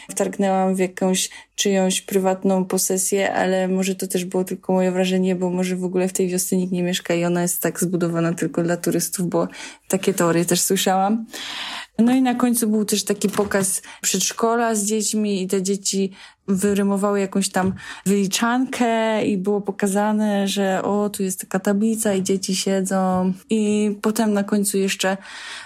wtargnęłam 0.09 0.75
w 0.75 0.79
jakąś 0.79 1.29
czyjąś 1.55 2.01
prywatną 2.01 2.65
posesję, 2.65 3.33
ale 3.33 3.67
może 3.67 3.95
to 3.95 4.07
też 4.07 4.25
było 4.25 4.43
tylko 4.43 4.73
moje 4.73 4.91
wrażenie, 4.91 5.35
bo 5.35 5.49
może 5.49 5.75
w 5.75 5.83
ogóle 5.83 6.07
w 6.07 6.13
tej 6.13 6.27
wiosce 6.27 6.57
nikt 6.57 6.71
nie 6.73 6.83
mieszka 6.83 7.13
i 7.13 7.25
ona 7.25 7.41
jest 7.41 7.61
tak 7.61 7.79
zbudowana 7.79 8.33
tylko 8.33 8.63
dla 8.63 8.77
turystów, 8.77 9.29
bo 9.29 9.47
takie 9.87 10.13
teorie 10.13 10.45
też 10.45 10.61
słyszałam. 10.61 11.25
No 11.99 12.15
i 12.15 12.21
na 12.21 12.35
końcu 12.35 12.67
był 12.67 12.85
też 12.85 13.03
taki 13.03 13.29
pokaz 13.29 13.81
przedszkola 14.01 14.75
z 14.75 14.85
dziećmi 14.85 15.41
i 15.41 15.47
te 15.47 15.63
dzieci 15.63 16.11
wyrymowały 16.47 17.19
jakąś 17.19 17.49
tam 17.49 17.73
wyliczankę 18.05 19.25
i 19.25 19.37
było 19.37 19.61
pokazane, 19.61 20.47
że 20.47 20.83
o, 20.83 21.09
tu 21.09 21.23
jest 21.23 21.41
taka 21.41 21.59
tablica 21.59 22.13
i 22.13 22.23
dzieci 22.23 22.55
siedzą. 22.55 23.33
I 23.49 23.91
potem 24.01 24.33
na 24.33 24.43
końcu 24.43 24.77
jeszcze 24.77 25.17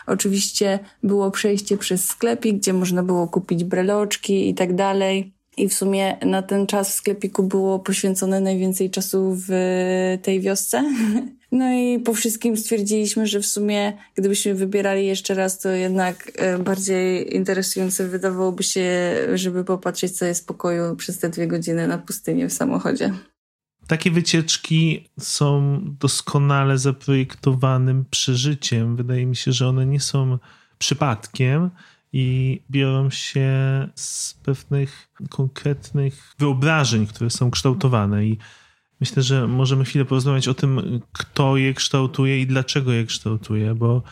oczywiście 0.08 0.80
było 1.04 1.32
przejście 1.32 1.78
przez 1.78 2.06
sklepik, 2.06 2.58
gdzie 2.58 2.74
można 2.74 3.04
było 3.04 3.28
kupić 3.28 3.64
breloczki 3.64 4.50
i 4.50 4.56
tak 4.56 4.76
dalej. 4.76 5.41
I 5.62 5.70
w 5.70 5.74
sumie 5.74 6.18
na 6.26 6.42
ten 6.42 6.68
czas 6.68 6.90
w 6.90 6.94
sklepiku 6.94 7.44
było 7.44 7.80
poświęcone 7.80 8.42
najwięcej 8.42 8.90
czasu 8.90 9.38
w 9.48 9.50
tej 10.22 10.42
wiosce. 10.42 10.84
No 11.54 11.74
i 11.74 12.00
po 12.00 12.14
wszystkim 12.14 12.58
stwierdziliśmy, 12.58 13.28
że 13.28 13.40
w 13.40 13.46
sumie 13.46 13.94
gdybyśmy 14.16 14.56
wybierali 14.56 15.06
jeszcze 15.06 15.34
raz, 15.34 15.60
to 15.60 15.70
jednak 15.70 16.32
e, 16.36 16.60
bardziej 16.60 17.36
interesujące 17.36 18.08
wydawałoby 18.08 18.64
się, 18.64 19.16
żeby 19.34 19.64
popatrzeć, 19.64 20.12
co 20.12 20.26
jest 20.26 20.44
w 20.44 20.46
pokoju 20.46 20.96
przez 20.96 21.20
te 21.20 21.30
dwie 21.30 21.48
godziny 21.48 21.88
na 21.88 21.98
pustyni 21.98 22.46
w 22.48 22.54
samochodzie. 22.54 23.14
Takie 23.88 24.12
wycieczki 24.12 25.10
są 25.20 25.80
doskonale 26.00 26.78
zaprojektowanym 26.78 28.06
przeżyciem. 28.10 28.96
Wydaje 28.96 29.26
mi 29.26 29.36
się, 29.36 29.52
że 29.52 29.68
one 29.68 29.86
nie 29.86 30.00
są 30.00 30.38
przypadkiem 30.78 31.70
i 32.14 32.60
biorą 32.72 33.10
się 33.10 33.50
z 33.96 34.34
pewnych 34.34 35.10
konkretnych 35.30 36.36
wyobrażeń, 36.40 37.08
które 37.08 37.30
są 37.30 37.52
kształtowane. 37.52 38.26
I 38.26 38.38
myślę, 39.00 39.24
że 39.24 39.48
możemy 39.48 39.86
chwilę 39.86 40.06
porozmawiać 40.06 40.48
o 40.48 40.54
tym, 40.54 41.02
kto 41.12 41.58
je 41.58 41.74
kształtuje 41.74 42.42
i 42.42 42.48
dlaczego 42.48 42.92
je 42.92 43.06
kształtuje, 43.06 43.76
bo 43.76 44.04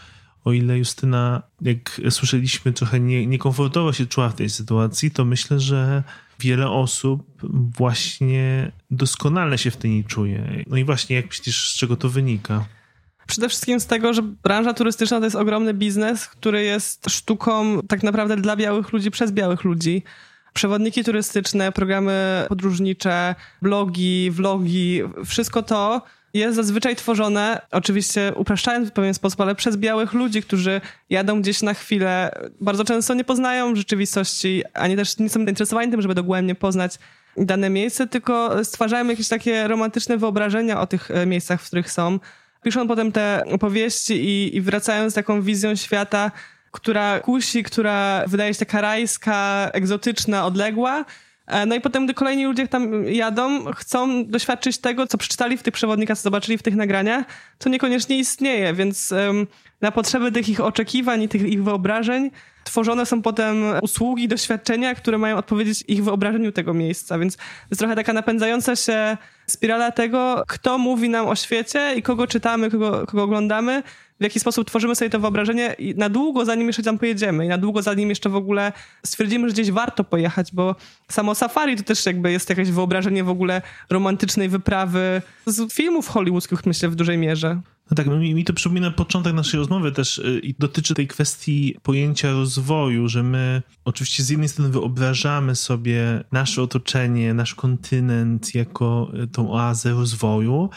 o 0.46 0.54
ile 0.54 0.78
Justyna, 0.78 1.42
jak 1.62 2.02
słyszeliśmy, 2.10 2.74
trochę 2.74 3.00
nie, 3.00 3.28
niekomfortowo 3.28 3.94
się 3.94 4.06
czuła 4.06 4.30
w 4.30 4.36
tej 4.36 4.50
sytuacji, 4.50 5.12
to 5.12 5.26
myślę, 5.26 5.60
że 5.60 6.04
wiele 6.40 6.70
osób 6.70 7.42
właśnie 7.78 8.72
doskonale 8.92 9.58
się 9.58 9.72
w 9.72 9.78
tej 9.78 10.04
czuje. 10.04 10.64
No 10.68 10.78
i 10.78 10.84
właśnie, 10.84 11.16
jak 11.16 11.28
myślisz, 11.28 11.72
z 11.72 11.78
czego 11.78 11.96
to 11.96 12.10
wynika? 12.10 12.66
Przede 13.30 13.50
wszystkim 13.50 13.80
z 13.80 13.86
tego, 13.86 14.14
że 14.14 14.22
branża 14.22 14.74
turystyczna 14.74 15.20
to 15.20 15.26
jest 15.26 15.36
ogromny 15.36 15.74
biznes, 15.74 16.28
który 16.28 16.64
jest 16.64 17.10
sztuką 17.10 17.82
tak 17.88 18.04
naprawdę 18.04 18.36
dla 18.36 18.56
białych 18.56 18.94
ludzi 18.94 19.12
przez 19.12 19.32
białych 19.32 19.64
ludzi. 19.64 20.04
Przewodniki 20.54 21.04
turystyczne, 21.04 21.72
programy 21.72 22.46
podróżnicze, 22.50 23.36
blogi, 23.62 24.32
vlogi, 24.32 25.02
wszystko 25.26 25.64
to 25.64 26.02
jest 26.34 26.56
zazwyczaj 26.56 26.96
tworzone, 26.96 27.62
oczywiście 27.72 28.34
upraszczając 28.36 28.90
w 28.90 28.92
pewien 28.92 29.14
sposób, 29.14 29.42
ale 29.42 29.56
przez 29.56 29.78
białych 29.78 30.14
ludzi, 30.14 30.42
którzy 30.42 30.82
jadą 31.10 31.42
gdzieś 31.42 31.62
na 31.62 31.74
chwilę, 31.74 32.32
bardzo 32.62 32.84
często 32.84 33.14
nie 33.14 33.24
poznają 33.24 33.76
rzeczywistości, 33.76 34.64
ani 34.74 34.96
też 34.96 35.18
nie 35.18 35.30
są 35.30 35.44
zainteresowani 35.44 35.92
tym, 35.92 36.02
żeby 36.02 36.16
dogłębnie 36.16 36.56
poznać 36.56 37.00
dane 37.38 37.70
miejsce, 37.70 38.08
tylko 38.08 38.64
stwarzają 38.64 39.08
jakieś 39.08 39.28
takie 39.28 39.68
romantyczne 39.68 40.18
wyobrażenia 40.18 40.82
o 40.82 40.88
tych 40.88 41.12
e, 41.12 41.26
miejscach, 41.26 41.62
w 41.62 41.68
których 41.68 41.92
są 41.92 42.20
piszą 42.64 42.88
potem 42.88 43.12
te 43.12 43.44
opowieści 43.52 44.14
i, 44.14 44.58
i 44.58 44.62
wracają 44.62 45.10
z 45.10 45.14
taką 45.14 45.42
wizją 45.42 45.76
świata, 45.76 46.32
która 46.72 47.20
kusi, 47.20 47.64
która 47.64 48.24
wydaje 48.28 48.54
się 48.54 48.60
taka 48.60 48.82
rajska, 48.82 49.70
egzotyczna, 49.74 50.46
odległa. 50.46 51.06
E, 51.50 51.66
no 51.66 51.76
i 51.76 51.82
potem, 51.82 52.06
gdy 52.06 52.14
kolejni 52.14 52.46
ludzie 52.46 52.68
tam 52.68 53.04
jadą, 53.04 53.66
chcą 53.74 54.26
doświadczyć 54.26 54.78
tego, 54.78 55.08
co 55.08 55.18
przeczytali 55.18 55.58
w 55.58 55.64
tych 55.64 55.74
przewodnikach, 55.74 56.18
co 56.18 56.24
zobaczyli 56.24 56.58
w 56.58 56.64
tych 56.64 56.76
nagraniach, 56.76 57.26
co 57.60 57.70
niekoniecznie 57.70 58.20
istnieje, 58.20 58.74
więc 58.74 59.14
na 59.82 59.92
potrzeby 59.92 60.32
tych 60.32 60.50
ich 60.50 60.62
oczekiwań 60.62 61.22
i 61.22 61.30
tych 61.30 61.42
ich 61.42 61.64
wyobrażeń 61.64 62.32
tworzone 62.70 63.06
są 63.06 63.22
potem 63.22 63.64
usługi, 63.82 64.28
doświadczenia, 64.28 64.96
które 64.96 65.18
mają 65.18 65.38
odpowiedzieć 65.38 65.84
ich 65.88 66.04
wyobrażeniu 66.04 66.52
tego 66.52 66.74
miejsca, 66.74 67.20
więc 67.20 67.36
to 67.36 67.44
jest 67.72 67.80
trochę 67.80 67.96
taka 67.96 68.14
napędzająca 68.14 68.76
się 68.76 69.18
spirala 69.48 69.92
tego, 69.92 70.44
kto 70.48 70.78
mówi 70.78 71.10
nam 71.10 71.28
o 71.28 71.36
świecie 71.36 71.94
i 71.96 72.02
kogo 72.02 72.28
czytamy, 72.28 72.72
kogo, 72.72 73.06
kogo 73.08 73.24
oglądamy, 73.24 73.84
w 74.20 74.24
jaki 74.24 74.40
sposób 74.40 74.68
tworzymy 74.68 74.96
sobie 74.96 75.10
to 75.10 75.20
wyobrażenie 75.20 75.76
i 75.80 75.96
na 75.96 76.10
długo 76.10 76.46
zanim 76.46 76.68
jeszcze 76.68 76.84
tam 76.84 77.00
pojedziemy 77.00 77.46
i 77.46 77.48
na 77.48 77.58
długo 77.58 77.82
zanim 77.82 78.10
jeszcze 78.10 78.30
w 78.30 78.36
ogóle 78.36 78.74
stwierdzimy, 79.06 79.50
że 79.50 79.54
gdzieś 79.54 79.72
warto 79.72 80.04
pojechać, 80.04 80.52
bo 80.54 80.76
samo 81.10 81.36
safari 81.36 81.76
to 81.78 81.84
też 81.84 82.06
jakby 82.06 82.32
jest 82.32 82.50
jakieś 82.50 82.72
wyobrażenie 82.72 83.24
w 83.24 83.30
ogóle 83.30 83.62
romantycznej 83.90 84.50
wyprawy 84.50 85.22
z 85.46 85.74
filmów 85.74 86.08
hollywoodzkich, 86.08 86.66
myślę, 86.66 86.90
w 86.90 86.96
dużej 86.96 87.18
mierze. 87.18 87.62
No 87.92 87.96
tak, 87.96 88.08
mi, 88.08 88.34
mi 88.34 88.44
to 88.44 88.54
przypomina 88.54 88.92
początek 88.92 89.34
naszej 89.34 89.60
rozmowy 89.60 89.92
też 89.92 90.18
y, 90.18 90.40
i 90.44 90.56
dotyczy 90.60 90.94
tej 90.94 91.08
kwestii 91.08 91.76
pojęcia 91.84 92.32
rozwoju, 92.32 93.08
że 93.08 93.24
my 93.24 93.62
oczywiście 93.86 94.24
z 94.24 94.30
jednej 94.30 94.50
strony 94.50 94.72
wyobrażamy 94.72 95.56
sobie 95.56 96.24
nasze 96.32 96.62
otoczenie, 96.62 97.34
nasz 97.34 97.56
kontynent 97.56 98.56
jako 98.56 99.12
y, 99.24 99.28
tą 99.28 99.52
oazę 99.52 99.92
rozwoju, 99.92 100.70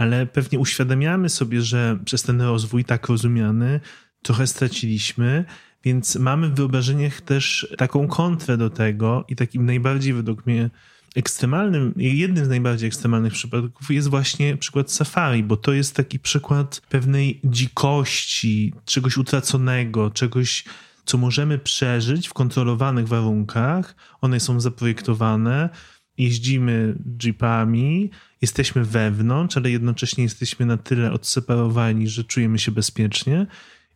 ale 0.00 0.26
pewnie 0.26 0.58
uświadamiamy 0.58 1.28
sobie, 1.28 1.62
że 1.62 1.98
przez 2.04 2.22
ten 2.22 2.40
rozwój 2.40 2.84
tak 2.84 3.08
rozumiany 3.08 3.80
trochę 4.22 4.46
straciliśmy, 4.46 5.44
więc 5.84 6.16
mamy 6.16 6.48
w 6.48 6.54
wyobrażeniach 6.54 7.20
też 7.20 7.74
taką 7.78 8.08
kontrę 8.08 8.56
do 8.56 8.70
tego 8.70 9.24
i 9.28 9.36
takim 9.36 9.66
najbardziej 9.66 10.12
według 10.12 10.46
mnie 10.46 10.70
ekstremalnym, 11.16 11.94
jednym 11.96 12.44
z 12.44 12.48
najbardziej 12.48 12.86
ekstremalnych 12.86 13.32
przypadków 13.32 13.90
jest 13.90 14.08
właśnie 14.08 14.56
przykład 14.56 14.92
safari, 14.92 15.42
bo 15.42 15.56
to 15.56 15.72
jest 15.72 15.96
taki 15.96 16.18
przykład 16.18 16.82
pewnej 16.88 17.40
dzikości, 17.44 18.74
czegoś 18.84 19.16
utraconego, 19.16 20.10
czegoś, 20.10 20.64
co 21.04 21.18
możemy 21.18 21.58
przeżyć 21.58 22.28
w 22.28 22.32
kontrolowanych 22.32 23.08
warunkach. 23.08 23.96
One 24.20 24.40
są 24.40 24.60
zaprojektowane, 24.60 25.68
jeździmy 26.18 26.94
jeepami, 27.24 28.10
jesteśmy 28.42 28.84
wewnątrz, 28.84 29.56
ale 29.56 29.70
jednocześnie 29.70 30.24
jesteśmy 30.24 30.66
na 30.66 30.76
tyle 30.76 31.12
odseparowani, 31.12 32.08
że 32.08 32.24
czujemy 32.24 32.58
się 32.58 32.72
bezpiecznie 32.72 33.46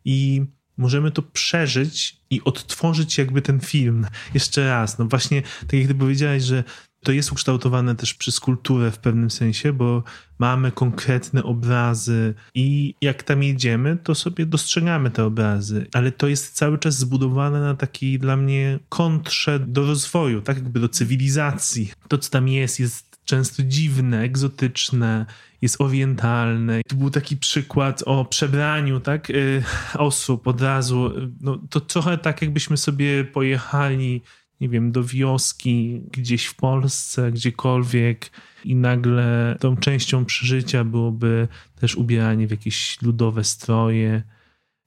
i 0.05 0.45
możemy 0.77 1.11
to 1.11 1.21
przeżyć 1.21 2.17
i 2.29 2.41
odtworzyć 2.43 3.17
jakby 3.17 3.41
ten 3.41 3.59
film 3.59 4.07
jeszcze 4.33 4.69
raz. 4.69 4.97
No 4.97 5.05
właśnie, 5.05 5.41
tak 5.41 5.73
jak 5.73 5.87
ty 5.87 5.95
powiedziałeś, 5.95 6.43
że 6.43 6.63
to 7.05 7.11
jest 7.11 7.31
ukształtowane 7.31 7.95
też 7.95 8.13
przez 8.13 8.39
kulturę 8.39 8.91
w 8.91 8.97
pewnym 8.97 9.31
sensie, 9.31 9.73
bo 9.73 10.03
mamy 10.39 10.71
konkretne 10.71 11.43
obrazy 11.43 12.33
i 12.55 12.95
jak 13.01 13.23
tam 13.23 13.43
jedziemy, 13.43 13.97
to 14.03 14.15
sobie 14.15 14.45
dostrzegamy 14.45 15.11
te 15.11 15.25
obrazy, 15.25 15.87
ale 15.93 16.11
to 16.11 16.27
jest 16.27 16.55
cały 16.55 16.77
czas 16.77 16.97
zbudowane 16.97 17.61
na 17.61 17.75
takiej 17.75 18.19
dla 18.19 18.37
mnie 18.37 18.79
kontrze 18.89 19.59
do 19.59 19.85
rozwoju, 19.85 20.41
tak 20.41 20.57
jakby 20.57 20.79
do 20.79 20.89
cywilizacji. 20.89 21.91
To, 22.07 22.17
co 22.17 22.31
tam 22.31 22.47
jest, 22.47 22.79
jest 22.79 23.17
często 23.25 23.63
dziwne, 23.63 24.21
egzotyczne, 24.21 25.25
jest 25.61 25.81
orientalne. 25.81 26.81
Tu 26.87 26.95
był 26.95 27.09
taki 27.09 27.37
przykład 27.37 28.03
o 28.05 28.25
przebraniu 28.25 28.99
tak, 28.99 29.29
y, 29.29 29.63
osób 29.93 30.47
od 30.47 30.61
razu. 30.61 31.11
No, 31.41 31.59
to 31.69 31.79
trochę 31.79 32.17
tak, 32.17 32.41
jakbyśmy 32.41 32.77
sobie 32.77 33.23
pojechali 33.23 34.21
nie 34.61 34.69
wiem, 34.69 34.91
do 34.91 35.03
wioski 35.03 36.01
gdzieś 36.11 36.45
w 36.45 36.55
Polsce, 36.55 37.31
gdziekolwiek 37.31 38.31
i 38.65 38.75
nagle 38.75 39.57
tą 39.59 39.77
częścią 39.77 40.25
przeżycia 40.25 40.83
byłoby 40.83 41.47
też 41.79 41.95
ubieranie 41.95 42.47
w 42.47 42.51
jakieś 42.51 43.01
ludowe 43.01 43.43
stroje. 43.43 44.23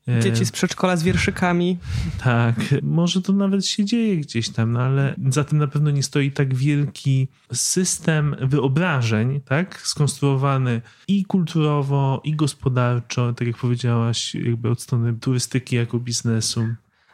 E, 0.09 0.21
Dzieci 0.21 0.47
z 0.47 0.53
przedszkola 0.53 0.97
z 0.97 1.03
wierszykami. 1.03 1.79
Tak, 2.19 2.57
może 2.83 3.23
to 3.23 3.33
nawet 3.33 3.67
się 3.67 3.85
dzieje 3.85 4.17
gdzieś 4.17 4.49
tam, 4.49 4.73
no 4.73 4.81
ale 4.81 5.15
za 5.29 5.45
tym 5.45 5.59
na 5.59 5.67
pewno 5.67 5.91
nie 5.91 6.03
stoi 6.03 6.31
tak 6.33 6.55
wielki 6.55 7.29
system 7.53 8.37
wyobrażeń, 8.41 9.41
tak, 9.41 9.81
skonstruowany 9.81 10.81
i 11.09 11.25
kulturowo, 11.25 12.21
i 12.25 12.37
gospodarczo, 12.37 13.33
tak 13.33 13.49
jak 13.49 13.57
powiedziałaś, 13.57 14.35
jakby 14.35 14.71
od 14.71 14.83
strony 14.83 15.15
turystyki 15.15 15.77
jako 15.77 15.99
biznesu 15.99 16.69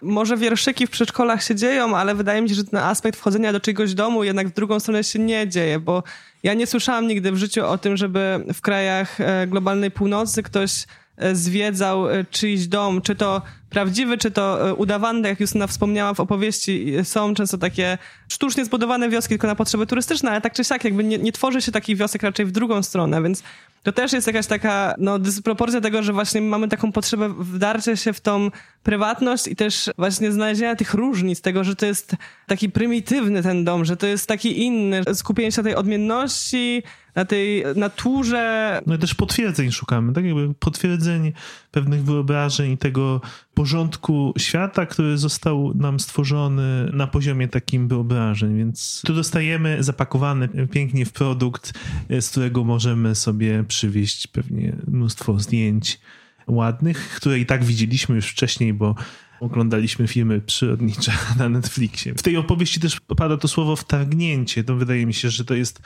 może 0.04 0.36
wierszyki 0.36 0.86
w 0.86 0.90
przedszkolach 0.90 1.42
się 1.42 1.54
dzieją, 1.54 1.96
ale 1.96 2.14
wydaje 2.14 2.42
mi 2.42 2.48
się, 2.48 2.54
że 2.54 2.64
ten 2.64 2.80
aspekt 2.80 3.18
wchodzenia 3.18 3.52
do 3.52 3.60
czyjegoś 3.60 3.94
domu 3.94 4.24
jednak 4.24 4.48
w 4.48 4.54
drugą 4.54 4.80
stronę 4.80 5.04
się 5.04 5.18
nie 5.18 5.48
dzieje, 5.48 5.78
bo 5.78 6.02
ja 6.42 6.54
nie 6.54 6.66
słyszałam 6.66 7.06
nigdy 7.06 7.32
w 7.32 7.36
życiu 7.36 7.66
o 7.66 7.78
tym, 7.78 7.96
żeby 7.96 8.44
w 8.54 8.60
krajach 8.60 9.20
e, 9.20 9.46
globalnej 9.46 9.90
północy 9.90 10.42
ktoś 10.42 10.86
e, 11.16 11.34
zwiedzał 11.34 12.10
e, 12.10 12.24
czyjś 12.24 12.66
dom, 12.66 13.02
czy 13.02 13.14
to 13.14 13.42
prawdziwy, 13.74 14.18
czy 14.18 14.30
to 14.30 14.74
udawany, 14.76 15.28
jak 15.28 15.40
Justyna 15.40 15.66
wspomniała 15.66 16.14
w 16.14 16.20
opowieści, 16.20 16.92
są 17.02 17.34
często 17.34 17.58
takie 17.58 17.98
sztucznie 18.28 18.64
zbudowane 18.64 19.08
wioski 19.08 19.28
tylko 19.28 19.46
na 19.46 19.54
potrzeby 19.54 19.86
turystyczne, 19.86 20.30
ale 20.30 20.40
tak 20.40 20.52
czy 20.52 20.64
siak 20.64 20.84
jakby 20.84 21.04
nie, 21.04 21.18
nie 21.18 21.32
tworzy 21.32 21.62
się 21.62 21.72
takich 21.72 21.96
wiosek 21.96 22.22
raczej 22.22 22.46
w 22.46 22.52
drugą 22.52 22.82
stronę, 22.82 23.22
więc 23.22 23.42
to 23.82 23.92
też 23.92 24.12
jest 24.12 24.26
jakaś 24.26 24.46
taka 24.46 24.94
no, 24.98 25.18
dysproporcja 25.18 25.80
tego, 25.80 26.02
że 26.02 26.12
właśnie 26.12 26.40
mamy 26.40 26.68
taką 26.68 26.92
potrzebę 26.92 27.28
wdarcia 27.38 27.96
się 27.96 28.12
w 28.12 28.20
tą 28.20 28.50
prywatność 28.82 29.46
i 29.46 29.56
też 29.56 29.90
właśnie 29.98 30.32
znalezienia 30.32 30.76
tych 30.76 30.94
różnic, 30.94 31.40
tego, 31.40 31.64
że 31.64 31.76
to 31.76 31.86
jest 31.86 32.16
taki 32.46 32.70
prymitywny 32.70 33.42
ten 33.42 33.64
dom, 33.64 33.84
że 33.84 33.96
to 33.96 34.06
jest 34.06 34.26
taki 34.26 34.62
inny, 34.62 35.02
skupienie 35.14 35.52
się 35.52 35.62
na 35.62 35.64
tej 35.64 35.74
odmienności, 35.74 36.82
na 37.14 37.24
tej 37.24 37.64
naturze. 37.76 38.82
No 38.86 38.94
i 38.94 38.98
też 38.98 39.14
potwierdzeń 39.14 39.72
szukamy, 39.72 40.12
tak 40.12 40.24
jakby 40.24 40.54
potwierdzeń 40.54 41.32
pewnych 41.70 42.04
wyobrażeń 42.04 42.72
i 42.72 42.78
tego 42.78 43.20
porządku 43.54 44.34
świata, 44.38 44.86
który 44.86 45.18
został 45.18 45.74
nam 45.74 46.00
stworzony 46.00 46.90
na 46.92 47.06
poziomie 47.06 47.48
takim 47.48 47.88
wyobrażeń, 47.88 48.58
więc 48.58 49.02
tu 49.06 49.14
dostajemy 49.14 49.82
zapakowany 49.82 50.48
pięknie 50.72 51.06
w 51.06 51.12
produkt, 51.12 51.72
z 52.20 52.30
którego 52.30 52.64
możemy 52.64 53.14
sobie 53.14 53.64
przywieźć 53.64 54.26
pewnie 54.26 54.76
mnóstwo 54.86 55.38
zdjęć 55.38 56.00
ładnych, 56.46 57.10
które 57.16 57.38
i 57.38 57.46
tak 57.46 57.64
widzieliśmy 57.64 58.16
już 58.16 58.26
wcześniej, 58.26 58.74
bo 58.74 58.94
oglądaliśmy 59.40 60.08
filmy 60.08 60.40
przyrodnicze 60.40 61.12
na 61.38 61.48
Netflixie. 61.48 62.14
W 62.14 62.22
tej 62.22 62.36
opowieści 62.36 62.80
też 62.80 63.00
pada 63.16 63.36
to 63.36 63.48
słowo 63.48 63.76
wtargnięcie. 63.76 64.64
To 64.64 64.76
wydaje 64.76 65.06
mi 65.06 65.14
się, 65.14 65.30
że 65.30 65.44
to 65.44 65.54
jest 65.54 65.82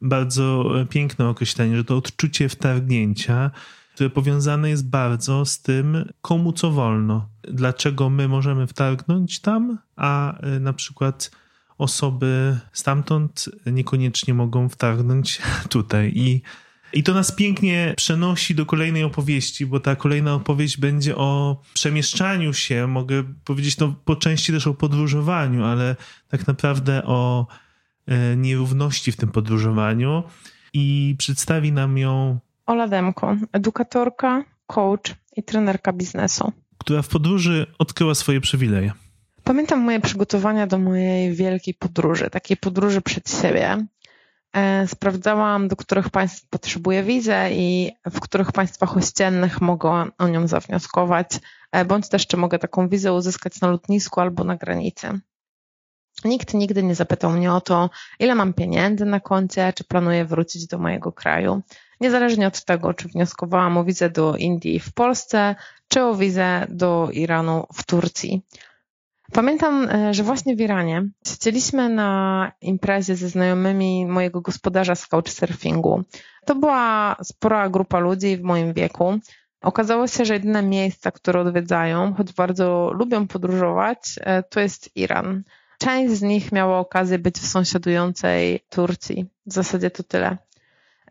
bardzo 0.00 0.70
piękne 0.90 1.28
określenie, 1.28 1.76
że 1.76 1.84
to 1.84 1.96
odczucie 1.96 2.48
wtargnięcia, 2.48 3.50
które 3.94 4.10
powiązane 4.10 4.70
jest 4.70 4.90
bardzo 4.90 5.44
z 5.44 5.62
tym, 5.62 6.12
komu 6.20 6.52
co 6.52 6.70
wolno. 6.70 7.28
Dlaczego 7.42 8.10
my 8.10 8.28
możemy 8.28 8.66
wtargnąć 8.66 9.40
tam, 9.40 9.78
a 9.96 10.38
e, 10.38 10.60
na 10.60 10.72
przykład 10.72 11.30
osoby 11.78 12.58
stamtąd 12.72 13.48
niekoniecznie 13.66 14.34
mogą 14.34 14.68
wtargnąć 14.68 15.42
tutaj. 15.68 16.12
I, 16.14 16.42
I 16.92 17.02
to 17.02 17.14
nas 17.14 17.32
pięknie 17.32 17.94
przenosi 17.96 18.54
do 18.54 18.66
kolejnej 18.66 19.04
opowieści, 19.04 19.66
bo 19.66 19.80
ta 19.80 19.96
kolejna 19.96 20.34
opowieść 20.34 20.76
będzie 20.76 21.16
o 21.16 21.60
przemieszczaniu 21.74 22.52
się, 22.52 22.86
mogę 22.86 23.24
powiedzieć 23.44 23.78
no, 23.78 23.94
po 24.04 24.16
części 24.16 24.52
też 24.52 24.66
o 24.66 24.74
podróżowaniu, 24.74 25.64
ale 25.64 25.96
tak 26.28 26.46
naprawdę 26.46 27.04
o 27.04 27.46
e, 28.06 28.36
nierówności 28.36 29.12
w 29.12 29.16
tym 29.16 29.28
podróżowaniu. 29.28 30.22
I 30.74 31.14
przedstawi 31.18 31.72
nam 31.72 31.98
ją 31.98 32.40
Ola 32.66 32.88
Demko, 32.88 33.36
edukatorka, 33.52 34.44
coach 34.66 35.14
i 35.36 35.42
trenerka 35.42 35.92
biznesu. 35.92 36.52
Która 36.78 37.02
w 37.02 37.08
podróży 37.08 37.66
odkryła 37.78 38.14
swoje 38.14 38.40
przywileje. 38.40 38.92
Pamiętam 39.44 39.80
moje 39.80 40.00
przygotowania 40.00 40.66
do 40.66 40.78
mojej 40.78 41.34
wielkiej 41.34 41.74
podróży, 41.74 42.30
takiej 42.30 42.56
podróży 42.56 43.00
przed 43.00 43.30
siebie. 43.30 43.86
E, 44.52 44.86
sprawdzałam, 44.88 45.68
do 45.68 45.76
których 45.76 46.10
państw 46.10 46.48
potrzebuję 46.48 47.02
wizę 47.02 47.48
i 47.52 47.92
w 48.04 48.20
których 48.20 48.52
państwach 48.52 48.96
ościennych 48.96 49.60
mogę 49.60 50.06
o 50.18 50.28
nią 50.28 50.46
zawnioskować, 50.46 51.30
e, 51.72 51.84
bądź 51.84 52.08
też 52.08 52.26
czy 52.26 52.36
mogę 52.36 52.58
taką 52.58 52.88
wizę 52.88 53.12
uzyskać 53.12 53.60
na 53.60 53.70
lotnisku 53.70 54.20
albo 54.20 54.44
na 54.44 54.56
granicy. 54.56 55.20
Nikt 56.24 56.54
nigdy 56.54 56.82
nie 56.82 56.94
zapytał 56.94 57.30
mnie 57.30 57.52
o 57.52 57.60
to, 57.60 57.90
ile 58.18 58.34
mam 58.34 58.52
pieniędzy 58.52 59.04
na 59.04 59.20
koncie, 59.20 59.72
czy 59.76 59.84
planuję 59.84 60.24
wrócić 60.24 60.66
do 60.66 60.78
mojego 60.78 61.12
kraju. 61.12 61.62
Niezależnie 62.02 62.46
od 62.46 62.64
tego, 62.64 62.94
czy 62.94 63.08
wnioskowałam 63.08 63.76
o 63.76 63.84
wizę 63.84 64.10
do 64.10 64.36
Indii 64.36 64.80
w 64.80 64.92
Polsce, 64.92 65.54
czy 65.88 66.04
o 66.04 66.14
wizę 66.14 66.66
do 66.70 67.08
Iranu 67.12 67.66
w 67.74 67.84
Turcji. 67.84 68.42
Pamiętam, 69.32 69.88
e, 69.90 70.14
że 70.14 70.22
właśnie 70.22 70.56
w 70.56 70.60
Iranie 70.60 71.08
siedzieliśmy 71.26 71.88
na 71.88 72.52
imprezie 72.60 73.16
ze 73.16 73.28
znajomymi 73.28 74.06
mojego 74.06 74.40
gospodarza 74.40 74.94
z 74.94 75.06
couchsurfingu. 75.06 76.02
To 76.46 76.54
była 76.54 77.16
spora 77.22 77.68
grupa 77.68 77.98
ludzi 77.98 78.36
w 78.36 78.42
moim 78.42 78.72
wieku. 78.72 79.18
Okazało 79.60 80.06
się, 80.06 80.24
że 80.24 80.34
jedyne 80.34 80.62
miejsca, 80.62 81.10
które 81.10 81.40
odwiedzają, 81.40 82.14
choć 82.14 82.32
bardzo 82.32 82.90
lubią 82.94 83.26
podróżować, 83.26 83.98
e, 84.20 84.42
to 84.42 84.60
jest 84.60 84.96
Iran. 84.96 85.42
Część 85.78 86.14
z 86.14 86.22
nich 86.22 86.52
miała 86.52 86.78
okazję 86.78 87.18
być 87.18 87.34
w 87.38 87.46
sąsiadującej 87.46 88.60
Turcji. 88.70 89.26
W 89.46 89.52
zasadzie 89.52 89.90
to 89.90 90.02
tyle. 90.02 90.38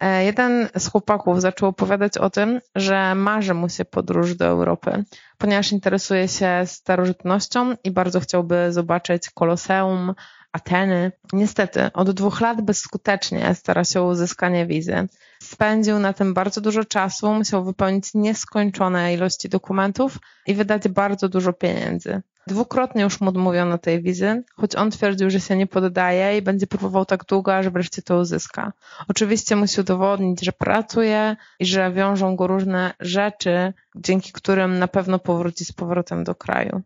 E, 0.02 0.24
jeden 0.26 0.70
z 0.78 0.88
chłopaków 0.92 1.42
zaczął 1.42 1.70
opowiadać 1.70 2.18
o 2.18 2.30
tym, 2.30 2.60
że 2.76 3.16
marzy 3.16 3.54
mu 3.54 3.70
się 3.70 3.86
podróż 3.86 4.36
do 4.36 4.46
Europy, 4.46 5.04
ponieważ 5.38 5.72
interesuje 5.72 6.28
się 6.28 6.64
starożytnością 6.66 7.76
i 7.84 7.92
bardzo 7.92 8.20
chciałby 8.20 8.74
zobaczyć 8.74 9.30
Koloseum, 9.30 10.14
Ateny. 10.52 11.12
Niestety, 11.34 11.92
od 11.94 12.12
dwóch 12.12 12.42
lat 12.42 12.62
bezskutecznie 12.62 13.56
stara 13.56 13.84
się 13.84 14.02
o 14.02 14.08
uzyskanie 14.08 14.66
wizy. 14.66 15.08
Spędził 15.44 16.00
na 16.00 16.14
tym 16.14 16.34
bardzo 16.34 16.62
dużo 16.62 16.86
czasu, 16.86 17.34
musiał 17.34 17.64
wypełnić 17.64 18.14
nieskończone 18.14 19.14
ilości 19.14 19.50
dokumentów 19.50 20.18
i 20.48 20.54
wydać 20.54 20.88
bardzo 20.88 21.30
dużo 21.30 21.54
pieniędzy. 21.54 22.22
Dwukrotnie 22.48 23.04
już 23.04 23.22
mu 23.22 23.30
odmówiono 23.30 23.78
tej 23.78 24.02
wizy, 24.02 24.44
choć 24.56 24.76
on 24.76 24.92
twierdził, 24.92 25.30
że 25.30 25.40
się 25.40 25.56
nie 25.56 25.68
poddaje 25.68 26.38
i 26.38 26.42
będzie 26.42 26.68
próbował 26.68 27.06
tak 27.06 27.26
długo, 27.26 27.56
aż 27.56 27.70
wreszcie 27.70 28.02
to 28.02 28.18
uzyska. 28.18 28.74
Oczywiście 29.08 29.56
musi 29.56 29.82
udowodnić, 29.82 30.46
że 30.46 30.52
pracuje 30.52 31.36
i 31.60 31.66
że 31.66 31.92
wiążą 31.92 32.36
go 32.36 32.48
różne 32.48 32.94
rzeczy, 33.00 33.74
dzięki 33.96 34.32
którym 34.32 34.80
na 34.80 34.88
pewno 34.88 35.20
powróci 35.20 35.66
z 35.66 35.72
powrotem 35.72 36.24
do 36.24 36.36
kraju. 36.36 36.82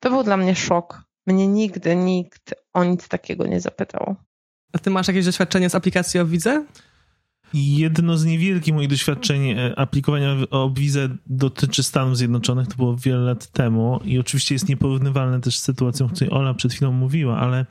To 0.00 0.10
był 0.10 0.22
dla 0.22 0.36
mnie 0.36 0.54
szok. 0.54 1.09
Mnie 1.32 1.48
nigdy 1.48 1.96
nikt 1.96 2.54
o 2.72 2.84
nic 2.84 3.08
takiego 3.08 3.46
nie 3.46 3.60
zapytał. 3.60 4.16
A 4.72 4.78
ty 4.78 4.90
masz 4.90 5.08
jakieś 5.08 5.24
doświadczenie 5.24 5.70
z 5.70 5.74
aplikacji 5.74 6.20
o 6.20 6.26
widzę? 6.26 6.64
Jedno 7.54 8.16
z 8.16 8.24
niewielkich 8.24 8.74
moich 8.74 8.88
doświadczeń 8.88 9.50
e, 9.50 9.78
aplikowania 9.78 10.36
o 10.50 10.70
wizę 10.70 11.08
dotyczy 11.26 11.82
Stanów 11.82 12.16
Zjednoczonych. 12.16 12.68
To 12.68 12.76
było 12.76 12.96
wiele 12.96 13.18
lat 13.18 13.46
temu 13.46 14.00
i 14.04 14.18
oczywiście 14.18 14.54
jest 14.54 14.68
nieporównywalne 14.68 15.40
też 15.40 15.58
z 15.58 15.62
sytuacją, 15.62 16.06
o 16.06 16.08
której 16.08 16.30
Ola 16.30 16.54
przed 16.54 16.72
chwilą 16.72 16.92
mówiła, 16.92 17.38
ale 17.38 17.66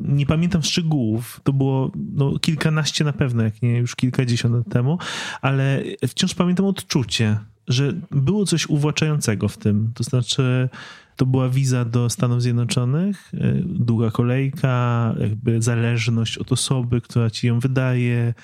nie 0.00 0.26
pamiętam 0.26 0.62
szczegółów. 0.62 1.40
To 1.44 1.52
było 1.52 1.90
no, 1.94 2.38
kilkanaście 2.38 3.04
na 3.04 3.12
pewno, 3.12 3.42
jak 3.42 3.62
nie 3.62 3.76
już 3.76 3.96
kilkadziesiąt 3.96 4.54
lat 4.54 4.68
temu, 4.68 4.98
ale 5.40 5.82
wciąż 6.08 6.34
pamiętam 6.34 6.66
odczucie 6.66 7.38
że 7.68 7.92
było 8.10 8.46
coś 8.46 8.66
uwłaczającego 8.66 9.48
w 9.48 9.56
tym. 9.56 9.92
To 9.94 10.04
znaczy, 10.04 10.68
to 11.16 11.26
była 11.26 11.48
wiza 11.48 11.84
do 11.84 12.10
Stanów 12.10 12.42
Zjednoczonych, 12.42 13.32
e, 13.34 13.54
długa 13.64 14.10
kolejka, 14.10 15.14
jakby 15.20 15.62
zależność 15.62 16.38
od 16.38 16.52
osoby, 16.52 17.00
która 17.00 17.30
ci 17.30 17.46
ją 17.46 17.60
wydaje. 17.60 18.34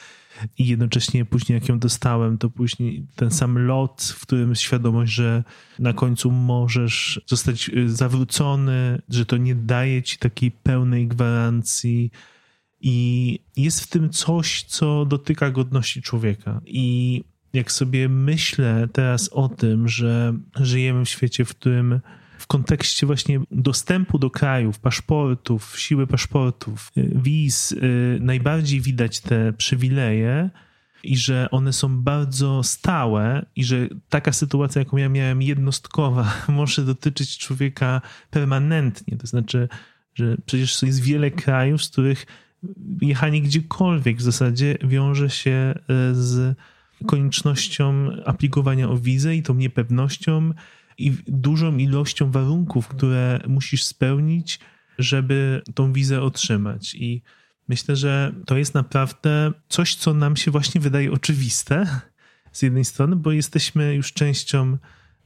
I 0.58 0.66
jednocześnie 0.66 1.24
później, 1.24 1.54
jak 1.54 1.68
ją 1.68 1.78
dostałem, 1.78 2.38
to 2.38 2.50
później 2.50 3.06
ten 3.16 3.30
sam 3.30 3.66
lot, 3.66 4.14
w 4.16 4.22
którym 4.22 4.54
świadomość, 4.54 5.12
że 5.12 5.44
na 5.78 5.92
końcu 5.92 6.30
możesz 6.30 7.20
zostać 7.26 7.68
e, 7.68 7.88
zawrócony, 7.88 9.02
że 9.08 9.26
to 9.26 9.36
nie 9.36 9.54
daje 9.54 10.02
ci 10.02 10.18
takiej 10.18 10.50
pełnej 10.50 11.08
gwarancji. 11.08 12.10
I 12.80 13.38
jest 13.56 13.80
w 13.80 13.86
tym 13.86 14.10
coś, 14.10 14.62
co 14.62 15.04
dotyka 15.04 15.50
godności 15.50 16.02
człowieka. 16.02 16.60
I 16.66 17.24
jak 17.52 17.72
sobie 17.72 18.08
myślę 18.08 18.88
teraz 18.92 19.28
o 19.28 19.48
tym, 19.48 19.88
że 19.88 20.34
żyjemy 20.60 21.04
w 21.04 21.08
świecie, 21.08 21.44
w 21.44 21.48
którym 21.48 22.00
w 22.38 22.46
kontekście 22.46 23.06
właśnie 23.06 23.40
dostępu 23.50 24.18
do 24.18 24.30
krajów, 24.30 24.78
paszportów, 24.78 25.80
siły 25.80 26.06
paszportów, 26.06 26.92
wiz, 26.96 27.72
y, 27.72 28.18
najbardziej 28.20 28.80
widać 28.80 29.20
te 29.20 29.52
przywileje 29.52 30.50
i 31.04 31.16
że 31.16 31.48
one 31.50 31.72
są 31.72 31.98
bardzo 31.98 32.62
stałe 32.62 33.46
i 33.56 33.64
że 33.64 33.88
taka 34.08 34.32
sytuacja, 34.32 34.78
jaką 34.78 34.96
ja 34.96 35.08
miałem 35.08 35.42
jednostkowa, 35.42 36.34
może 36.48 36.84
dotyczyć 36.84 37.38
człowieka 37.38 38.00
permanentnie. 38.30 39.16
To 39.16 39.26
znaczy, 39.26 39.68
że 40.14 40.36
przecież 40.46 40.82
jest 40.82 41.02
wiele 41.02 41.30
krajów, 41.30 41.84
z 41.84 41.88
których 41.88 42.26
jechanie 43.00 43.42
gdziekolwiek 43.42 44.16
w 44.16 44.22
zasadzie 44.22 44.78
wiąże 44.84 45.30
się 45.30 45.74
y, 45.76 46.14
z 46.14 46.56
koniecznością 47.02 48.10
aplikowania 48.24 48.88
o 48.88 48.96
wizę 48.96 49.36
i 49.36 49.42
tą 49.42 49.54
niepewnością 49.54 50.52
i 50.98 51.12
dużą 51.26 51.76
ilością 51.76 52.30
warunków, 52.30 52.88
które 52.88 53.40
musisz 53.46 53.84
spełnić, 53.84 54.60
żeby 54.98 55.62
tą 55.74 55.92
wizę 55.92 56.22
otrzymać. 56.22 56.94
I 56.94 57.22
myślę, 57.68 57.96
że 57.96 58.32
to 58.46 58.56
jest 58.56 58.74
naprawdę 58.74 59.52
coś, 59.68 59.94
co 59.94 60.14
nam 60.14 60.36
się 60.36 60.50
właśnie 60.50 60.80
wydaje 60.80 61.12
oczywiste 61.12 62.00
z 62.52 62.62
jednej 62.62 62.84
strony, 62.84 63.16
bo 63.16 63.32
jesteśmy 63.32 63.94
już 63.94 64.12
częścią 64.12 64.78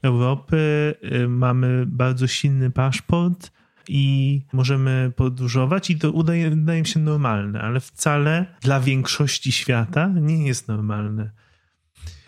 Europy, 0.02 0.94
y, 1.12 1.28
mamy 1.28 1.84
bardzo 1.86 2.26
silny 2.26 2.70
paszport 2.70 3.50
i 3.88 4.42
możemy 4.52 5.12
podróżować 5.16 5.90
i 5.90 5.98
to 5.98 6.12
udaje, 6.12 6.50
wydaje 6.50 6.80
mi 6.80 6.86
się 6.86 7.00
normalne, 7.00 7.60
ale 7.60 7.80
wcale 7.80 8.46
dla 8.60 8.80
większości 8.80 9.52
świata 9.52 10.08
nie 10.20 10.46
jest 10.46 10.68
normalne. 10.68 11.30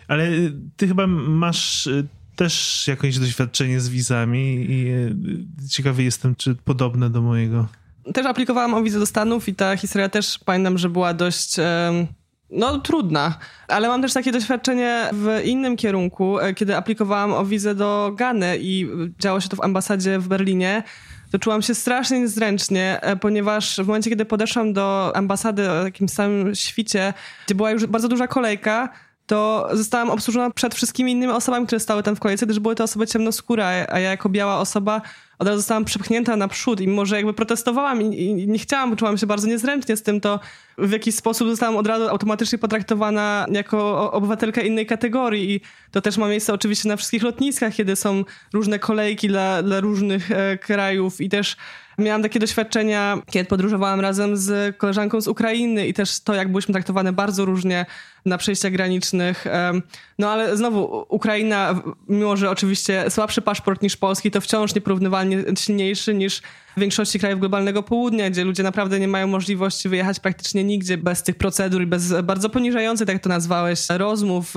Ale 0.09 0.27
ty 0.77 0.87
chyba 0.87 1.07
masz 1.07 1.87
y, 1.87 2.07
też 2.35 2.83
jakieś 2.87 3.19
doświadczenie 3.19 3.79
z 3.79 3.89
wizami 3.89 4.65
i 4.69 4.87
y, 4.87 5.67
ciekawy 5.69 6.03
jestem, 6.03 6.35
czy 6.35 6.55
podobne 6.55 7.09
do 7.09 7.21
mojego. 7.21 7.67
Też 8.13 8.25
aplikowałam 8.25 8.73
o 8.73 8.83
wizę 8.83 8.99
do 8.99 9.05
Stanów 9.05 9.49
i 9.49 9.55
ta 9.55 9.77
historia 9.77 10.09
też 10.09 10.39
pamiętam, 10.45 10.77
że 10.77 10.89
była 10.89 11.13
dość 11.13 11.55
no, 12.51 12.79
trudna. 12.79 13.37
Ale 13.67 13.87
mam 13.87 14.01
też 14.01 14.13
takie 14.13 14.31
doświadczenie 14.31 15.09
w 15.13 15.41
innym 15.45 15.77
kierunku, 15.77 16.39
e, 16.39 16.53
kiedy 16.53 16.75
aplikowałam 16.75 17.33
o 17.33 17.45
wizę 17.45 17.75
do 17.75 18.11
Gany 18.15 18.57
i 18.61 18.87
działo 19.19 19.41
się 19.41 19.49
to 19.49 19.55
w 19.55 19.61
ambasadzie 19.61 20.19
w 20.19 20.27
Berlinie 20.27 20.83
to 21.31 21.39
czułam 21.39 21.61
się 21.61 21.75
strasznie 21.75 22.19
niezręcznie, 22.19 22.99
e, 23.01 23.15
ponieważ 23.15 23.75
w 23.75 23.87
momencie, 23.87 24.09
kiedy 24.09 24.25
podeszłam 24.25 24.73
do 24.73 25.11
ambasady 25.15 25.71
o 25.71 25.83
takim 25.83 26.09
samym 26.09 26.55
świcie, 26.55 27.13
gdzie 27.45 27.55
była 27.55 27.71
już 27.71 27.85
bardzo 27.85 28.07
duża 28.07 28.27
kolejka, 28.27 28.89
to 29.29 29.69
zostałam 29.73 30.09
obsłużona 30.09 30.49
przed 30.49 30.75
wszystkimi 30.75 31.11
innymi 31.11 31.33
osobami, 31.33 31.65
które 31.65 31.79
stały 31.79 32.03
tam 32.03 32.15
w 32.15 32.19
kolejce, 32.19 32.45
gdyż 32.45 32.59
były 32.59 32.75
to 32.75 32.83
osoby 32.83 33.07
ciemnoskóre, 33.07 33.87
a 33.89 33.99
ja 33.99 34.09
jako 34.09 34.29
biała 34.29 34.59
osoba 34.59 35.01
od 35.39 35.47
razu 35.47 35.59
zostałam 35.59 35.85
przepchnięta 35.85 36.35
naprzód 36.35 36.81
i 36.81 36.87
może 36.87 37.15
jakby 37.15 37.33
protestowałam 37.33 38.01
i, 38.01 38.21
i, 38.21 38.47
nie 38.47 38.59
chciałam, 38.59 38.95
czułam 38.95 39.17
się 39.17 39.27
bardzo 39.27 39.47
niezręcznie 39.47 39.97
z 39.97 40.03
tym, 40.03 40.21
to 40.21 40.39
w 40.77 40.91
jakiś 40.91 41.15
sposób 41.15 41.49
zostałam 41.49 41.77
od 41.77 41.87
razu 41.87 42.09
automatycznie 42.09 42.57
potraktowana 42.57 43.45
jako 43.51 44.11
obywatelka 44.11 44.61
innej 44.61 44.85
kategorii. 44.85 45.51
I 45.51 45.61
to 45.91 46.01
też 46.01 46.17
ma 46.17 46.27
miejsce 46.27 46.53
oczywiście 46.53 46.89
na 46.89 46.95
wszystkich 46.95 47.23
lotniskach, 47.23 47.75
kiedy 47.75 47.95
są 47.95 48.23
różne 48.53 48.79
kolejki 48.79 49.27
dla, 49.27 49.63
dla 49.63 49.79
różnych 49.79 50.31
e, 50.31 50.57
krajów 50.57 51.21
i 51.21 51.29
też 51.29 51.57
Miałam 51.99 52.23
takie 52.23 52.39
doświadczenia, 52.39 53.17
kiedy 53.31 53.45
podróżowałam 53.45 53.99
razem 53.99 54.37
z 54.37 54.77
koleżanką 54.77 55.21
z 55.21 55.27
Ukrainy 55.27 55.87
i 55.87 55.93
też 55.93 56.19
to, 56.19 56.33
jak 56.33 56.51
byliśmy 56.51 56.73
traktowane 56.73 57.13
bardzo 57.13 57.45
różnie 57.45 57.85
na 58.25 58.37
przejściach 58.37 58.71
granicznych. 58.71 59.45
No 60.19 60.31
ale 60.31 60.57
znowu, 60.57 61.05
Ukraina, 61.09 61.81
mimo 62.09 62.37
że 62.37 62.49
oczywiście 62.49 63.05
słabszy 63.09 63.41
paszport 63.41 63.81
niż 63.81 63.97
polski, 63.97 64.31
to 64.31 64.41
wciąż 64.41 64.75
nieporównywalnie 64.75 65.43
silniejszy 65.57 66.13
niż 66.13 66.41
w 66.77 66.79
większości 66.79 67.19
krajów 67.19 67.39
globalnego 67.39 67.83
południa, 67.83 68.29
gdzie 68.29 68.43
ludzie 68.43 68.63
naprawdę 68.63 68.99
nie 68.99 69.07
mają 69.07 69.27
możliwości 69.27 69.89
wyjechać 69.89 70.19
praktycznie 70.19 70.63
nigdzie 70.63 70.97
bez 70.97 71.23
tych 71.23 71.35
procedur 71.35 71.81
i 71.81 71.85
bez 71.85 72.13
bardzo 72.23 72.49
poniżających, 72.49 73.07
tak 73.07 73.19
to 73.19 73.29
nazwałeś, 73.29 73.79
rozmów, 73.89 74.53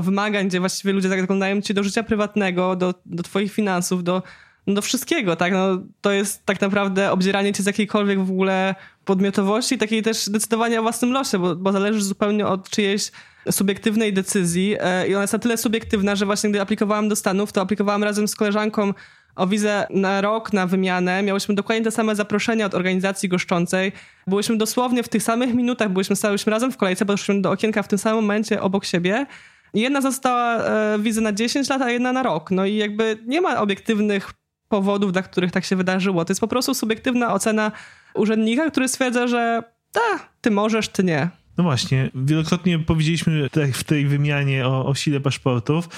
wymagań, 0.00 0.48
gdzie 0.48 0.60
właściwie 0.60 0.92
ludzie 0.92 1.08
zaglądają 1.08 1.60
ci 1.60 1.74
do 1.74 1.82
życia 1.82 2.02
prywatnego, 2.02 2.76
do, 2.76 2.94
do 3.06 3.22
twoich 3.22 3.52
finansów, 3.52 4.04
do 4.04 4.22
do 4.66 4.82
wszystkiego, 4.82 5.36
tak? 5.36 5.52
No, 5.52 5.78
to 6.00 6.12
jest 6.12 6.46
tak 6.46 6.60
naprawdę 6.60 7.12
obdzieranie 7.12 7.52
cię 7.52 7.62
z 7.62 7.66
jakiejkolwiek 7.66 8.18
w 8.18 8.30
ogóle 8.30 8.74
podmiotowości, 9.04 9.78
takiej 9.78 10.02
też 10.02 10.28
decydowania 10.28 10.80
o 10.80 10.82
własnym 10.82 11.12
losie, 11.12 11.38
bo, 11.38 11.56
bo 11.56 11.72
zależy 11.72 12.02
zupełnie 12.02 12.46
od 12.46 12.70
czyjejś 12.70 13.10
subiektywnej 13.50 14.12
decyzji 14.12 14.76
e, 14.80 15.08
i 15.08 15.14
ona 15.14 15.22
jest 15.22 15.32
na 15.32 15.38
tyle 15.38 15.56
subiektywna, 15.56 16.16
że 16.16 16.26
właśnie 16.26 16.50
gdy 16.50 16.60
aplikowałam 16.60 17.08
do 17.08 17.16
Stanów, 17.16 17.52
to 17.52 17.60
aplikowałam 17.60 18.04
razem 18.04 18.28
z 18.28 18.36
koleżanką 18.36 18.94
o 19.36 19.46
wizę 19.46 19.86
na 19.90 20.20
rok, 20.20 20.52
na 20.52 20.66
wymianę. 20.66 21.22
Miałyśmy 21.22 21.54
dokładnie 21.54 21.84
te 21.84 21.90
same 21.90 22.16
zaproszenia 22.16 22.66
od 22.66 22.74
organizacji 22.74 23.28
goszczącej. 23.28 23.92
Byłyśmy 24.26 24.56
dosłownie 24.56 25.02
w 25.02 25.08
tych 25.08 25.22
samych 25.22 25.54
minutach, 25.54 25.90
byłyśmy 25.90 26.16
stałyśmy 26.16 26.50
razem 26.50 26.72
w 26.72 26.76
kolejce, 26.76 27.06
podeszliśmy 27.06 27.42
do 27.42 27.50
okienka 27.50 27.82
w 27.82 27.88
tym 27.88 27.98
samym 27.98 28.24
momencie 28.24 28.62
obok 28.62 28.84
siebie. 28.84 29.26
Jedna 29.74 30.00
została 30.00 30.56
e, 30.56 30.98
wizę 30.98 31.20
na 31.20 31.32
10 31.32 31.68
lat, 31.68 31.82
a 31.82 31.90
jedna 31.90 32.12
na 32.12 32.22
rok. 32.22 32.50
No 32.50 32.66
i 32.66 32.76
jakby 32.76 33.18
nie 33.26 33.40
ma 33.40 33.60
obiektywnych 33.60 34.32
powodów, 34.70 35.12
dla 35.12 35.22
których 35.22 35.52
tak 35.52 35.64
się 35.64 35.76
wydarzyło. 35.76 36.24
To 36.24 36.30
jest 36.30 36.40
po 36.40 36.48
prostu 36.48 36.74
subiektywna 36.74 37.34
ocena 37.34 37.72
urzędnika, 38.14 38.70
który 38.70 38.88
stwierdza, 38.88 39.26
że 39.26 39.62
ta, 39.92 40.28
ty 40.40 40.50
możesz, 40.50 40.88
ty 40.88 41.04
nie. 41.04 41.28
No 41.58 41.64
właśnie, 41.64 42.10
wielokrotnie 42.14 42.78
powiedzieliśmy 42.78 43.48
w 43.72 43.84
tej 43.84 44.06
wymianie 44.06 44.66
o, 44.66 44.86
o 44.86 44.94
sile 44.94 45.20
paszportów. 45.20 45.88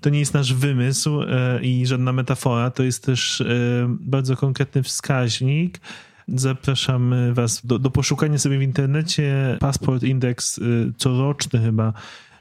To 0.00 0.10
nie 0.10 0.18
jest 0.18 0.34
nasz 0.34 0.54
wymysł 0.54 1.22
e, 1.22 1.60
i 1.62 1.86
żadna 1.86 2.12
metafora, 2.12 2.70
to 2.70 2.82
jest 2.82 3.04
też 3.04 3.40
e, 3.40 3.44
bardzo 3.88 4.36
konkretny 4.36 4.82
wskaźnik. 4.82 5.80
Zapraszam 6.28 7.14
Was 7.32 7.66
do, 7.66 7.78
do 7.78 7.90
poszukania 7.90 8.38
sobie 8.38 8.58
w 8.58 8.62
internecie 8.62 9.56
Passport 9.60 10.02
Index, 10.02 10.58
e, 10.58 10.62
coroczny 10.96 11.60
chyba 11.60 11.92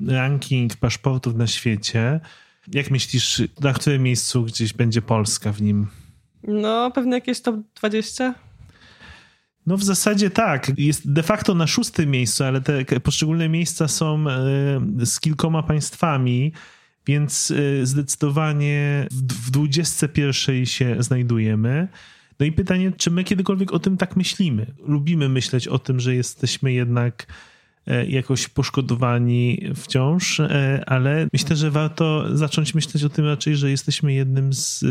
ranking 0.07 0.75
paszportów 0.75 1.35
na 1.35 1.47
świecie. 1.47 2.19
Jak 2.71 2.91
myślisz, 2.91 3.41
na 3.61 3.73
którym 3.73 4.03
miejscu 4.03 4.43
gdzieś 4.43 4.73
będzie 4.73 5.01
Polska 5.01 5.51
w 5.51 5.61
nim? 5.61 5.87
No, 6.43 6.91
pewnie 6.91 7.13
jakieś 7.13 7.41
top 7.41 7.55
20. 7.75 8.35
No 9.65 9.77
w 9.77 9.83
zasadzie 9.83 10.29
tak. 10.29 10.71
Jest 10.77 11.11
de 11.11 11.23
facto 11.23 11.55
na 11.55 11.67
szóstym 11.67 12.11
miejscu, 12.11 12.43
ale 12.43 12.61
te 12.61 12.99
poszczególne 12.99 13.49
miejsca 13.49 13.87
są 13.87 14.29
e, 14.29 15.05
z 15.05 15.19
kilkoma 15.19 15.63
państwami, 15.63 16.53
więc 17.07 17.51
e, 17.51 17.85
zdecydowanie 17.85 19.07
w 19.11 19.51
21 19.51 20.65
się 20.65 20.95
znajdujemy. 20.99 21.87
No 22.39 22.45
i 22.45 22.51
pytanie, 22.51 22.91
czy 22.97 23.11
my 23.11 23.23
kiedykolwiek 23.23 23.73
o 23.73 23.79
tym 23.79 23.97
tak 23.97 24.15
myślimy? 24.15 24.73
Lubimy 24.87 25.29
myśleć 25.29 25.67
o 25.67 25.79
tym, 25.79 25.99
że 25.99 26.15
jesteśmy 26.15 26.73
jednak 26.73 27.27
jakoś 28.07 28.47
poszkodowani 28.47 29.61
wciąż, 29.75 30.39
e, 30.39 30.83
ale 30.87 31.27
myślę, 31.33 31.55
że 31.55 31.71
warto 31.71 32.37
zacząć 32.37 32.75
myśleć 32.75 33.03
o 33.03 33.09
tym 33.09 33.25
raczej, 33.25 33.55
że 33.55 33.71
jesteśmy 33.71 34.13
jednym 34.13 34.53
z, 34.53 34.83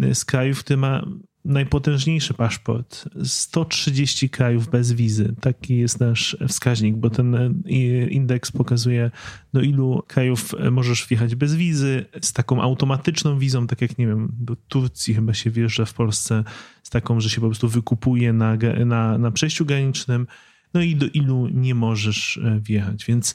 e, 0.00 0.14
z 0.14 0.24
krajów, 0.24 0.58
który 0.58 0.76
ma 0.76 1.04
najpotężniejszy 1.44 2.34
paszport. 2.34 3.08
130 3.24 4.30
krajów 4.30 4.70
bez 4.70 4.92
wizy. 4.92 5.34
Taki 5.40 5.76
jest 5.76 6.00
nasz 6.00 6.36
wskaźnik, 6.48 6.96
bo 6.96 7.10
ten 7.10 7.62
indeks 8.10 8.52
pokazuje, 8.52 9.10
do 9.52 9.60
ilu 9.60 10.02
krajów 10.06 10.54
możesz 10.70 11.06
wjechać 11.06 11.34
bez 11.34 11.54
wizy, 11.54 12.04
z 12.20 12.32
taką 12.32 12.62
automatyczną 12.62 13.38
wizą, 13.38 13.66
tak 13.66 13.82
jak 13.82 13.98
nie 13.98 14.06
wiem, 14.06 14.32
do 14.40 14.56
Turcji 14.56 15.14
chyba 15.14 15.34
się 15.34 15.50
wjeżdża 15.50 15.84
w 15.84 15.94
Polsce, 15.94 16.44
z 16.82 16.90
taką, 16.90 17.20
że 17.20 17.30
się 17.30 17.40
po 17.40 17.46
prostu 17.46 17.68
wykupuje 17.68 18.32
na, 18.32 18.56
na, 18.86 19.18
na 19.18 19.30
przejściu 19.30 19.66
granicznym 19.66 20.26
no 20.74 20.80
i 20.80 20.96
do 20.96 21.06
ilu 21.06 21.48
nie 21.52 21.74
możesz 21.74 22.36
e, 22.36 22.60
wjechać. 22.60 23.04
Więc 23.04 23.34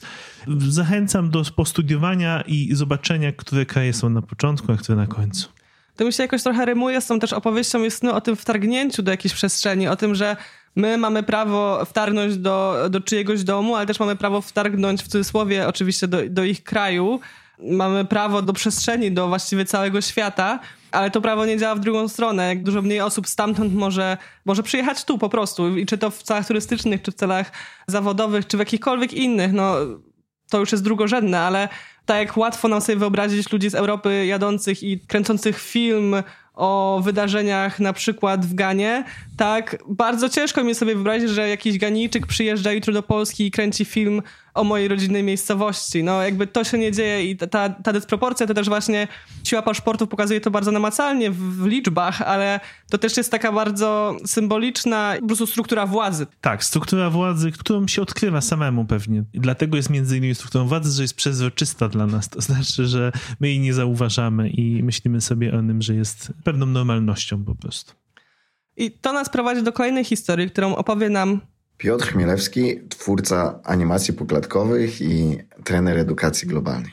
zachęcam 0.68 1.30
do 1.30 1.42
postudiowania 1.56 2.42
i 2.46 2.74
zobaczenia, 2.74 3.32
które 3.32 3.66
kraje 3.66 3.92
są 3.92 4.10
na 4.10 4.22
początku, 4.22 4.72
a 4.72 4.76
które 4.76 4.96
na 4.96 5.06
końcu. 5.06 5.48
To 5.96 6.04
mi 6.04 6.12
się 6.12 6.22
jakoś 6.22 6.42
trochę 6.42 6.64
rymuje 6.64 7.00
z 7.00 7.06
tą 7.06 7.18
też 7.18 7.32
opowieścią 7.32 7.82
jest 7.82 8.04
o 8.04 8.20
tym 8.20 8.36
wtargnięciu 8.36 9.02
do 9.02 9.10
jakiejś 9.10 9.34
przestrzeni, 9.34 9.88
o 9.88 9.96
tym, 9.96 10.14
że 10.14 10.36
my 10.76 10.98
mamy 10.98 11.22
prawo 11.22 11.84
wtargnąć 11.84 12.36
do, 12.36 12.86
do 12.90 13.00
czyjegoś 13.00 13.44
domu, 13.44 13.76
ale 13.76 13.86
też 13.86 14.00
mamy 14.00 14.16
prawo 14.16 14.40
wtargnąć 14.40 15.02
w 15.02 15.08
cudzysłowie 15.08 15.68
oczywiście 15.68 16.08
do, 16.08 16.18
do 16.28 16.44
ich 16.44 16.64
kraju. 16.64 17.20
Mamy 17.62 18.04
prawo 18.04 18.42
do 18.42 18.52
przestrzeni, 18.52 19.12
do 19.12 19.28
właściwie 19.28 19.64
całego 19.64 20.00
świata, 20.00 20.60
ale 20.92 21.10
to 21.10 21.20
prawo 21.20 21.46
nie 21.46 21.58
działa 21.58 21.74
w 21.74 21.80
drugą 21.80 22.08
stronę. 22.08 22.48
Jak 22.48 22.62
dużo 22.62 22.82
mniej 22.82 23.00
osób 23.00 23.28
stamtąd 23.28 23.74
może, 23.74 24.16
może 24.44 24.62
przyjechać 24.62 25.04
tu 25.04 25.18
po 25.18 25.28
prostu. 25.28 25.76
I 25.76 25.86
czy 25.86 25.98
to 25.98 26.10
w 26.10 26.22
celach 26.22 26.46
turystycznych, 26.46 27.02
czy 27.02 27.12
w 27.12 27.14
celach 27.14 27.52
zawodowych, 27.86 28.46
czy 28.46 28.56
w 28.56 28.60
jakichkolwiek 28.60 29.12
innych, 29.12 29.52
no 29.52 29.74
to 30.50 30.58
już 30.58 30.72
jest 30.72 30.84
drugorzędne, 30.84 31.40
ale 31.40 31.68
tak 32.06 32.18
jak 32.18 32.36
łatwo 32.36 32.68
nam 32.68 32.80
sobie 32.80 32.98
wyobrazić 32.98 33.52
ludzi 33.52 33.70
z 33.70 33.74
Europy 33.74 34.26
jadących 34.26 34.82
i 34.82 35.00
kręcących 35.00 35.60
film 35.60 36.14
o 36.54 37.00
wydarzeniach 37.04 37.80
na 37.80 37.92
przykład 37.92 38.46
w 38.46 38.54
Ganie, 38.54 39.04
tak 39.36 39.78
bardzo 39.88 40.28
ciężko 40.28 40.64
mi 40.64 40.74
sobie 40.74 40.94
wyobrazić, 40.94 41.30
że 41.30 41.48
jakiś 41.48 41.78
Ganijczyk 41.78 42.26
przyjeżdża 42.26 42.72
jutro 42.72 42.92
do 42.92 43.02
Polski 43.02 43.46
i 43.46 43.50
kręci 43.50 43.84
film 43.84 44.22
o 44.54 44.64
mojej 44.64 44.88
rodzinnej 44.88 45.22
miejscowości. 45.22 46.04
No 46.04 46.22
jakby 46.22 46.46
to 46.46 46.64
się 46.64 46.78
nie 46.78 46.92
dzieje 46.92 47.30
i 47.30 47.36
ta, 47.36 47.68
ta 47.68 47.92
dysproporcja 47.92 48.46
to 48.46 48.54
też 48.54 48.68
właśnie 48.68 49.08
siła 49.44 49.62
paszportów 49.62 50.08
pokazuje 50.08 50.40
to 50.40 50.50
bardzo 50.50 50.70
namacalnie 50.70 51.30
w, 51.30 51.36
w 51.36 51.66
liczbach, 51.66 52.22
ale 52.22 52.60
to 52.90 52.98
też 52.98 53.16
jest 53.16 53.30
taka 53.30 53.52
bardzo 53.52 54.16
symboliczna 54.26 55.14
po 55.20 55.26
prostu 55.26 55.46
struktura 55.46 55.86
władzy. 55.86 56.26
Tak, 56.40 56.64
struktura 56.64 57.10
władzy, 57.10 57.52
którą 57.52 57.86
się 57.86 58.02
odkrywa 58.02 58.40
samemu 58.40 58.84
pewnie. 58.84 59.24
I 59.32 59.40
dlatego 59.40 59.76
jest 59.76 59.90
między 59.90 60.16
innymi 60.18 60.34
strukturą 60.34 60.66
władzy, 60.66 60.90
że 60.96 61.02
jest 61.02 61.14
przezroczysta 61.14 61.88
dla 61.88 62.06
nas. 62.06 62.28
To 62.28 62.40
znaczy, 62.40 62.86
że 62.86 63.12
my 63.40 63.48
jej 63.48 63.60
nie 63.60 63.74
zauważamy 63.74 64.50
i 64.50 64.82
myślimy 64.82 65.20
sobie 65.20 65.48
o 65.48 65.56
tym, 65.56 65.82
że 65.82 65.94
jest 65.94 66.32
pewną 66.44 66.66
normalnością 66.66 67.44
po 67.44 67.54
prostu. 67.54 67.92
I 68.76 68.90
to 68.90 69.12
nas 69.12 69.28
prowadzi 69.28 69.62
do 69.62 69.72
kolejnej 69.72 70.04
historii, 70.04 70.50
którą 70.50 70.76
opowie 70.76 71.08
nam 71.08 71.40
Piotr 71.80 72.06
Chmielewski, 72.06 72.80
twórca 72.88 73.60
animacji 73.64 74.14
poklatkowych 74.14 75.00
i 75.00 75.38
trener 75.64 75.98
edukacji 75.98 76.48
globalnej. 76.48 76.92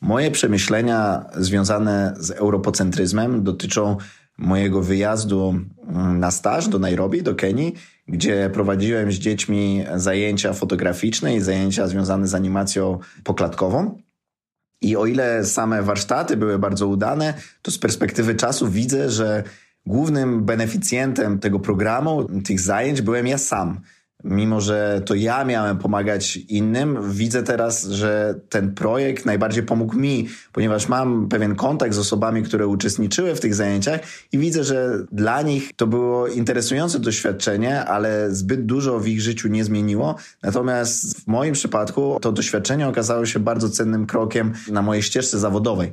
Moje 0.00 0.30
przemyślenia 0.30 1.24
związane 1.36 2.14
z 2.18 2.30
europocentryzmem 2.30 3.44
dotyczą 3.44 3.96
mojego 4.38 4.82
wyjazdu 4.82 5.54
mm, 5.88 6.18
na 6.20 6.30
staż 6.30 6.68
do 6.68 6.78
Nairobi, 6.78 7.22
do 7.22 7.34
Kenii, 7.34 7.74
gdzie 8.08 8.50
prowadziłem 8.52 9.12
z 9.12 9.14
dziećmi 9.14 9.84
zajęcia 9.96 10.52
fotograficzne 10.52 11.36
i 11.36 11.40
zajęcia 11.40 11.86
związane 11.86 12.28
z 12.28 12.34
animacją 12.34 12.98
poklatkową. 13.24 14.02
I 14.82 14.96
o 14.96 15.06
ile 15.06 15.44
same 15.44 15.82
warsztaty 15.82 16.36
były 16.36 16.58
bardzo 16.58 16.86
udane, 16.86 17.34
to 17.62 17.70
z 17.70 17.78
perspektywy 17.78 18.34
czasu 18.34 18.68
widzę, 18.68 19.10
że 19.10 19.42
głównym 19.86 20.44
beneficjentem 20.44 21.38
tego 21.38 21.60
programu, 21.60 22.24
tych 22.44 22.60
zajęć 22.60 23.02
byłem 23.02 23.26
ja 23.26 23.38
sam 23.38 23.80
mimo 24.24 24.60
że 24.60 25.02
to 25.06 25.14
ja 25.14 25.44
miałem 25.44 25.78
pomagać 25.78 26.36
innym, 26.36 27.12
widzę 27.12 27.42
teraz, 27.42 27.84
że 27.84 28.40
ten 28.48 28.74
projekt 28.74 29.26
najbardziej 29.26 29.62
pomógł 29.62 29.96
mi, 29.96 30.28
ponieważ 30.52 30.88
mam 30.88 31.28
pewien 31.28 31.54
kontakt 31.54 31.94
z 31.94 31.98
osobami, 31.98 32.42
które 32.42 32.66
uczestniczyły 32.66 33.34
w 33.34 33.40
tych 33.40 33.54
zajęciach 33.54 34.00
i 34.32 34.38
widzę, 34.38 34.64
że 34.64 35.04
dla 35.12 35.42
nich 35.42 35.70
to 35.76 35.86
było 35.86 36.26
interesujące 36.26 36.98
doświadczenie, 36.98 37.84
ale 37.84 38.34
zbyt 38.34 38.66
dużo 38.66 39.00
w 39.00 39.08
ich 39.08 39.20
życiu 39.20 39.48
nie 39.48 39.64
zmieniło. 39.64 40.16
Natomiast 40.42 41.20
w 41.20 41.26
moim 41.26 41.54
przypadku 41.54 42.18
to 42.20 42.32
doświadczenie 42.32 42.88
okazało 42.88 43.26
się 43.26 43.40
bardzo 43.40 43.70
cennym 43.70 44.06
krokiem 44.06 44.52
na 44.70 44.82
mojej 44.82 45.02
ścieżce 45.02 45.38
zawodowej. 45.38 45.92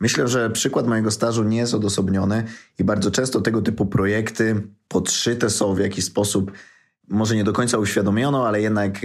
Myślę, 0.00 0.28
że 0.28 0.50
przykład 0.50 0.86
mojego 0.86 1.10
stażu 1.10 1.44
nie 1.44 1.56
jest 1.56 1.74
odosobniony 1.74 2.44
i 2.78 2.84
bardzo 2.84 3.10
często 3.10 3.40
tego 3.40 3.62
typu 3.62 3.86
projekty 3.86 4.62
podszyte 4.88 5.50
są 5.50 5.74
w 5.74 5.78
jakiś 5.78 6.04
sposób 6.04 6.52
może 7.12 7.36
nie 7.36 7.44
do 7.44 7.52
końca 7.52 7.78
uświadomiono, 7.78 8.48
ale 8.48 8.60
jednak 8.60 8.98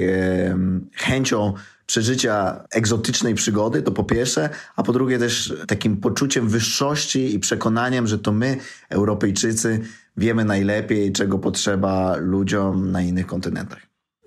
chęcią 0.93 1.53
przeżycia 1.85 2.63
egzotycznej 2.71 3.35
przygody, 3.35 3.81
to 3.81 3.91
po 3.91 4.03
pierwsze, 4.03 4.49
a 4.75 4.83
po 4.83 4.93
drugie 4.93 5.19
też 5.19 5.53
takim 5.67 5.97
poczuciem 5.97 6.47
wyższości 6.47 7.35
i 7.35 7.39
przekonaniem, 7.39 8.07
że 8.07 8.19
to 8.19 8.31
my, 8.31 8.57
Europejczycy, 8.89 9.79
wiemy 10.17 10.45
najlepiej, 10.45 11.11
czego 11.11 11.39
potrzeba 11.39 12.15
ludziom 12.15 12.91
na 12.91 13.01
innych 13.01 13.27
kontynentach. 13.27 13.79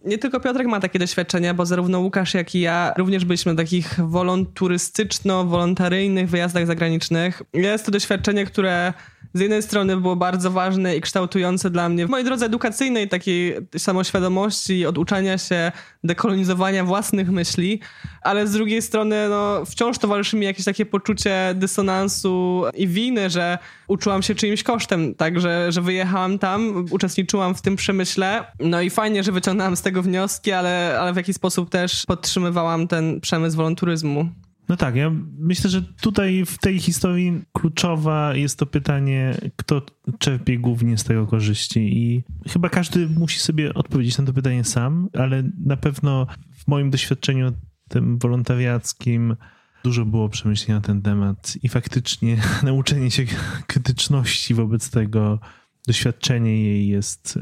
Nie 0.04 0.18
tylko 0.18 0.40
Piotrek 0.40 0.66
ma 0.66 0.80
takie 0.80 0.98
doświadczenia, 0.98 1.54
bo 1.54 1.66
zarówno 1.66 2.00
Łukasz, 2.00 2.34
jak 2.34 2.54
i 2.54 2.60
ja 2.60 2.94
również 2.96 3.24
byliśmy 3.24 3.52
na 3.52 3.62
takich 3.62 3.98
wolonturystyczno-wolontaryjnych 3.98 6.26
wyjazdach 6.26 6.66
zagranicznych. 6.66 7.42
Jest 7.52 7.86
to 7.86 7.90
doświadczenie, 7.90 8.46
które 8.46 8.92
z 9.34 9.40
jednej 9.40 9.62
strony 9.62 9.96
było 9.96 10.16
bardzo 10.16 10.50
ważne 10.50 10.96
i 10.96 11.00
kształtujące 11.00 11.70
dla 11.70 11.88
mnie 11.88 12.06
w 12.06 12.10
mojej 12.10 12.24
drodze 12.24 12.46
edukacyjnej, 12.46 13.08
takiej 13.08 13.56
samoświadomości, 13.78 14.86
oduczania 14.86 15.38
się, 15.38 15.72
dekolonizowania 16.04 16.84
własnych 16.84 17.30
myśli, 17.30 17.80
ale 18.22 18.46
z 18.46 18.52
drugiej 18.52 18.82
strony 18.82 19.28
no, 19.28 19.64
wciąż 19.64 19.98
towarzyszy 19.98 20.36
mi 20.36 20.46
jakieś 20.46 20.64
takie 20.64 20.86
poczucie 20.86 21.54
dysonansu 21.54 22.64
i 22.74 22.88
winy, 22.88 23.30
że 23.30 23.58
uczyłam 23.88 24.22
się 24.22 24.34
czyimś 24.34 24.62
kosztem, 24.62 25.14
tak, 25.14 25.40
że, 25.40 25.72
że 25.72 25.82
wyjechałam 25.82 26.38
tam, 26.38 26.86
uczestniczyłam 26.90 27.54
w 27.54 27.62
tym 27.62 27.76
przemyśle, 27.76 28.44
no 28.60 28.80
i 28.80 28.90
fajnie, 28.90 29.22
że 29.22 29.32
wyciągnęłam 29.32 29.76
z 29.76 29.82
tego 29.82 30.02
wnioski, 30.02 30.52
ale, 30.52 30.98
ale 31.00 31.12
w 31.12 31.16
jakiś 31.16 31.36
sposób 31.36 31.70
też 31.70 32.06
podtrzymywałam 32.06 32.88
ten 32.88 33.20
przemysł 33.20 33.56
wolonturyzmu. 33.56 34.28
No 34.70 34.76
tak, 34.76 34.96
ja 34.96 35.10
myślę, 35.38 35.70
że 35.70 35.82
tutaj 35.82 36.44
w 36.46 36.58
tej 36.58 36.78
historii 36.78 37.42
kluczowa 37.52 38.34
jest 38.34 38.58
to 38.58 38.66
pytanie, 38.66 39.34
kto 39.56 39.82
czerpie 40.18 40.58
głównie 40.58 40.98
z 40.98 41.04
tego 41.04 41.26
korzyści 41.26 41.80
i 41.98 42.24
chyba 42.48 42.68
każdy 42.68 43.08
musi 43.08 43.40
sobie 43.40 43.74
odpowiedzieć 43.74 44.18
na 44.18 44.24
to 44.24 44.32
pytanie 44.32 44.64
sam, 44.64 45.08
ale 45.18 45.42
na 45.64 45.76
pewno 45.76 46.26
w 46.56 46.68
moim 46.68 46.90
doświadczeniu 46.90 47.52
tym 47.88 48.18
wolontariackim 48.18 49.36
dużo 49.84 50.04
było 50.04 50.28
przemyśleń 50.28 50.76
na 50.76 50.80
ten 50.80 51.02
temat 51.02 51.54
i 51.62 51.68
faktycznie 51.68 52.36
nauczenie 52.62 53.10
się 53.10 53.24
krytyczności 53.66 54.54
wobec 54.54 54.90
tego, 54.90 55.38
doświadczenie 55.86 56.62
jej 56.62 56.88
jest, 56.88 57.38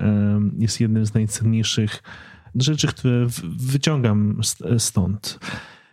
jest 0.59 0.81
jednym 0.81 1.07
z 1.07 1.15
najcenniejszych 1.15 2.03
rzeczy, 2.55 2.87
które 2.87 3.27
wyciągam 3.59 4.41
stąd. 4.79 5.39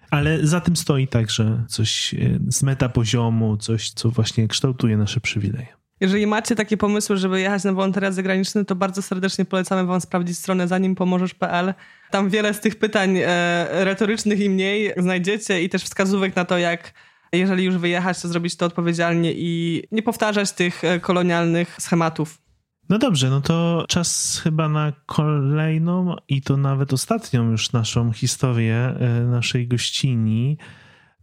Ale 0.10 0.48
za 0.48 0.62
tym 0.62 0.76
stoi 0.76 1.08
także 1.08 1.64
coś 1.68 2.14
e, 2.14 2.18
z 2.48 2.64
metapoziomu, 2.64 3.58
coś, 3.58 3.90
co 3.90 4.10
właśnie 4.10 4.48
kształtuje 4.48 4.98
nasze 4.98 5.22
przywileje. 5.22 5.68
Jeżeli 6.00 6.28
macie 6.28 6.56
takie 6.56 6.78
pomysły, 6.78 7.18
żeby 7.18 7.42
jechać 7.42 7.64
na 7.64 7.74
wolontariat 7.74 8.14
zagraniczny, 8.14 8.66
to 8.66 8.76
bardzo 8.76 9.02
serdecznie 9.02 9.46
polecamy 9.46 9.86
wam 9.86 10.02
sprawdzić 10.02 10.38
stronę 10.38 10.68
zanimpomożesz.pl. 10.68 11.74
Tam 12.12 12.30
wiele 12.30 12.54
z 12.54 12.60
tych 12.60 12.76
pytań 12.76 13.18
e, 13.18 13.86
retorycznych 13.86 14.40
i 14.40 14.50
mniej 14.50 14.94
znajdziecie 14.98 15.64
i 15.64 15.70
też 15.70 15.84
wskazówek 15.84 16.36
na 16.36 16.46
to, 16.46 16.58
jak 16.58 16.94
jeżeli 17.32 17.64
już 17.64 17.78
wyjechać, 17.78 18.22
to 18.22 18.28
zrobić 18.28 18.56
to 18.56 18.66
odpowiedzialnie 18.66 19.34
i 19.36 19.84
nie 19.92 20.04
powtarzać 20.04 20.52
tych 20.52 20.84
e, 20.84 21.00
kolonialnych 21.00 21.76
schematów. 21.80 22.45
No 22.90 22.98
dobrze, 22.98 23.30
no 23.30 23.42
to 23.42 23.86
czas 23.88 24.40
chyba 24.44 24.70
na 24.70 24.94
kolejną 25.06 26.16
i 26.28 26.42
to 26.42 26.58
nawet 26.58 26.94
ostatnią 26.94 27.52
już 27.52 27.72
naszą 27.72 28.12
historię 28.12 28.76
e, 28.76 29.26
naszej 29.26 29.68
gościni. 29.68 30.58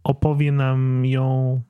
Opowie 0.03 0.51
nam 0.51 1.05
ją 1.05 1.61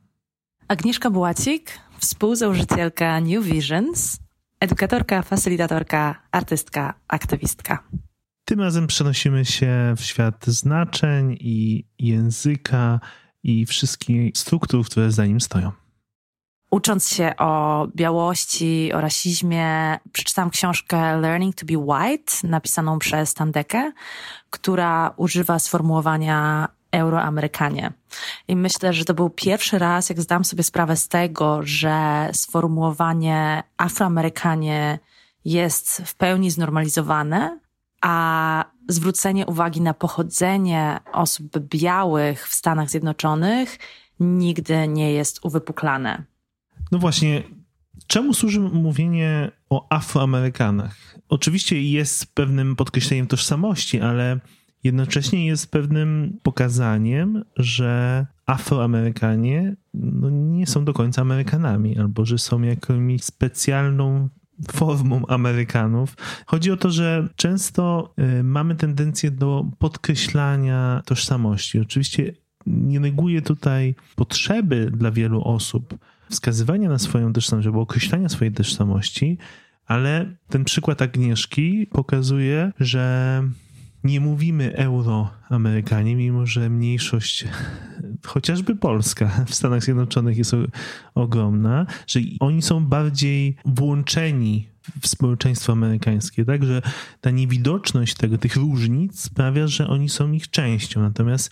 Agnieszka 0.68 1.10
Błacik, 1.10 1.80
współzałożycielka 1.98 3.20
New 3.20 3.46
Visions, 3.46 4.20
edukatorka, 4.60 5.22
facylitatorka, 5.22 6.16
artystka, 6.32 6.94
aktywistka. 7.08 7.84
Tym 8.46 8.62
razem 8.62 8.88
przenosimy 8.88 9.46
się 9.46 9.94
w 9.98 10.02
świat 10.02 10.46
znaczeń 10.46 11.38
i 11.40 11.86
języka 12.00 13.00
i 13.44 13.66
wszystkich 13.66 14.38
struktur, 14.38 14.86
które 14.86 15.12
za 15.12 15.26
nim 15.26 15.42
stoją. 15.42 15.83
Ucząc 16.74 17.10
się 17.10 17.34
o 17.38 17.88
białości, 17.96 18.94
o 18.94 19.02
rasizmie, 19.02 20.00
przeczytałam 20.12 20.50
książkę 20.50 21.18
Learning 21.18 21.56
to 21.56 21.66
be 21.66 21.78
White, 21.78 22.34
napisaną 22.44 23.00
przez 23.00 23.34
Tandekę, 23.34 23.92
która 24.50 25.14
używa 25.18 25.60
sformułowania 25.60 26.68
Euroamerykanie. 26.92 27.94
I 28.48 28.56
myślę, 28.56 28.94
że 28.94 29.06
to 29.06 29.14
był 29.14 29.30
pierwszy 29.30 29.80
raz, 29.80 30.10
jak 30.10 30.22
zdam 30.22 30.46
sobie 30.46 30.64
sprawę 30.64 30.96
z 30.96 31.08
tego, 31.08 31.60
że 31.64 32.30
sformułowanie 32.34 33.64
Afroamerykanie 33.78 35.00
jest 35.46 36.02
w 36.06 36.16
pełni 36.16 36.52
znormalizowane, 36.52 37.60
a 38.02 38.66
zwrócenie 38.88 39.46
uwagi 39.46 39.82
na 39.82 39.94
pochodzenie 39.94 41.00
osób 41.12 41.60
białych 41.60 42.48
w 42.48 42.54
Stanach 42.54 42.90
Zjednoczonych 42.90 43.78
nigdy 44.20 44.88
nie 44.88 45.14
jest 45.14 45.40
uwypuklane. 45.46 46.33
No 46.94 47.00
właśnie, 47.00 47.44
czemu 48.08 48.34
służy 48.34 48.60
mówienie 48.60 49.52
o 49.70 49.88
Afroamerykanach? 49.90 51.20
Oczywiście 51.30 51.82
jest 51.82 52.36
pewnym 52.36 52.76
podkreśleniem 52.76 53.28
tożsamości, 53.28 54.02
ale 54.02 54.40
jednocześnie 54.84 55.46
jest 55.46 55.72
pewnym 55.72 56.40
pokazaniem, 56.44 57.44
że 57.58 58.26
Afroamerykanie 58.46 59.76
no, 59.94 60.30
nie 60.30 60.68
są 60.68 60.86
do 60.86 60.94
końca 60.94 61.22
Amerykanami, 61.22 62.00
albo 62.00 62.26
że 62.26 62.38
są 62.38 62.62
jakąś 62.62 63.24
specjalną 63.24 64.30
formą 64.72 65.26
Amerykanów. 65.28 66.16
Chodzi 66.46 66.72
o 66.72 66.78
to, 66.78 66.92
że 66.92 67.30
często 67.36 68.14
y, 68.40 68.44
mamy 68.44 68.76
tendencję 68.76 69.32
do 69.32 69.66
podkreślania 69.80 71.02
tożsamości. 71.06 71.80
Oczywiście 71.80 72.34
nie 72.68 73.00
neguję 73.00 73.42
tutaj 73.42 73.96
potrzeby 74.16 74.92
dla 74.92 75.12
wielu 75.12 75.44
osób 75.44 75.98
wskazywania 76.34 76.90
na 76.90 77.00
swoją 77.00 77.34
tożsamość 77.34 77.68
albo 77.68 77.82
określania 77.82 78.30
swojej 78.30 78.54
tożsamości, 78.54 79.38
ale 79.86 80.36
ten 80.50 80.64
przykład 80.64 81.02
Agnieszki 81.02 81.88
pokazuje, 81.92 82.72
że 82.80 83.44
nie 84.04 84.20
mówimy 84.20 84.76
euroamerykanie, 84.76 86.16
mimo 86.16 86.46
że 86.46 86.70
mniejszość, 86.70 87.46
chociażby 88.26 88.76
Polska 88.76 89.32
w 89.48 89.56
Stanach 89.56 89.84
Zjednoczonych 89.84 90.38
jest 90.38 90.56
ogromna, 91.16 91.86
że 92.08 92.20
oni 92.40 92.62
są 92.62 92.86
bardziej 92.86 93.56
włączeni 93.66 94.68
w 95.02 95.08
społeczeństwo 95.08 95.74
amerykańskie, 95.74 96.46
tak, 96.46 96.66
że 96.66 96.82
ta 97.22 97.32
niewidoczność 97.32 98.16
tego, 98.16 98.38
tych 98.38 98.56
różnic 98.56 99.20
sprawia, 99.20 99.68
że 99.68 99.88
oni 99.88 100.10
są 100.10 100.32
ich 100.32 100.50
częścią. 100.50 101.02
Natomiast 101.02 101.52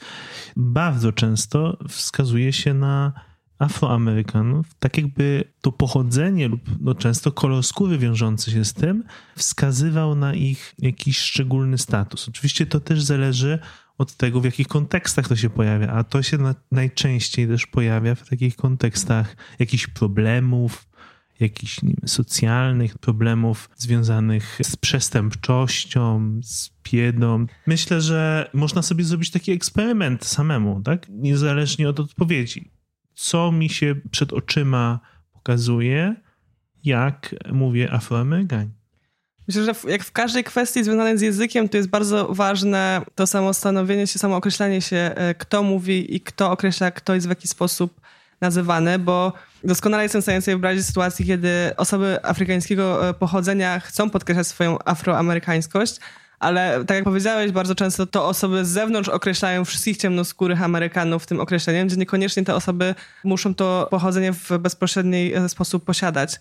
bardzo 0.56 1.14
często 1.14 1.78
wskazuje 1.90 2.54
się 2.54 2.74
na 2.74 3.14
Afroamerykanów, 3.62 4.74
tak 4.80 4.98
jakby 4.98 5.44
to 5.62 5.72
pochodzenie 5.72 6.48
lub 6.48 6.62
no 6.80 6.96
często 6.96 7.32
kolor 7.32 7.64
skóry 7.64 7.98
wiążący 7.98 8.52
się 8.52 8.66
z 8.66 8.74
tym 8.74 9.04
wskazywał 9.36 10.16
na 10.16 10.34
ich 10.34 10.76
jakiś 10.80 11.20
szczególny 11.20 11.78
status. 11.78 12.30
Oczywiście 12.30 12.66
to 12.66 12.80
też 12.80 13.04
zależy 13.04 13.60
od 13.98 14.14
tego, 14.16 14.42
w 14.42 14.46
jakich 14.46 14.68
kontekstach 14.68 15.28
to 15.28 15.36
się 15.36 15.50
pojawia, 15.50 15.88
a 15.88 16.04
to 16.04 16.24
się 16.24 16.38
na, 16.38 16.56
najczęściej 16.72 17.48
też 17.48 17.68
pojawia 17.68 18.16
w 18.16 18.30
takich 18.30 18.56
kontekstach 18.56 19.36
jakichś 19.60 19.88
problemów, 19.88 20.88
jakichś 21.40 21.80
wiem, 21.84 21.96
socjalnych 22.06 22.98
problemów 22.98 23.70
związanych 23.76 24.60
z 24.64 24.76
przestępczością, 24.76 26.40
z 26.44 26.70
biedą. 26.92 27.46
Myślę, 27.68 28.02
że 28.02 28.50
można 28.54 28.82
sobie 28.82 29.04
zrobić 29.04 29.32
taki 29.32 29.52
eksperyment 29.52 30.26
samemu, 30.26 30.82
tak? 30.82 31.08
Niezależnie 31.10 31.90
od 31.90 32.00
odpowiedzi 32.00 32.72
co 33.22 33.52
mi 33.52 33.70
się 33.70 33.96
przed 34.12 34.34
oczyma 34.34 35.00
pokazuje, 35.34 36.16
jak 36.84 37.36
mówię 37.52 37.94
afroamerykanin. 37.94 38.72
Myślę, 39.48 39.66
że 39.66 39.74
jak 39.88 40.04
w 40.04 40.12
każdej 40.12 40.44
kwestii 40.44 40.84
związanej 40.84 41.18
z 41.18 41.22
językiem, 41.22 41.70
to 41.70 41.78
jest 41.78 41.90
bardzo 41.90 42.28
ważne 42.34 43.02
to 43.16 43.28
samo 43.28 43.54
stanowienie 43.54 44.08
się, 44.08 44.20
samo 44.20 44.36
określanie 44.36 44.82
się, 44.82 45.12
e, 45.16 45.36
kto 45.36 45.64
mówi 45.64 46.16
i 46.16 46.22
kto 46.22 46.52
określa, 46.52 46.92
kto 46.92 47.16
jest 47.16 47.28
w 47.28 47.30
jaki 47.30 47.48
sposób 47.48 48.02
nazywany, 48.42 49.00
bo 49.00 49.34
doskonale 49.64 50.04
jestem 50.04 50.22
w 50.22 50.26
stanie 50.26 50.42
sobie 50.42 50.56
wyobrazić 50.56 50.86
sytuację, 50.86 51.26
kiedy 51.26 51.72
osoby 51.78 52.26
afrykańskiego 52.26 53.10
e, 53.10 53.14
pochodzenia 53.14 53.80
chcą 53.80 54.10
podkreślać 54.10 54.48
swoją 54.48 54.78
afroamerykańskość, 54.86 56.00
ale 56.42 56.86
tak 56.86 56.96
jak 56.96 57.04
powiedziałeś, 57.04 57.52
bardzo 57.52 57.76
często 57.76 58.06
to 58.06 58.28
osoby 58.28 58.66
z 58.66 58.70
zewnątrz 58.70 59.10
określają 59.10 59.66
wszystkich 59.66 59.98
ciemnoskórych 59.98 60.64
Amerykanów 60.64 61.26
tym 61.26 61.40
określeniem, 61.40 61.88
gdzie 61.88 61.98
niekoniecznie 61.98 62.44
te 62.44 62.56
osoby 62.56 62.96
muszą 63.24 63.56
to 63.56 63.88
pochodzenie 63.92 64.34
w 64.34 64.58
bezpośredni 64.60 65.34
e, 65.36 65.50
sposób 65.50 65.86
posiadać, 65.86 66.40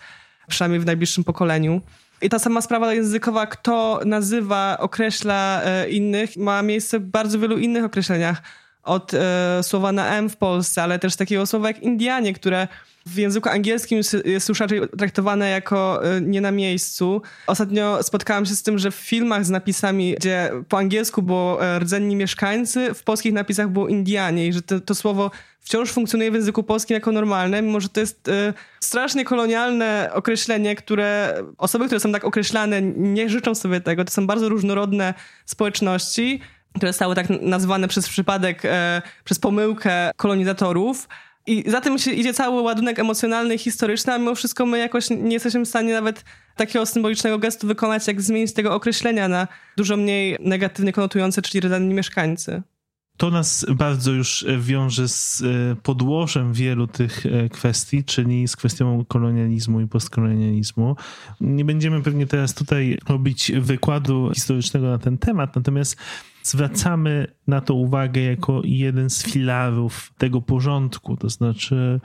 przynajmniej 0.49 0.81
w 0.81 0.87
najbliższym 0.87 1.25
pokoleniu. 1.25 1.81
I 2.23 2.29
ta 2.29 2.39
sama 2.39 2.61
sprawa 2.61 2.95
językowa, 2.95 3.47
kto 3.47 4.01
nazywa, 4.05 4.77
określa 4.79 5.63
e, 5.65 5.89
innych, 5.89 6.37
ma 6.37 6.63
miejsce 6.63 6.99
w 6.99 7.03
bardzo 7.03 7.39
wielu 7.39 7.59
innych 7.59 7.85
określeniach. 7.85 8.43
Od 8.83 9.15
e, 9.15 9.63
słowa 9.63 9.93
na 9.93 10.17
M 10.17 10.31
w 10.31 10.37
Polsce, 10.37 10.83
ale 10.83 10.99
też 10.99 11.17
takiego 11.17 11.47
słowa 11.47 11.69
jak 11.69 11.83
Indianie, 11.83 12.33
które 12.33 12.69
w 13.07 13.17
języku 13.17 13.49
angielskim 13.49 14.01
jest 14.25 14.49
już 14.49 14.61
raczej 14.61 14.81
traktowane 14.99 15.51
jako 15.51 16.05
e, 16.05 16.21
nie 16.21 16.41
na 16.41 16.51
miejscu. 16.51 17.23
Ostatnio 17.47 18.03
spotkałam 18.03 18.47
się 18.47 18.55
z 18.55 18.63
tym, 18.63 18.79
że 18.79 18.91
w 18.91 18.95
filmach 18.95 19.45
z 19.45 19.51
napisami, 19.51 20.15
gdzie 20.15 20.51
po 20.69 20.79
angielsku 20.79 21.23
było 21.23 21.65
e, 21.65 21.79
rdzenni 21.79 22.17
mieszkańcy, 22.17 22.95
w 22.95 23.03
polskich 23.03 23.33
napisach 23.33 23.69
było 23.69 23.89
Indianie 23.89 24.47
i 24.47 24.53
że 24.53 24.63
to, 24.63 24.81
to 24.81 24.95
słowo 24.95 25.31
wciąż 25.61 25.93
funkcjonuje 25.93 26.31
w 26.31 26.35
języku 26.35 26.63
polskim 26.63 26.95
jako 26.95 27.13
normalne, 27.13 27.63
mimo 27.63 27.81
że 27.81 27.89
to 27.89 28.01
jest 28.01 28.29
y, 28.29 28.55
strasznie 28.81 29.25
kolonialne 29.25 30.11
określenie, 30.13 30.77
które 30.77 31.35
osoby, 31.59 31.87
które 31.87 32.01
są 32.01 32.13
tak 32.13 32.25
określane, 32.25 32.83
nie 32.83 33.29
życzą 33.29 33.55
sobie 33.55 33.81
tego. 33.81 34.05
To 34.05 34.11
są 34.11 34.27
bardzo 34.27 34.49
różnorodne 34.49 35.15
społeczności, 35.47 36.41
które 36.77 36.93
zostały 36.93 37.15
tak 37.15 37.27
nazwane 37.31 37.89
przez 37.89 38.09
przypadek, 38.09 38.65
y, 38.65 38.69
przez 39.25 39.39
pomyłkę 39.39 40.11
kolonizatorów. 40.17 41.09
I 41.47 41.71
za 41.71 41.81
tym 41.81 41.97
idzie 42.15 42.35
cały 42.35 42.63
ładunek 42.63 42.99
emocjonalny 42.99 43.59
historyczny, 43.59 44.13
a 44.13 44.19
mimo 44.19 44.35
wszystko 44.35 44.67
my 44.67 44.79
jakoś 44.79 45.11
nie 45.11 45.33
jesteśmy 45.33 45.65
w 45.65 45.69
stanie 45.69 45.93
nawet 45.93 46.25
takiego 46.57 46.87
symbolicznego 46.87 47.39
gestu 47.39 47.67
wykonać, 47.67 48.07
jak 48.07 48.23
zmienić 48.23 48.53
tego 48.53 48.75
określenia 48.75 49.29
na 49.29 49.49
dużo 49.77 49.97
mniej 49.97 50.37
negatywnie 50.41 50.93
konotujące, 50.93 51.43
czyli 51.43 51.61
rdzenni 51.61 51.95
mieszkańcy. 51.95 52.63
To 53.21 53.31
nas 53.31 53.67
bardzo 53.75 54.13
już 54.13 54.47
wiąże 54.59 55.09
z 55.09 55.43
e, 55.43 55.77
podłożem 55.83 56.53
wielu 56.53 56.87
tych 56.87 57.27
e, 57.27 57.49
kwestii, 57.49 58.05
czyli 58.05 58.49
z 58.49 58.57
kwestią 58.57 59.05
kolonializmu 59.05 59.81
i 59.81 59.87
postkolonializmu. 59.87 60.97
Nie 61.41 61.65
będziemy 61.65 62.03
pewnie 62.03 62.27
teraz 62.27 62.55
tutaj 62.55 62.99
robić 63.09 63.53
wykładu 63.61 64.31
historycznego 64.35 64.87
na 64.87 64.99
ten 64.99 65.19
temat, 65.19 65.57
natomiast 65.57 65.97
zwracamy 66.43 67.27
na 67.47 67.61
to 67.61 67.75
uwagę 67.75 68.21
jako 68.21 68.63
jeden 68.65 69.11
z 69.11 69.23
filarów 69.23 70.13
tego 70.19 70.43
porządku. 70.43 71.17
To 71.17 71.29
znaczy, 71.29 72.01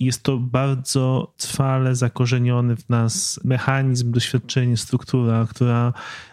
jest 0.00 0.22
to 0.22 0.38
bardzo 0.38 1.34
trwale 1.36 1.94
zakorzeniony 1.94 2.76
w 2.76 2.88
nas 2.88 3.40
mechanizm, 3.44 4.12
doświadczenie, 4.12 4.76
struktura, 4.76 5.46
która 5.50 5.92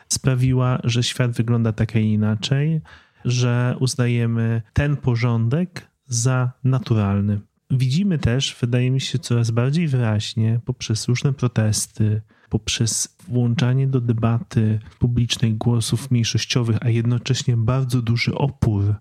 sprawiła, 0.09 0.79
że 0.83 1.03
świat 1.03 1.31
wygląda 1.31 1.73
tak, 1.73 1.95
a 1.95 1.99
inaczej, 1.99 2.81
że 3.25 3.75
uznajemy 3.79 4.61
ten 4.73 4.97
porządek 4.97 5.87
za 6.05 6.51
naturalny. 6.63 7.39
Widzimy 7.71 8.17
też, 8.17 8.57
wydaje 8.61 8.91
mi 8.91 9.01
się, 9.01 9.19
coraz 9.19 9.51
bardziej 9.51 9.87
wyraźnie 9.87 10.59
poprzez 10.65 11.07
różne 11.07 11.33
protesty, 11.33 12.21
poprzez 12.49 13.17
włączanie 13.27 13.87
do 13.87 14.01
debaty 14.01 14.79
publicznej 14.99 15.53
głosów 15.53 16.11
mniejszościowych, 16.11 16.77
a 16.81 16.89
jednocześnie 16.89 17.57
bardzo 17.57 18.01
duży 18.01 18.35
opór 18.35 18.95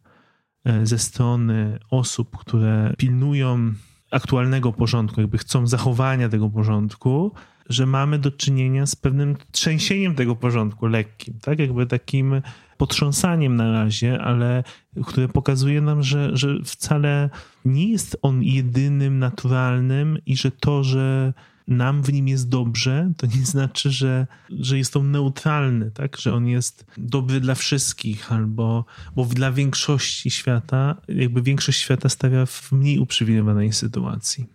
e, 0.64 0.86
ze 0.86 0.98
strony 0.98 1.78
osób, 1.90 2.36
które 2.36 2.94
pilnują 2.98 3.72
aktualnego 4.10 4.72
porządku, 4.72 5.20
jakby 5.20 5.38
chcą 5.38 5.66
zachowania 5.66 6.28
tego 6.28 6.50
porządku, 6.50 7.32
że 7.68 7.86
mamy 7.86 8.18
do 8.18 8.30
czynienia 8.30 8.86
z 8.86 8.96
pewnym 8.96 9.36
trzęsieniem 9.52 10.14
tego 10.14 10.36
porządku 10.36 10.86
lekkim, 10.86 11.38
tak? 11.40 11.58
Jakby 11.58 11.86
takim 11.86 12.42
potrząsaniem 12.76 13.56
na 13.56 13.72
razie, 13.72 14.20
ale 14.20 14.64
które 15.06 15.28
pokazuje 15.28 15.80
nam, 15.80 16.02
że, 16.02 16.36
że 16.36 16.58
wcale 16.64 17.30
nie 17.64 17.90
jest 17.90 18.18
on 18.22 18.42
jedynym 18.42 19.18
naturalnym 19.18 20.18
i 20.26 20.36
że 20.36 20.50
to, 20.50 20.84
że 20.84 21.32
nam 21.68 22.02
w 22.02 22.12
nim 22.12 22.28
jest 22.28 22.48
dobrze, 22.48 23.12
to 23.16 23.26
nie 23.26 23.46
znaczy, 23.54 23.90
że, 23.90 24.26
że 24.50 24.78
jest 24.78 24.96
on 24.96 25.10
neutralny, 25.10 25.90
tak? 25.90 26.16
że 26.16 26.34
on 26.34 26.46
jest 26.46 26.86
dobry 26.96 27.40
dla 27.40 27.54
wszystkich, 27.54 28.32
albo 28.32 28.84
bo 29.16 29.24
dla 29.24 29.52
większości 29.52 30.30
świata, 30.30 30.96
jakby 31.08 31.42
większość 31.42 31.80
świata 31.80 32.08
stawia 32.08 32.46
w 32.46 32.72
mniej 32.72 32.98
uprzywilejowanej 32.98 33.72
sytuacji. 33.72 34.46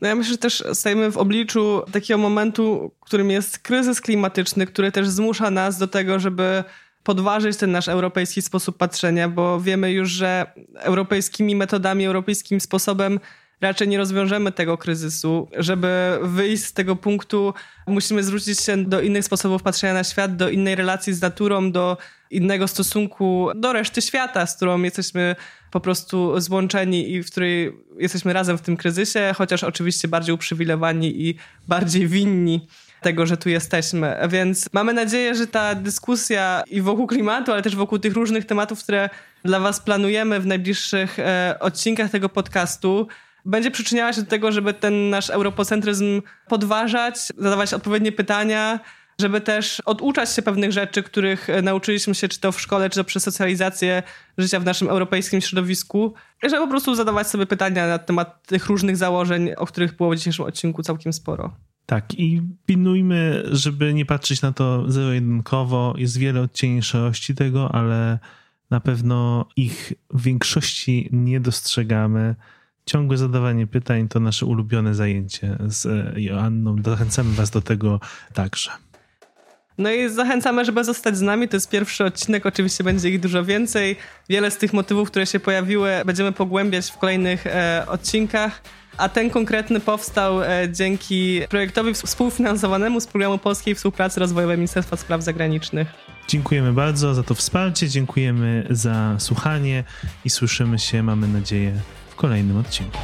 No 0.00 0.08
ja 0.08 0.14
myślę, 0.14 0.32
że 0.32 0.38
też 0.38 0.64
stajemy 0.72 1.12
w 1.12 1.16
obliczu 1.16 1.82
takiego 1.92 2.18
momentu, 2.18 2.94
którym 3.00 3.30
jest 3.30 3.58
kryzys 3.58 4.00
klimatyczny, 4.00 4.66
który 4.66 4.92
też 4.92 5.08
zmusza 5.08 5.50
nas 5.50 5.78
do 5.78 5.88
tego, 5.88 6.18
żeby 6.18 6.64
podważyć 7.02 7.56
ten 7.56 7.72
nasz 7.72 7.88
europejski 7.88 8.42
sposób 8.42 8.76
patrzenia, 8.76 9.28
bo 9.28 9.60
wiemy 9.60 9.92
już, 9.92 10.10
że 10.10 10.46
europejskimi 10.74 11.56
metodami, 11.56 12.06
europejskim 12.06 12.60
sposobem 12.60 13.20
raczej 13.60 13.88
nie 13.88 13.98
rozwiążemy 13.98 14.52
tego 14.52 14.78
kryzysu. 14.78 15.48
Żeby 15.56 16.18
wyjść 16.22 16.64
z 16.64 16.72
tego 16.72 16.96
punktu, 16.96 17.54
musimy 17.86 18.22
zwrócić 18.22 18.60
się 18.60 18.84
do 18.84 19.00
innych 19.00 19.24
sposobów 19.24 19.62
patrzenia 19.62 19.94
na 19.94 20.04
świat, 20.04 20.36
do 20.36 20.50
innej 20.50 20.74
relacji 20.74 21.14
z 21.14 21.22
naturą, 21.22 21.72
do 21.72 21.96
innego 22.30 22.68
stosunku 22.68 23.48
do 23.56 23.72
reszty 23.72 24.02
świata, 24.02 24.46
z 24.46 24.56
którą 24.56 24.82
jesteśmy 24.82 25.36
po 25.70 25.80
prostu 25.80 26.40
złączeni 26.40 27.12
i 27.12 27.22
w 27.22 27.30
której 27.30 27.72
jesteśmy 27.98 28.32
razem 28.32 28.58
w 28.58 28.62
tym 28.62 28.76
kryzysie, 28.76 29.34
chociaż 29.36 29.64
oczywiście 29.64 30.08
bardziej 30.08 30.34
uprzywilejowani 30.34 31.22
i 31.28 31.34
bardziej 31.68 32.08
winni 32.08 32.66
tego, 33.00 33.26
że 33.26 33.36
tu 33.36 33.48
jesteśmy. 33.48 34.16
Więc 34.28 34.68
mamy 34.72 34.92
nadzieję, 34.92 35.34
że 35.34 35.46
ta 35.46 35.74
dyskusja 35.74 36.62
i 36.66 36.80
wokół 36.80 37.06
klimatu, 37.06 37.52
ale 37.52 37.62
też 37.62 37.76
wokół 37.76 37.98
tych 37.98 38.14
różnych 38.14 38.46
tematów, 38.46 38.82
które 38.82 39.10
dla 39.44 39.60
Was 39.60 39.80
planujemy 39.80 40.40
w 40.40 40.46
najbliższych 40.46 41.18
e, 41.18 41.56
odcinkach 41.60 42.10
tego 42.10 42.28
podcastu, 42.28 43.08
będzie 43.48 43.70
przyczyniała 43.70 44.12
się 44.12 44.22
do 44.22 44.30
tego, 44.30 44.52
żeby 44.52 44.74
ten 44.74 45.10
nasz 45.10 45.30
europocentryzm 45.30 46.22
podważać, 46.48 47.18
zadawać 47.38 47.74
odpowiednie 47.74 48.12
pytania, 48.12 48.80
żeby 49.20 49.40
też 49.40 49.80
oduczać 49.80 50.34
się 50.34 50.42
pewnych 50.42 50.72
rzeczy, 50.72 51.02
których 51.02 51.50
e, 51.50 51.62
nauczyliśmy 51.62 52.14
się, 52.14 52.28
czy 52.28 52.40
to 52.40 52.52
w 52.52 52.60
szkole, 52.60 52.90
czy 52.90 52.98
to 52.98 53.04
przez 53.04 53.22
socjalizację 53.22 54.02
życia 54.38 54.60
w 54.60 54.64
naszym 54.64 54.88
europejskim 54.88 55.40
środowisku, 55.40 56.14
żeby 56.42 56.56
po 56.56 56.68
prostu 56.68 56.94
zadawać 56.94 57.28
sobie 57.28 57.46
pytania 57.46 57.86
na 57.86 57.98
temat 57.98 58.46
tych 58.46 58.66
różnych 58.66 58.96
założeń, 58.96 59.50
o 59.56 59.66
których 59.66 59.96
było 59.96 60.10
w 60.10 60.16
dzisiejszym 60.16 60.44
odcinku 60.44 60.82
całkiem 60.82 61.12
sporo. 61.12 61.56
Tak, 61.86 62.14
i 62.14 62.42
pilnujmy, 62.66 63.42
żeby 63.50 63.94
nie 63.94 64.06
patrzeć 64.06 64.42
na 64.42 64.52
to 64.52 64.90
zero-jedynkowo. 64.90 65.94
Jest 65.96 66.18
wiele 66.18 66.40
odcieni 66.40 66.82
szarości 66.82 67.34
tego, 67.34 67.74
ale 67.74 68.18
Na 68.70 68.80
pewno 68.80 69.48
ich 69.56 69.92
w 70.10 70.22
większości 70.22 71.08
nie 71.12 71.40
dostrzegamy. 71.40 72.34
Ciągłe 72.88 73.16
zadawanie 73.16 73.66
pytań 73.66 74.08
to 74.08 74.20
nasze 74.20 74.46
ulubione 74.46 74.94
zajęcie 74.94 75.56
z 75.66 75.86
Joanną. 76.16 76.76
Zachęcamy 76.84 77.34
Was 77.34 77.50
do 77.50 77.60
tego 77.60 78.00
także. 78.34 78.70
No 79.78 79.90
i 79.90 80.10
zachęcamy, 80.10 80.64
żeby 80.64 80.84
zostać 80.84 81.16
z 81.16 81.20
nami. 81.20 81.48
To 81.48 81.56
jest 81.56 81.70
pierwszy 81.70 82.04
odcinek, 82.04 82.46
oczywiście 82.46 82.84
będzie 82.84 83.08
ich 83.08 83.20
dużo 83.20 83.44
więcej. 83.44 83.96
Wiele 84.28 84.50
z 84.50 84.56
tych 84.56 84.72
motywów, 84.72 85.10
które 85.10 85.26
się 85.26 85.40
pojawiły, 85.40 85.90
będziemy 86.06 86.32
pogłębiać 86.32 86.90
w 86.90 86.98
kolejnych 86.98 87.46
e, 87.46 87.84
odcinkach. 87.88 88.62
A 88.96 89.08
ten 89.08 89.30
konkretny 89.30 89.80
powstał 89.80 90.42
e, 90.42 90.68
dzięki 90.72 91.40
projektowi 91.48 91.94
współfinansowanemu 91.94 93.00
z 93.00 93.06
programu 93.06 93.38
Polskiej 93.38 93.74
Współpracy 93.74 94.20
Rozwojowej 94.20 94.56
Ministerstwa 94.56 94.96
Spraw 94.96 95.22
Zagranicznych. 95.22 95.88
Dziękujemy 96.28 96.72
bardzo 96.72 97.14
za 97.14 97.22
to 97.22 97.34
wsparcie, 97.34 97.88
dziękujemy 97.88 98.66
za 98.70 99.16
słuchanie 99.18 99.84
i 100.24 100.30
słyszymy 100.30 100.78
się, 100.78 101.02
mamy 101.02 101.28
nadzieję, 101.28 101.72
kolejnym 102.18 102.56
odcinku. 102.56 102.98